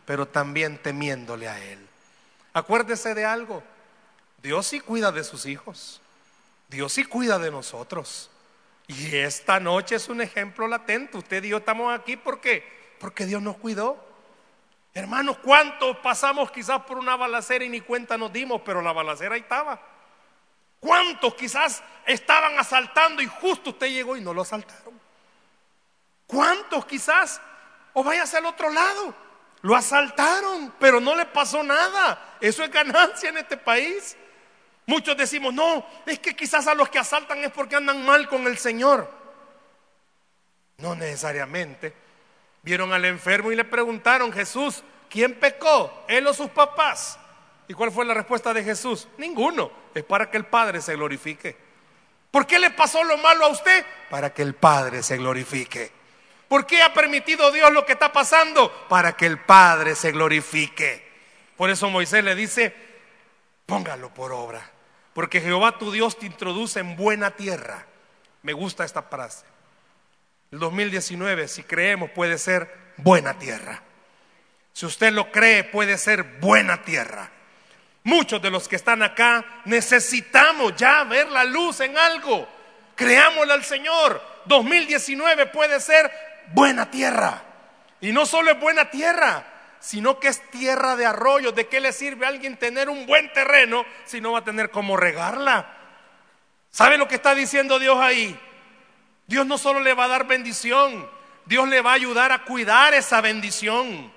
pero 0.05 0.27
también 0.27 0.79
temiéndole 0.79 1.47
a 1.47 1.63
Él. 1.63 1.79
Acuérdese 2.51 3.15
de 3.15 3.23
algo, 3.23 3.63
Dios 4.41 4.67
sí 4.67 4.81
cuida 4.81 5.13
de 5.13 5.23
sus 5.23 5.45
hijos. 5.45 6.01
Dios 6.73 6.91
sí 6.91 7.05
cuida 7.05 7.39
de 7.39 7.51
nosotros. 7.51 8.29
Y 8.87 9.15
esta 9.15 9.59
noche 9.59 9.95
es 9.95 10.09
un 10.09 10.21
ejemplo 10.21 10.67
latente. 10.67 11.17
Usted 11.17 11.43
y 11.43 11.49
yo 11.49 11.57
estamos 11.57 11.97
aquí 11.97 12.17
porque 12.17 12.83
porque 13.03 13.25
Dios 13.25 13.41
nos 13.41 13.57
cuidó. 13.57 14.01
Hermanos, 14.93 15.37
¿cuántos 15.43 15.97
pasamos 15.97 16.49
quizás 16.51 16.83
por 16.83 16.97
una 16.97 17.17
balacera 17.17 17.65
y 17.65 17.67
ni 17.67 17.81
cuenta 17.81 18.17
nos 18.17 18.31
dimos, 18.31 18.61
pero 18.63 18.81
la 18.81 18.93
balacera 18.93 19.35
ahí 19.35 19.41
estaba? 19.41 19.77
¿Cuántos 20.79 21.35
quizás 21.35 21.83
estaban 22.05 22.57
asaltando 22.57 23.21
y 23.21 23.27
justo 23.27 23.71
usted 23.71 23.87
llegó 23.87 24.15
y 24.15 24.21
no 24.21 24.33
lo 24.33 24.43
asaltaron? 24.43 24.97
¿Cuántos 26.25 26.85
quizás, 26.85 27.41
o 27.91 28.09
hacia 28.09 28.39
el 28.39 28.45
otro 28.45 28.69
lado, 28.69 29.13
lo 29.63 29.75
asaltaron, 29.75 30.73
pero 30.79 31.01
no 31.01 31.13
le 31.13 31.25
pasó 31.25 31.61
nada? 31.61 32.37
Eso 32.39 32.63
es 32.63 32.71
ganancia 32.71 33.27
en 33.27 33.37
este 33.39 33.57
país. 33.57 34.15
Muchos 34.85 35.15
decimos, 35.15 35.53
no, 35.53 35.85
es 36.05 36.19
que 36.19 36.35
quizás 36.35 36.67
a 36.67 36.73
los 36.73 36.89
que 36.89 36.99
asaltan 36.99 37.43
es 37.43 37.51
porque 37.51 37.75
andan 37.75 38.05
mal 38.05 38.27
con 38.27 38.45
el 38.47 38.57
Señor. 38.57 39.09
No 40.77 40.95
necesariamente. 40.95 41.93
Vieron 42.61 42.91
al 42.91 43.05
enfermo 43.05 43.51
y 43.51 43.55
le 43.55 43.63
preguntaron, 43.63 44.31
Jesús, 44.33 44.83
¿quién 45.09 45.35
pecó? 45.35 46.05
¿Él 46.07 46.27
o 46.27 46.33
sus 46.33 46.49
papás? 46.49 47.17
¿Y 47.67 47.73
cuál 47.73 47.91
fue 47.91 48.05
la 48.05 48.13
respuesta 48.13 48.53
de 48.53 48.63
Jesús? 48.63 49.07
Ninguno. 49.17 49.71
Es 49.93 50.03
para 50.03 50.29
que 50.29 50.37
el 50.37 50.45
Padre 50.45 50.81
se 50.81 50.95
glorifique. 50.95 51.55
¿Por 52.29 52.45
qué 52.45 52.59
le 52.59 52.71
pasó 52.71 53.03
lo 53.03 53.17
malo 53.17 53.45
a 53.45 53.49
usted? 53.49 53.85
Para 54.09 54.33
que 54.33 54.41
el 54.41 54.55
Padre 54.55 55.01
se 55.01 55.17
glorifique. 55.17 55.91
¿Por 56.49 56.65
qué 56.65 56.81
ha 56.81 56.93
permitido 56.93 57.51
Dios 57.51 57.71
lo 57.71 57.85
que 57.85 57.93
está 57.93 58.11
pasando? 58.11 58.71
Para 58.89 59.15
que 59.15 59.27
el 59.27 59.39
Padre 59.39 59.95
se 59.95 60.11
glorifique. 60.11 61.07
Por 61.55 61.69
eso 61.69 61.89
Moisés 61.89 62.23
le 62.23 62.35
dice, 62.35 62.75
póngalo 63.65 64.13
por 64.13 64.33
obra 64.33 64.72
porque 65.13 65.41
Jehová 65.41 65.77
tu 65.77 65.91
Dios 65.91 66.17
te 66.17 66.25
introduce 66.25 66.79
en 66.79 66.95
buena 66.95 67.31
tierra. 67.31 67.85
Me 68.41 68.53
gusta 68.53 68.83
esta 68.83 69.03
frase. 69.03 69.45
El 70.51 70.59
2019, 70.59 71.47
si 71.47 71.63
creemos, 71.63 72.11
puede 72.11 72.37
ser 72.37 72.93
buena 72.97 73.37
tierra. 73.39 73.81
Si 74.73 74.85
usted 74.85 75.13
lo 75.13 75.31
cree, 75.31 75.63
puede 75.63 75.97
ser 75.97 76.23
buena 76.39 76.81
tierra. 76.83 77.29
Muchos 78.03 78.41
de 78.41 78.49
los 78.49 78.67
que 78.67 78.75
están 78.75 79.01
acá 79.01 79.61
necesitamos 79.65 80.75
ya 80.75 81.03
ver 81.05 81.29
la 81.29 81.43
luz 81.43 81.79
en 81.79 81.97
algo. 81.97 82.47
Creámosle 82.95 83.53
al 83.53 83.63
Señor. 83.63 84.21
2019 84.45 85.45
puede 85.47 85.79
ser 85.79 86.11
buena 86.53 86.89
tierra. 86.91 87.41
Y 88.01 88.11
no 88.11 88.25
solo 88.25 88.51
es 88.51 88.59
buena 88.59 88.89
tierra, 88.89 89.45
sino 89.83 90.17
que 90.17 90.29
es 90.29 90.49
tierra 90.49 90.95
de 90.95 91.05
arroyo. 91.05 91.51
¿De 91.51 91.67
qué 91.67 91.81
le 91.81 91.91
sirve 91.91 92.25
a 92.25 92.29
alguien 92.29 92.55
tener 92.55 92.89
un 92.89 93.05
buen 93.05 93.31
terreno 93.33 93.85
si 94.05 94.21
no 94.21 94.31
va 94.31 94.39
a 94.39 94.43
tener 94.43 94.71
cómo 94.71 94.95
regarla? 94.95 95.77
¿Sabe 96.71 96.97
lo 96.97 97.07
que 97.09 97.15
está 97.15 97.35
diciendo 97.35 97.79
Dios 97.79 97.99
ahí? 97.99 98.39
Dios 99.27 99.45
no 99.45 99.57
solo 99.57 99.81
le 99.81 99.93
va 99.93 100.05
a 100.05 100.07
dar 100.07 100.25
bendición, 100.25 101.09
Dios 101.45 101.67
le 101.67 101.81
va 101.81 101.91
a 101.91 101.95
ayudar 101.95 102.31
a 102.31 102.45
cuidar 102.45 102.93
esa 102.93 103.19
bendición. 103.19 104.11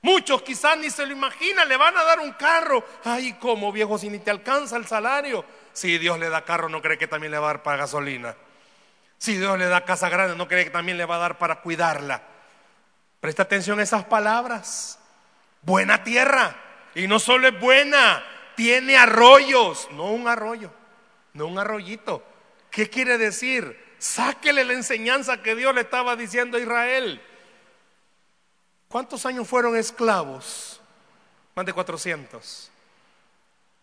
Muchos 0.00 0.42
quizás 0.42 0.78
ni 0.78 0.90
se 0.90 1.06
lo 1.06 1.12
imaginan, 1.12 1.68
le 1.68 1.76
van 1.76 1.96
a 1.96 2.04
dar 2.04 2.20
un 2.20 2.32
carro. 2.32 2.84
Ay, 3.02 3.32
como 3.34 3.72
viejo, 3.72 3.98
si 3.98 4.08
ni 4.08 4.20
te 4.20 4.30
alcanza 4.30 4.76
el 4.76 4.86
salario. 4.86 5.44
Si 5.72 5.98
Dios 5.98 6.20
le 6.20 6.28
da 6.28 6.44
carro, 6.44 6.68
no 6.68 6.80
cree 6.80 6.98
que 6.98 7.08
también 7.08 7.32
le 7.32 7.38
va 7.38 7.46
a 7.46 7.52
dar 7.54 7.62
para 7.64 7.78
gasolina. 7.78 8.36
Si 9.18 9.36
Dios 9.36 9.58
le 9.58 9.66
da 9.66 9.84
casa 9.84 10.08
grande, 10.08 10.36
no 10.36 10.46
cree 10.46 10.64
que 10.64 10.70
también 10.70 10.98
le 10.98 11.04
va 11.04 11.16
a 11.16 11.18
dar 11.18 11.38
para 11.38 11.62
cuidarla. 11.62 12.33
Presta 13.24 13.44
atención 13.44 13.80
a 13.80 13.82
esas 13.82 14.04
palabras. 14.04 14.98
Buena 15.62 16.04
tierra. 16.04 16.54
Y 16.94 17.06
no 17.06 17.18
solo 17.18 17.48
es 17.48 17.58
buena, 17.58 18.22
tiene 18.54 18.98
arroyos. 18.98 19.88
No 19.92 20.10
un 20.10 20.28
arroyo, 20.28 20.70
no 21.32 21.46
un 21.46 21.58
arroyito. 21.58 22.22
¿Qué 22.70 22.90
quiere 22.90 23.16
decir? 23.16 23.82
Sáquele 23.96 24.62
la 24.62 24.74
enseñanza 24.74 25.40
que 25.40 25.54
Dios 25.54 25.74
le 25.74 25.80
estaba 25.80 26.16
diciendo 26.16 26.58
a 26.58 26.60
Israel. 26.60 27.22
¿Cuántos 28.88 29.24
años 29.24 29.48
fueron 29.48 29.74
esclavos? 29.74 30.82
Más 31.54 31.64
de 31.64 31.72
400. 31.72 32.70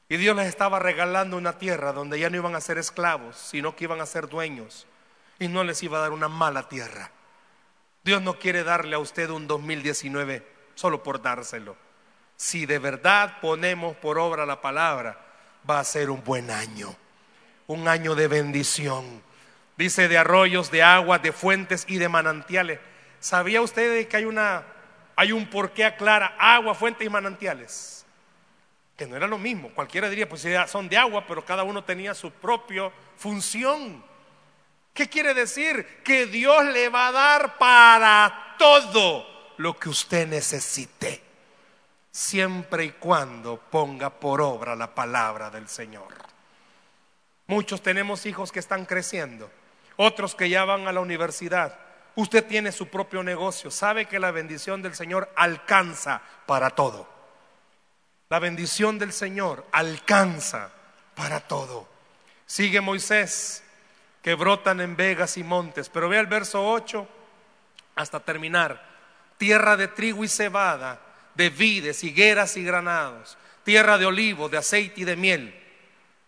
Y 0.08 0.18
Dios 0.18 0.36
les 0.36 0.50
estaba 0.50 0.78
regalando 0.78 1.36
una 1.36 1.58
tierra 1.58 1.94
donde 1.94 2.20
ya 2.20 2.30
no 2.30 2.38
iban 2.38 2.54
a 2.54 2.62
ser 2.62 2.78
esclavos, 2.78 3.38
sino 3.38 3.76
que 3.76 3.86
iban 3.86 4.02
a 4.02 4.06
ser 4.06 4.30
dueños. 4.30 4.86
Y 5.40 5.48
no 5.48 5.64
les 5.64 5.82
iba 5.82 5.98
a 5.98 6.02
dar 6.02 6.12
una 6.12 6.28
mala 6.28 6.70
tierra. 6.70 7.10
Dios 8.04 8.22
no 8.22 8.40
quiere 8.40 8.64
darle 8.64 8.96
a 8.96 9.00
usted 9.00 9.30
un 9.30 9.48
2019 9.48 10.46
solo 10.76 11.04
por 11.04 11.22
dárselo. 11.22 11.76
Si 12.36 12.66
de 12.66 12.80
verdad 12.80 13.40
ponemos 13.42 13.96
por 13.98 14.18
obra 14.18 14.46
la 14.46 14.62
palabra, 14.62 15.20
va 15.70 15.80
a 15.80 15.84
ser 15.84 16.10
un 16.10 16.24
buen 16.24 16.50
año, 16.50 16.96
un 17.68 17.88
año 17.88 18.16
de 18.16 18.28
bendición. 18.28 19.22
Dice 19.78 20.08
de 20.08 20.18
arroyos, 20.18 20.72
de 20.72 20.84
aguas, 20.84 21.22
de 21.22 21.32
fuentes 21.32 21.86
y 21.88 21.98
de 21.98 22.10
manantiales. 22.10 22.80
¿Sabía 23.20 23.62
usted 23.62 24.08
que 24.08 24.18
hay 24.18 24.26
una 24.26 24.66
hay 25.16 25.32
un 25.32 25.46
porqué 25.46 25.86
aclara 25.86 26.36
agua, 26.40 26.74
fuentes 26.74 27.06
y 27.06 27.10
manantiales. 27.10 28.06
Que 28.98 29.06
no 29.06 29.16
era 29.16 29.28
lo 29.28 29.38
mismo. 29.38 29.70
Cualquiera 29.70 30.10
diría, 30.10 30.28
pues 30.28 30.44
son 30.68 30.90
de 30.90 30.98
agua, 30.98 31.26
pero 31.28 31.46
cada 31.46 31.64
uno 31.64 31.84
tenía 31.84 32.16
su 32.16 32.32
propia 32.32 32.92
función. 33.18 34.04
¿Qué 34.94 35.10
quiere 35.10 35.34
decir? 35.34 36.02
Que 36.04 36.26
Dios 36.26 36.66
le 36.66 36.90
va 36.90 37.08
a 37.08 37.12
dar 37.12 37.58
para 37.58 38.56
todo 38.58 39.54
lo 39.58 39.78
que 39.80 39.90
usted 39.90 40.28
necesite, 40.28 41.22
siempre 42.12 42.86
y 42.86 42.92
cuando 42.92 43.58
ponga 43.58 44.10
por 44.10 44.42
obra 44.42 44.76
la 44.76 44.94
palabra 44.94 45.50
del 45.50 45.70
Señor. 45.70 46.14
Muchos 47.48 47.82
tenemos 47.82 48.26
hijos 48.26 48.52
que 48.52 48.60
están 48.60 48.86
creciendo, 48.86 49.50
otros 49.98 50.36
que 50.36 50.50
ya 50.50 50.66
van 50.66 50.88
a 50.88 50.92
la 50.92 51.00
universidad. 51.00 51.78
Usted 52.16 52.46
tiene 52.46 52.72
su 52.72 52.88
propio 52.88 53.24
negocio, 53.24 53.72
sabe 53.72 54.06
que 54.08 54.20
la 54.20 54.32
bendición 54.32 54.82
del 54.82 54.96
Señor 54.96 55.32
alcanza 55.36 56.22
para 56.46 56.72
todo. 56.72 57.08
La 58.30 58.40
bendición 58.40 59.00
del 59.00 59.14
Señor 59.14 59.66
alcanza 59.72 60.70
para 61.16 61.42
todo. 61.42 61.88
Sigue 62.46 62.82
Moisés 62.82 63.64
que 64.22 64.36
brotan 64.36 64.82
en 64.82 64.96
vegas 64.96 65.38
y 65.38 65.44
montes. 65.44 65.90
Pero 65.90 66.10
ve 66.10 66.20
el 66.20 66.28
verso 66.28 66.70
8 66.70 67.08
hasta 67.96 68.20
terminar. 68.20 68.90
Tierra 69.38 69.76
de 69.78 69.88
trigo 69.88 70.24
y 70.24 70.28
cebada, 70.28 71.00
de 71.36 71.50
vides, 71.50 72.04
higueras 72.04 72.58
y 72.58 72.64
granados, 72.64 73.38
tierra 73.64 73.98
de 73.98 74.06
olivo, 74.06 74.50
de 74.50 74.58
aceite 74.58 75.02
y 75.02 75.04
de 75.04 75.16
miel, 75.16 75.60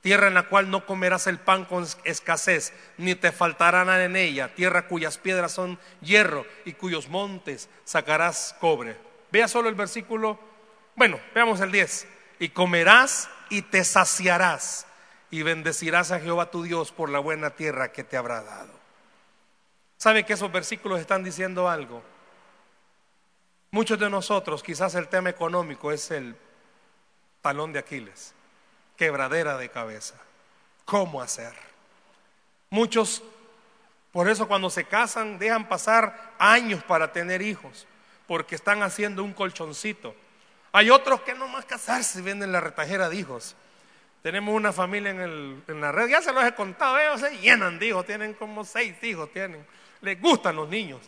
tierra 0.01 0.27
en 0.27 0.33
la 0.33 0.43
cual 0.43 0.69
no 0.69 0.85
comerás 0.85 1.27
el 1.27 1.39
pan 1.39 1.65
con 1.65 1.85
escasez, 2.03 2.73
ni 2.97 3.15
te 3.15 3.31
faltará 3.31 3.85
nada 3.85 4.03
en 4.03 4.15
ella, 4.15 4.53
tierra 4.55 4.87
cuyas 4.87 5.17
piedras 5.17 5.51
son 5.51 5.79
hierro 6.01 6.45
y 6.65 6.73
cuyos 6.73 7.07
montes 7.07 7.69
sacarás 7.83 8.55
cobre. 8.59 8.97
Vea 9.31 9.47
solo 9.47 9.69
el 9.69 9.75
versículo, 9.75 10.39
bueno, 10.95 11.19
veamos 11.33 11.59
el 11.61 11.71
10, 11.71 12.07
y 12.39 12.49
comerás 12.49 13.29
y 13.49 13.61
te 13.61 13.83
saciarás 13.83 14.87
y 15.33 15.41
bendecirás 15.41 16.11
a 16.11 16.19
Jehová 16.19 16.51
tu 16.51 16.61
Dios 16.61 16.91
por 16.91 17.09
la 17.09 17.17
buena 17.17 17.49
tierra 17.49 17.91
que 17.91 18.03
te 18.03 18.17
habrá 18.17 18.43
dado. 18.43 18.69
¿Sabe 19.97 20.27
que 20.27 20.33
esos 20.33 20.51
versículos 20.51 20.99
están 20.99 21.23
diciendo 21.23 21.67
algo? 21.67 22.03
Muchos 23.71 23.97
de 23.97 24.11
nosotros, 24.11 24.61
quizás 24.61 24.93
el 24.93 25.07
tema 25.07 25.31
económico 25.31 25.91
es 25.91 26.11
el 26.11 26.35
talón 27.41 27.73
de 27.73 27.79
Aquiles, 27.79 28.35
quebradera 28.95 29.57
de 29.57 29.69
cabeza. 29.69 30.13
¿Cómo 30.85 31.19
hacer? 31.19 31.53
Muchos, 32.69 33.23
por 34.11 34.29
eso 34.29 34.47
cuando 34.47 34.69
se 34.69 34.83
casan, 34.83 35.39
dejan 35.39 35.67
pasar 35.67 36.35
años 36.37 36.83
para 36.83 37.11
tener 37.11 37.41
hijos, 37.41 37.87
porque 38.27 38.53
están 38.53 38.83
haciendo 38.83 39.23
un 39.23 39.33
colchoncito. 39.33 40.13
Hay 40.73 40.91
otros 40.91 41.21
que 41.21 41.33
no 41.33 41.47
más 41.47 41.65
casarse 41.65 42.21
venden 42.21 42.51
la 42.51 42.61
retajera 42.61 43.09
de 43.09 43.15
hijos. 43.15 43.55
Tenemos 44.23 44.55
una 44.55 44.71
familia 44.71 45.11
en, 45.11 45.81
la 45.81 45.91
red, 45.91 46.07
ya 46.07 46.21
se 46.21 46.31
los 46.31 46.45
he 46.45 46.55
contado, 46.55 46.97
ellos 46.97 47.19
se 47.19 47.37
llenan 47.39 47.77
de 47.77 47.87
hijos, 47.87 48.05
tienen 48.05 48.33
como 48.33 48.63
seis 48.63 48.95
hijos, 49.03 49.29
tienen, 49.33 49.67
les 49.99 50.19
gustan 50.21 50.55
los 50.55 50.69
niños. 50.69 51.01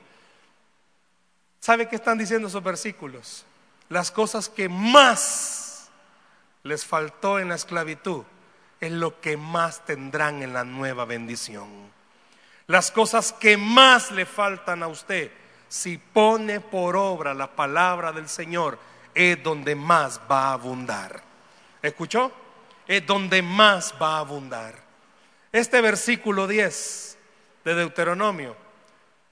¿Sabe 1.61 1.88
qué 1.88 1.95
están 1.95 2.18
diciendo 2.18 2.49
esos 2.49 2.61
versículos? 2.61 3.45
Las 3.88 4.11
cosas 4.11 4.49
que 4.49 4.68
más 4.68 5.89
les 6.63 6.86
faltó 6.86 7.39
en 7.39 7.47
la 7.47 7.55
esclavitud 7.55 8.26
es 8.82 8.91
lo 8.91 9.22
que 9.22 9.38
más 9.38 9.86
tendrán 9.86 10.43
en 10.43 10.51
la 10.51 10.66
nueva 10.66 11.05
bendición. 11.05 11.70
Las 12.68 12.91
cosas 12.91 13.32
que 13.32 13.55
más 13.55 14.11
le 14.11 14.26
faltan 14.26 14.84
a 14.84 14.88
usted, 14.88 15.32
si 15.70 15.97
pone 15.97 16.59
por 16.59 16.97
obra 16.97 17.34
la 17.34 17.55
palabra 17.55 18.11
del 18.11 18.28
Señor, 18.28 18.78
es 19.13 19.41
donde 19.41 19.74
más 19.74 20.20
va 20.30 20.49
a 20.49 20.53
abundar. 20.53 21.24
¿Escuchó? 21.82 22.43
Es 22.88 23.05
donde 23.05 23.41
más 23.41 23.93
va 24.01 24.17
a 24.17 24.19
abundar. 24.19 24.75
Este 25.51 25.81
versículo 25.81 26.47
10 26.47 27.17
de 27.63 27.75
Deuteronomio, 27.75 28.55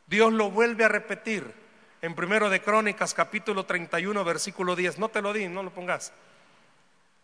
Dios 0.07 0.31
lo 0.33 0.49
vuelve 0.51 0.85
a 0.85 0.89
repetir 0.89 1.53
en 2.01 2.15
primero 2.15 2.49
de 2.49 2.61
Crónicas 2.61 3.13
capítulo 3.13 3.65
31 3.65 4.23
versículo 4.23 4.75
10. 4.75 4.99
No 4.99 5.09
te 5.09 5.21
lo 5.21 5.33
di, 5.33 5.47
no 5.47 5.63
lo 5.63 5.71
pongas. 5.71 6.11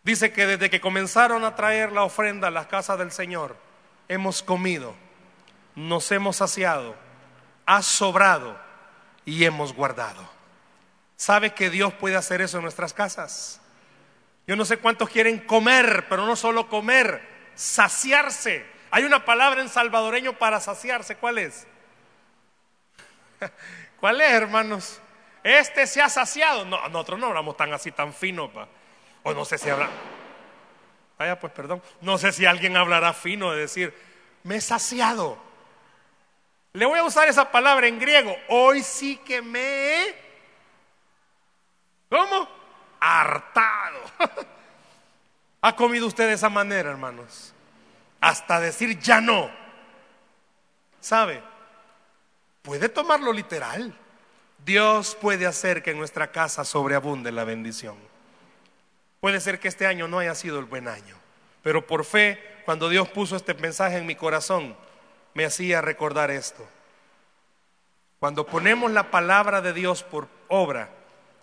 Dice 0.04 0.32
que 0.32 0.48
desde 0.48 0.70
que 0.70 0.80
comenzaron 0.80 1.44
a 1.44 1.56
traer 1.56 1.92
la 1.92 2.04
ofrenda 2.04 2.48
a 2.48 2.52
las 2.52 2.68
casas 2.68 2.98
del 2.98 3.12
Señor, 3.12 3.58
hemos 4.08 4.42
comido, 4.42 4.96
nos 5.76 6.12
hemos 6.12 6.38
saciado, 6.38 6.96
ha 7.66 7.82
sobrado 7.82 8.58
y 9.26 9.44
hemos 9.44 9.74
guardado. 9.74 10.28
¿Sabe 11.18 11.54
que 11.54 11.70
Dios 11.70 11.94
puede 11.94 12.16
hacer 12.16 12.42
eso 12.42 12.58
en 12.58 12.64
nuestras 12.64 12.94
casas? 12.94 13.59
Yo 14.50 14.56
no 14.56 14.66
sé 14.66 14.78
cuántos 14.78 15.12
quieren 15.12 15.38
comer, 15.42 16.08
pero 16.10 16.26
no 16.26 16.36
solo 16.36 16.68
comer, 16.70 17.22
saciarse. 17.54 18.66
Hay 18.90 19.04
una 19.04 19.24
palabra 19.24 19.62
en 19.62 19.70
salvadoreño 19.70 20.40
para 20.40 20.60
saciarse. 20.60 21.18
¿Cuál 21.18 21.38
es? 21.38 21.68
¿Cuál 24.00 24.20
es, 24.22 24.32
hermanos? 24.32 25.02
Este 25.44 25.86
se 25.86 26.02
ha 26.02 26.10
saciado. 26.10 26.66
No, 26.66 26.90
nosotros 26.90 27.20
no 27.20 27.28
hablamos 27.28 27.58
tan 27.58 27.72
así, 27.74 27.92
tan 27.92 28.12
fino. 28.12 28.52
Pa. 28.52 28.68
O 29.22 29.36
no 29.36 29.46
sé 29.46 29.60
si 29.60 29.70
habla. 29.70 29.88
Vaya, 31.20 31.40
pues 31.40 31.54
perdón. 31.54 31.84
No 32.02 32.18
sé 32.18 32.32
si 32.32 32.48
alguien 32.48 32.76
hablará 32.76 33.14
fino 33.14 33.52
de 33.52 33.60
decir, 33.60 33.94
me 34.42 34.56
he 34.56 34.62
saciado. 34.62 35.38
Le 36.74 36.88
voy 36.88 36.98
a 36.98 37.04
usar 37.04 37.28
esa 37.28 37.52
palabra 37.52 37.86
en 37.86 38.00
griego. 38.00 38.36
Hoy 38.48 38.82
sí 38.82 39.18
que 39.18 39.44
me 39.44 39.60
he. 40.08 40.16
¿Cómo? 42.10 42.59
Hartado. 43.00 44.00
¿Ha 45.62 45.76
comido 45.76 46.08
usted 46.08 46.28
de 46.28 46.34
esa 46.34 46.50
manera, 46.50 46.90
hermanos? 46.90 47.54
Hasta 48.22 48.60
decir 48.60 49.00
ya 49.00 49.22
no. 49.22 49.50
¿Sabe? 51.00 51.42
Puede 52.62 52.90
tomarlo 52.90 53.34
literal. 53.34 53.96
Dios 54.66 55.16
puede 55.20 55.46
hacer 55.46 55.82
que 55.82 55.92
en 55.92 55.98
nuestra 55.98 56.32
casa 56.32 56.64
sobreabunde 56.66 57.32
la 57.32 57.44
bendición. 57.44 57.98
Puede 59.20 59.40
ser 59.40 59.60
que 59.60 59.68
este 59.68 59.86
año 59.86 60.08
no 60.08 60.20
haya 60.20 60.36
sido 60.36 60.60
el 60.60 60.66
buen 60.66 60.88
año, 60.88 61.16
pero 61.62 61.86
por 61.86 62.06
fe, 62.06 62.62
cuando 62.66 62.90
Dios 62.90 63.10
puso 63.10 63.36
este 63.36 63.54
mensaje 63.54 63.98
en 63.98 64.06
mi 64.06 64.16
corazón, 64.16 64.76
me 65.34 65.46
hacía 65.46 65.82
recordar 65.82 66.32
esto. 66.32 66.68
Cuando 68.20 68.46
ponemos 68.46 68.92
la 68.92 69.12
palabra 69.12 69.62
de 69.62 69.74
Dios 69.74 70.04
por 70.04 70.28
obra, 70.48 70.90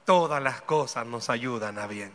todas 0.06 0.42
las 0.42 0.62
cosas 0.62 1.06
nos 1.06 1.28
ayudan 1.28 1.78
a 1.78 1.86
bien. 1.86 2.12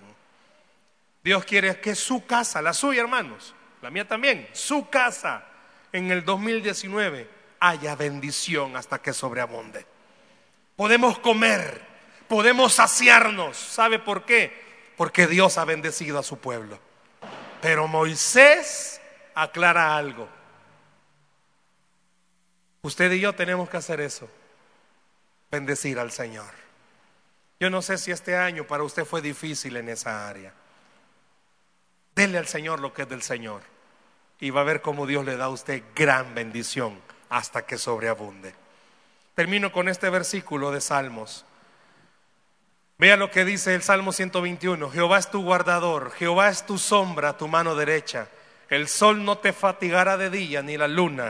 Dios 1.24 1.46
quiere 1.46 1.80
que 1.80 1.94
su 1.94 2.26
casa, 2.26 2.62
la 2.64 2.74
suya 2.74 3.02
hermanos, 3.02 3.54
la 3.84 3.92
mía 3.92 4.08
también, 4.08 4.50
su 4.54 4.90
casa 4.90 5.46
en 5.92 6.10
el 6.10 6.26
2019 6.26 7.30
haya 7.60 7.96
bendición 7.96 8.76
hasta 8.76 9.00
que 9.00 9.14
sobreabunde. 9.14 9.86
Podemos 10.76 11.20
comer, 11.20 11.82
podemos 12.28 12.74
saciarnos. 12.74 13.56
¿Sabe 13.58 14.00
por 14.00 14.26
qué? 14.26 14.52
Porque 14.98 15.28
Dios 15.28 15.60
ha 15.60 15.66
bendecido 15.66 16.18
a 16.18 16.24
su 16.24 16.40
pueblo. 16.40 16.80
Pero 17.62 17.88
Moisés 17.88 19.00
aclara 19.36 19.96
algo. 19.96 20.28
Usted 22.82 23.12
y 23.12 23.20
yo 23.20 23.34
tenemos 23.34 23.70
que 23.70 23.78
hacer 23.78 24.02
eso, 24.02 24.28
bendecir 25.52 26.00
al 26.00 26.12
Señor. 26.12 26.61
Yo 27.62 27.70
no 27.70 27.84
sé 27.84 28.00
si 28.00 28.10
este 28.10 28.36
año 28.36 28.64
para 28.64 28.82
usted 28.82 29.06
fue 29.06 29.22
difícil 29.22 29.78
en 29.78 29.88
esa 29.88 30.28
área. 30.28 30.52
Dele 32.16 32.40
al 32.40 32.48
Señor 32.48 32.80
lo 32.80 32.92
que 32.92 33.04
es 33.04 33.08
del 33.10 33.22
Señor. 33.22 33.62
Y 34.40 34.50
va 34.50 34.62
a 34.62 34.64
ver 34.64 34.82
cómo 34.82 35.06
Dios 35.06 35.24
le 35.24 35.38
da 35.38 35.46
a 35.46 35.50
usted 35.50 35.84
gran 35.94 36.34
bendición 36.34 37.00
hasta 37.30 37.64
que 37.68 37.78
sobreabunde. 37.78 38.56
Termino 39.36 39.72
con 39.72 39.90
este 39.90 40.10
versículo 40.10 40.72
de 40.72 40.82
Salmos. 40.82 41.46
Vea 42.98 43.16
lo 43.16 43.30
que 43.30 43.46
dice 43.46 43.76
el 43.76 43.84
Salmo 43.84 44.12
121. 44.12 44.90
Jehová 44.90 45.20
es 45.20 45.30
tu 45.30 45.44
guardador, 45.44 46.14
Jehová 46.14 46.50
es 46.50 46.66
tu 46.66 46.80
sombra, 46.80 47.38
tu 47.38 47.48
mano 47.48 47.76
derecha. 47.76 48.28
El 48.70 48.88
sol 48.88 49.24
no 49.24 49.38
te 49.38 49.54
fatigará 49.54 50.18
de 50.18 50.32
día, 50.32 50.64
ni 50.64 50.78
la 50.78 50.88
luna 50.88 51.30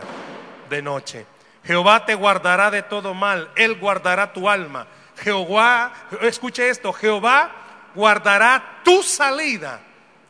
de 0.70 0.82
noche. 0.82 1.26
Jehová 1.66 2.06
te 2.06 2.16
guardará 2.16 2.72
de 2.72 2.84
todo 2.84 3.14
mal, 3.14 3.52
Él 3.58 3.78
guardará 3.78 4.32
tu 4.32 4.50
alma. 4.50 4.88
Jehová, 5.22 5.94
escuche 6.22 6.70
esto, 6.70 6.92
Jehová 6.94 7.52
guardará 7.94 8.82
tu 8.84 9.04
salida 9.04 9.82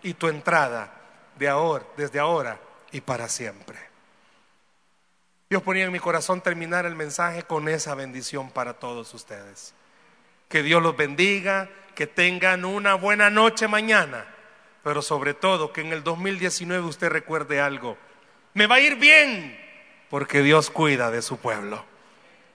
y 0.04 0.14
tu 0.14 0.28
entrada 0.28 0.92
de 1.38 1.48
ahora, 1.48 1.86
desde 1.96 2.20
ahora 2.20 2.60
y 2.92 3.02
para 3.02 3.30
siempre. 3.30 3.78
Dios 5.50 5.64
ponía 5.64 5.86
en 5.86 5.92
mi 5.92 6.00
corazón 6.00 6.42
terminar 6.42 6.86
el 6.86 6.96
mensaje 6.96 7.44
con 7.44 7.68
esa 7.68 7.96
bendición 7.96 8.50
para 8.52 8.74
todos 8.74 9.14
ustedes. 9.14 9.74
Que 10.48 10.64
Dios 10.64 10.82
los 10.82 10.96
bendiga, 10.96 11.70
que 11.96 12.08
tengan 12.08 12.66
una 12.66 12.96
buena 12.96 13.30
noche 13.30 13.68
mañana, 13.68 14.26
pero 14.84 15.02
sobre 15.02 15.34
todo 15.34 15.74
que 15.74 15.82
en 15.82 15.94
el 15.94 16.04
2019 16.04 16.86
usted 16.86 17.10
recuerde 17.10 17.62
algo. 17.62 17.98
Me 18.54 18.68
va 18.68 18.76
a 18.76 18.80
ir 18.82 18.96
bien 18.96 19.58
porque 20.10 20.42
Dios 20.42 20.70
cuida 20.70 21.12
de 21.12 21.22
su 21.22 21.38
pueblo. 21.38 21.91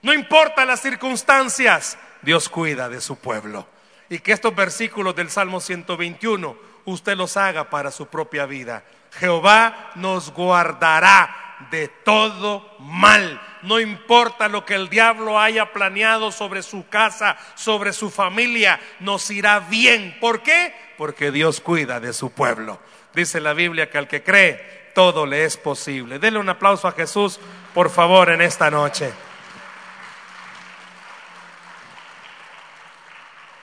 No 0.07 0.13
importa 0.13 0.63
las 0.63 0.79
circunstancias, 0.79 1.97
Dios 2.21 2.47
cuida 2.47 2.87
de 2.87 3.01
su 3.01 3.17
pueblo. 3.17 3.67
Y 4.07 4.19
que 4.19 4.31
estos 4.31 4.55
versículos 4.55 5.13
del 5.17 5.29
Salmo 5.29 5.59
121 5.59 6.57
usted 6.85 7.17
los 7.17 7.35
haga 7.35 7.69
para 7.69 7.91
su 7.91 8.07
propia 8.07 8.45
vida. 8.45 8.85
Jehová 9.19 9.91
nos 9.95 10.31
guardará 10.31 11.57
de 11.71 11.89
todo 11.89 12.73
mal. 12.79 13.41
No 13.63 13.81
importa 13.81 14.47
lo 14.47 14.63
que 14.63 14.75
el 14.75 14.87
diablo 14.87 15.37
haya 15.41 15.73
planeado 15.73 16.31
sobre 16.31 16.63
su 16.63 16.87
casa, 16.87 17.35
sobre 17.55 17.91
su 17.91 18.09
familia, 18.09 18.79
nos 19.01 19.29
irá 19.29 19.59
bien. 19.59 20.15
¿Por 20.21 20.41
qué? 20.41 20.73
Porque 20.97 21.31
Dios 21.31 21.59
cuida 21.59 21.99
de 21.99 22.13
su 22.13 22.31
pueblo. 22.31 22.79
Dice 23.13 23.41
la 23.41 23.51
Biblia 23.51 23.89
que 23.89 23.97
al 23.97 24.07
que 24.07 24.23
cree, 24.23 24.91
todo 24.95 25.25
le 25.25 25.43
es 25.43 25.57
posible. 25.57 26.17
Dele 26.17 26.39
un 26.39 26.47
aplauso 26.47 26.87
a 26.87 26.93
Jesús, 26.93 27.41
por 27.73 27.89
favor, 27.89 28.29
en 28.29 28.39
esta 28.39 28.71
noche. 28.71 29.11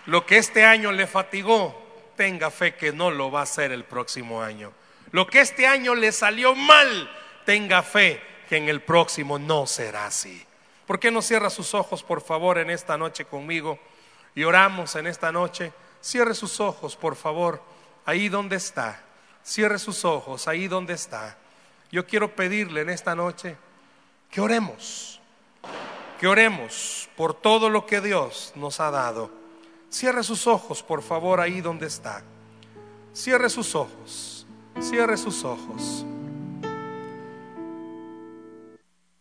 Lo 0.06 0.26
que 0.26 0.36
este 0.36 0.64
año 0.64 0.92
le 0.92 1.06
fatigó, 1.06 1.74
tenga 2.16 2.50
fe 2.50 2.74
que 2.74 2.92
no 2.92 3.10
lo 3.10 3.30
va 3.30 3.40
a 3.40 3.44
hacer 3.44 3.72
el 3.72 3.84
próximo 3.84 4.42
año. 4.42 4.72
Lo 5.12 5.26
que 5.26 5.40
este 5.40 5.66
año 5.66 5.94
le 5.94 6.12
salió 6.12 6.54
mal, 6.54 7.10
tenga 7.46 7.82
fe 7.82 8.20
que 8.48 8.58
en 8.58 8.68
el 8.68 8.82
próximo 8.82 9.38
no 9.38 9.66
será 9.66 10.06
así. 10.06 10.44
¿Por 10.86 11.00
qué 11.00 11.10
no 11.10 11.22
cierra 11.22 11.48
sus 11.48 11.72
ojos, 11.72 12.02
por 12.02 12.20
favor, 12.20 12.58
en 12.58 12.68
esta 12.68 12.98
noche 12.98 13.24
conmigo? 13.24 13.78
Y 14.34 14.44
oramos 14.44 14.94
en 14.96 15.06
esta 15.06 15.32
noche. 15.32 15.72
Cierre 16.02 16.34
sus 16.34 16.60
ojos, 16.60 16.96
por 16.96 17.16
favor, 17.16 17.62
ahí 18.04 18.28
donde 18.28 18.56
está. 18.56 19.02
Cierre 19.42 19.78
sus 19.78 20.04
ojos, 20.04 20.46
ahí 20.48 20.68
donde 20.68 20.92
está. 20.92 21.38
Yo 21.90 22.06
quiero 22.06 22.34
pedirle 22.34 22.82
en 22.82 22.90
esta 22.90 23.14
noche 23.14 23.56
que 24.30 24.42
oremos, 24.42 25.20
que 26.20 26.26
oremos 26.26 27.08
por 27.16 27.32
todo 27.32 27.70
lo 27.70 27.86
que 27.86 28.02
Dios 28.02 28.52
nos 28.56 28.80
ha 28.80 28.90
dado 28.90 29.43
Cierre 29.94 30.24
sus 30.24 30.48
ojos, 30.48 30.82
por 30.82 31.02
favor, 31.02 31.38
ahí 31.38 31.60
donde 31.60 31.86
está. 31.86 32.24
Cierre 33.12 33.48
sus 33.48 33.76
ojos. 33.76 34.44
Cierre 34.80 35.16
sus 35.16 35.44
ojos. 35.44 36.04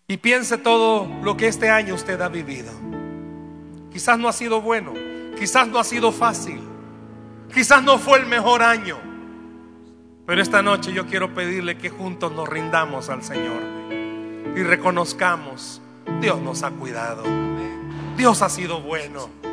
Y 0.08 0.18
piense 0.18 0.58
todo 0.58 1.08
lo 1.22 1.38
que 1.38 1.48
este 1.48 1.70
año 1.70 1.94
usted 1.94 2.20
ha 2.22 2.28
vivido. 2.28 2.72
Quizás 3.92 4.18
no 4.18 4.28
ha 4.28 4.34
sido 4.34 4.62
bueno, 4.62 4.94
quizás 5.38 5.68
no 5.68 5.78
ha 5.78 5.84
sido 5.84 6.12
fácil, 6.12 6.60
quizás 7.54 7.84
no 7.84 8.00
fue 8.00 8.18
el 8.18 8.26
mejor 8.26 8.64
año. 8.64 8.98
Pero 10.26 10.42
esta 10.42 10.64
noche 10.64 10.92
yo 10.92 11.06
quiero 11.06 11.36
pedirle 11.36 11.78
que 11.78 11.92
juntos 11.92 12.32
nos 12.32 12.50
rindamos 12.50 13.10
al 13.10 13.22
Señor 13.22 13.62
y 14.56 14.64
reconozcamos, 14.64 15.84
Dios 16.20 16.42
nos 16.42 16.64
ha 16.64 16.72
cuidado, 16.72 17.22
Dios 18.18 18.42
ha 18.42 18.50
sido 18.50 18.82
bueno. 18.82 19.53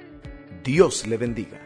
Dios 0.63 1.07
le 1.07 1.17
bendiga. 1.17 1.60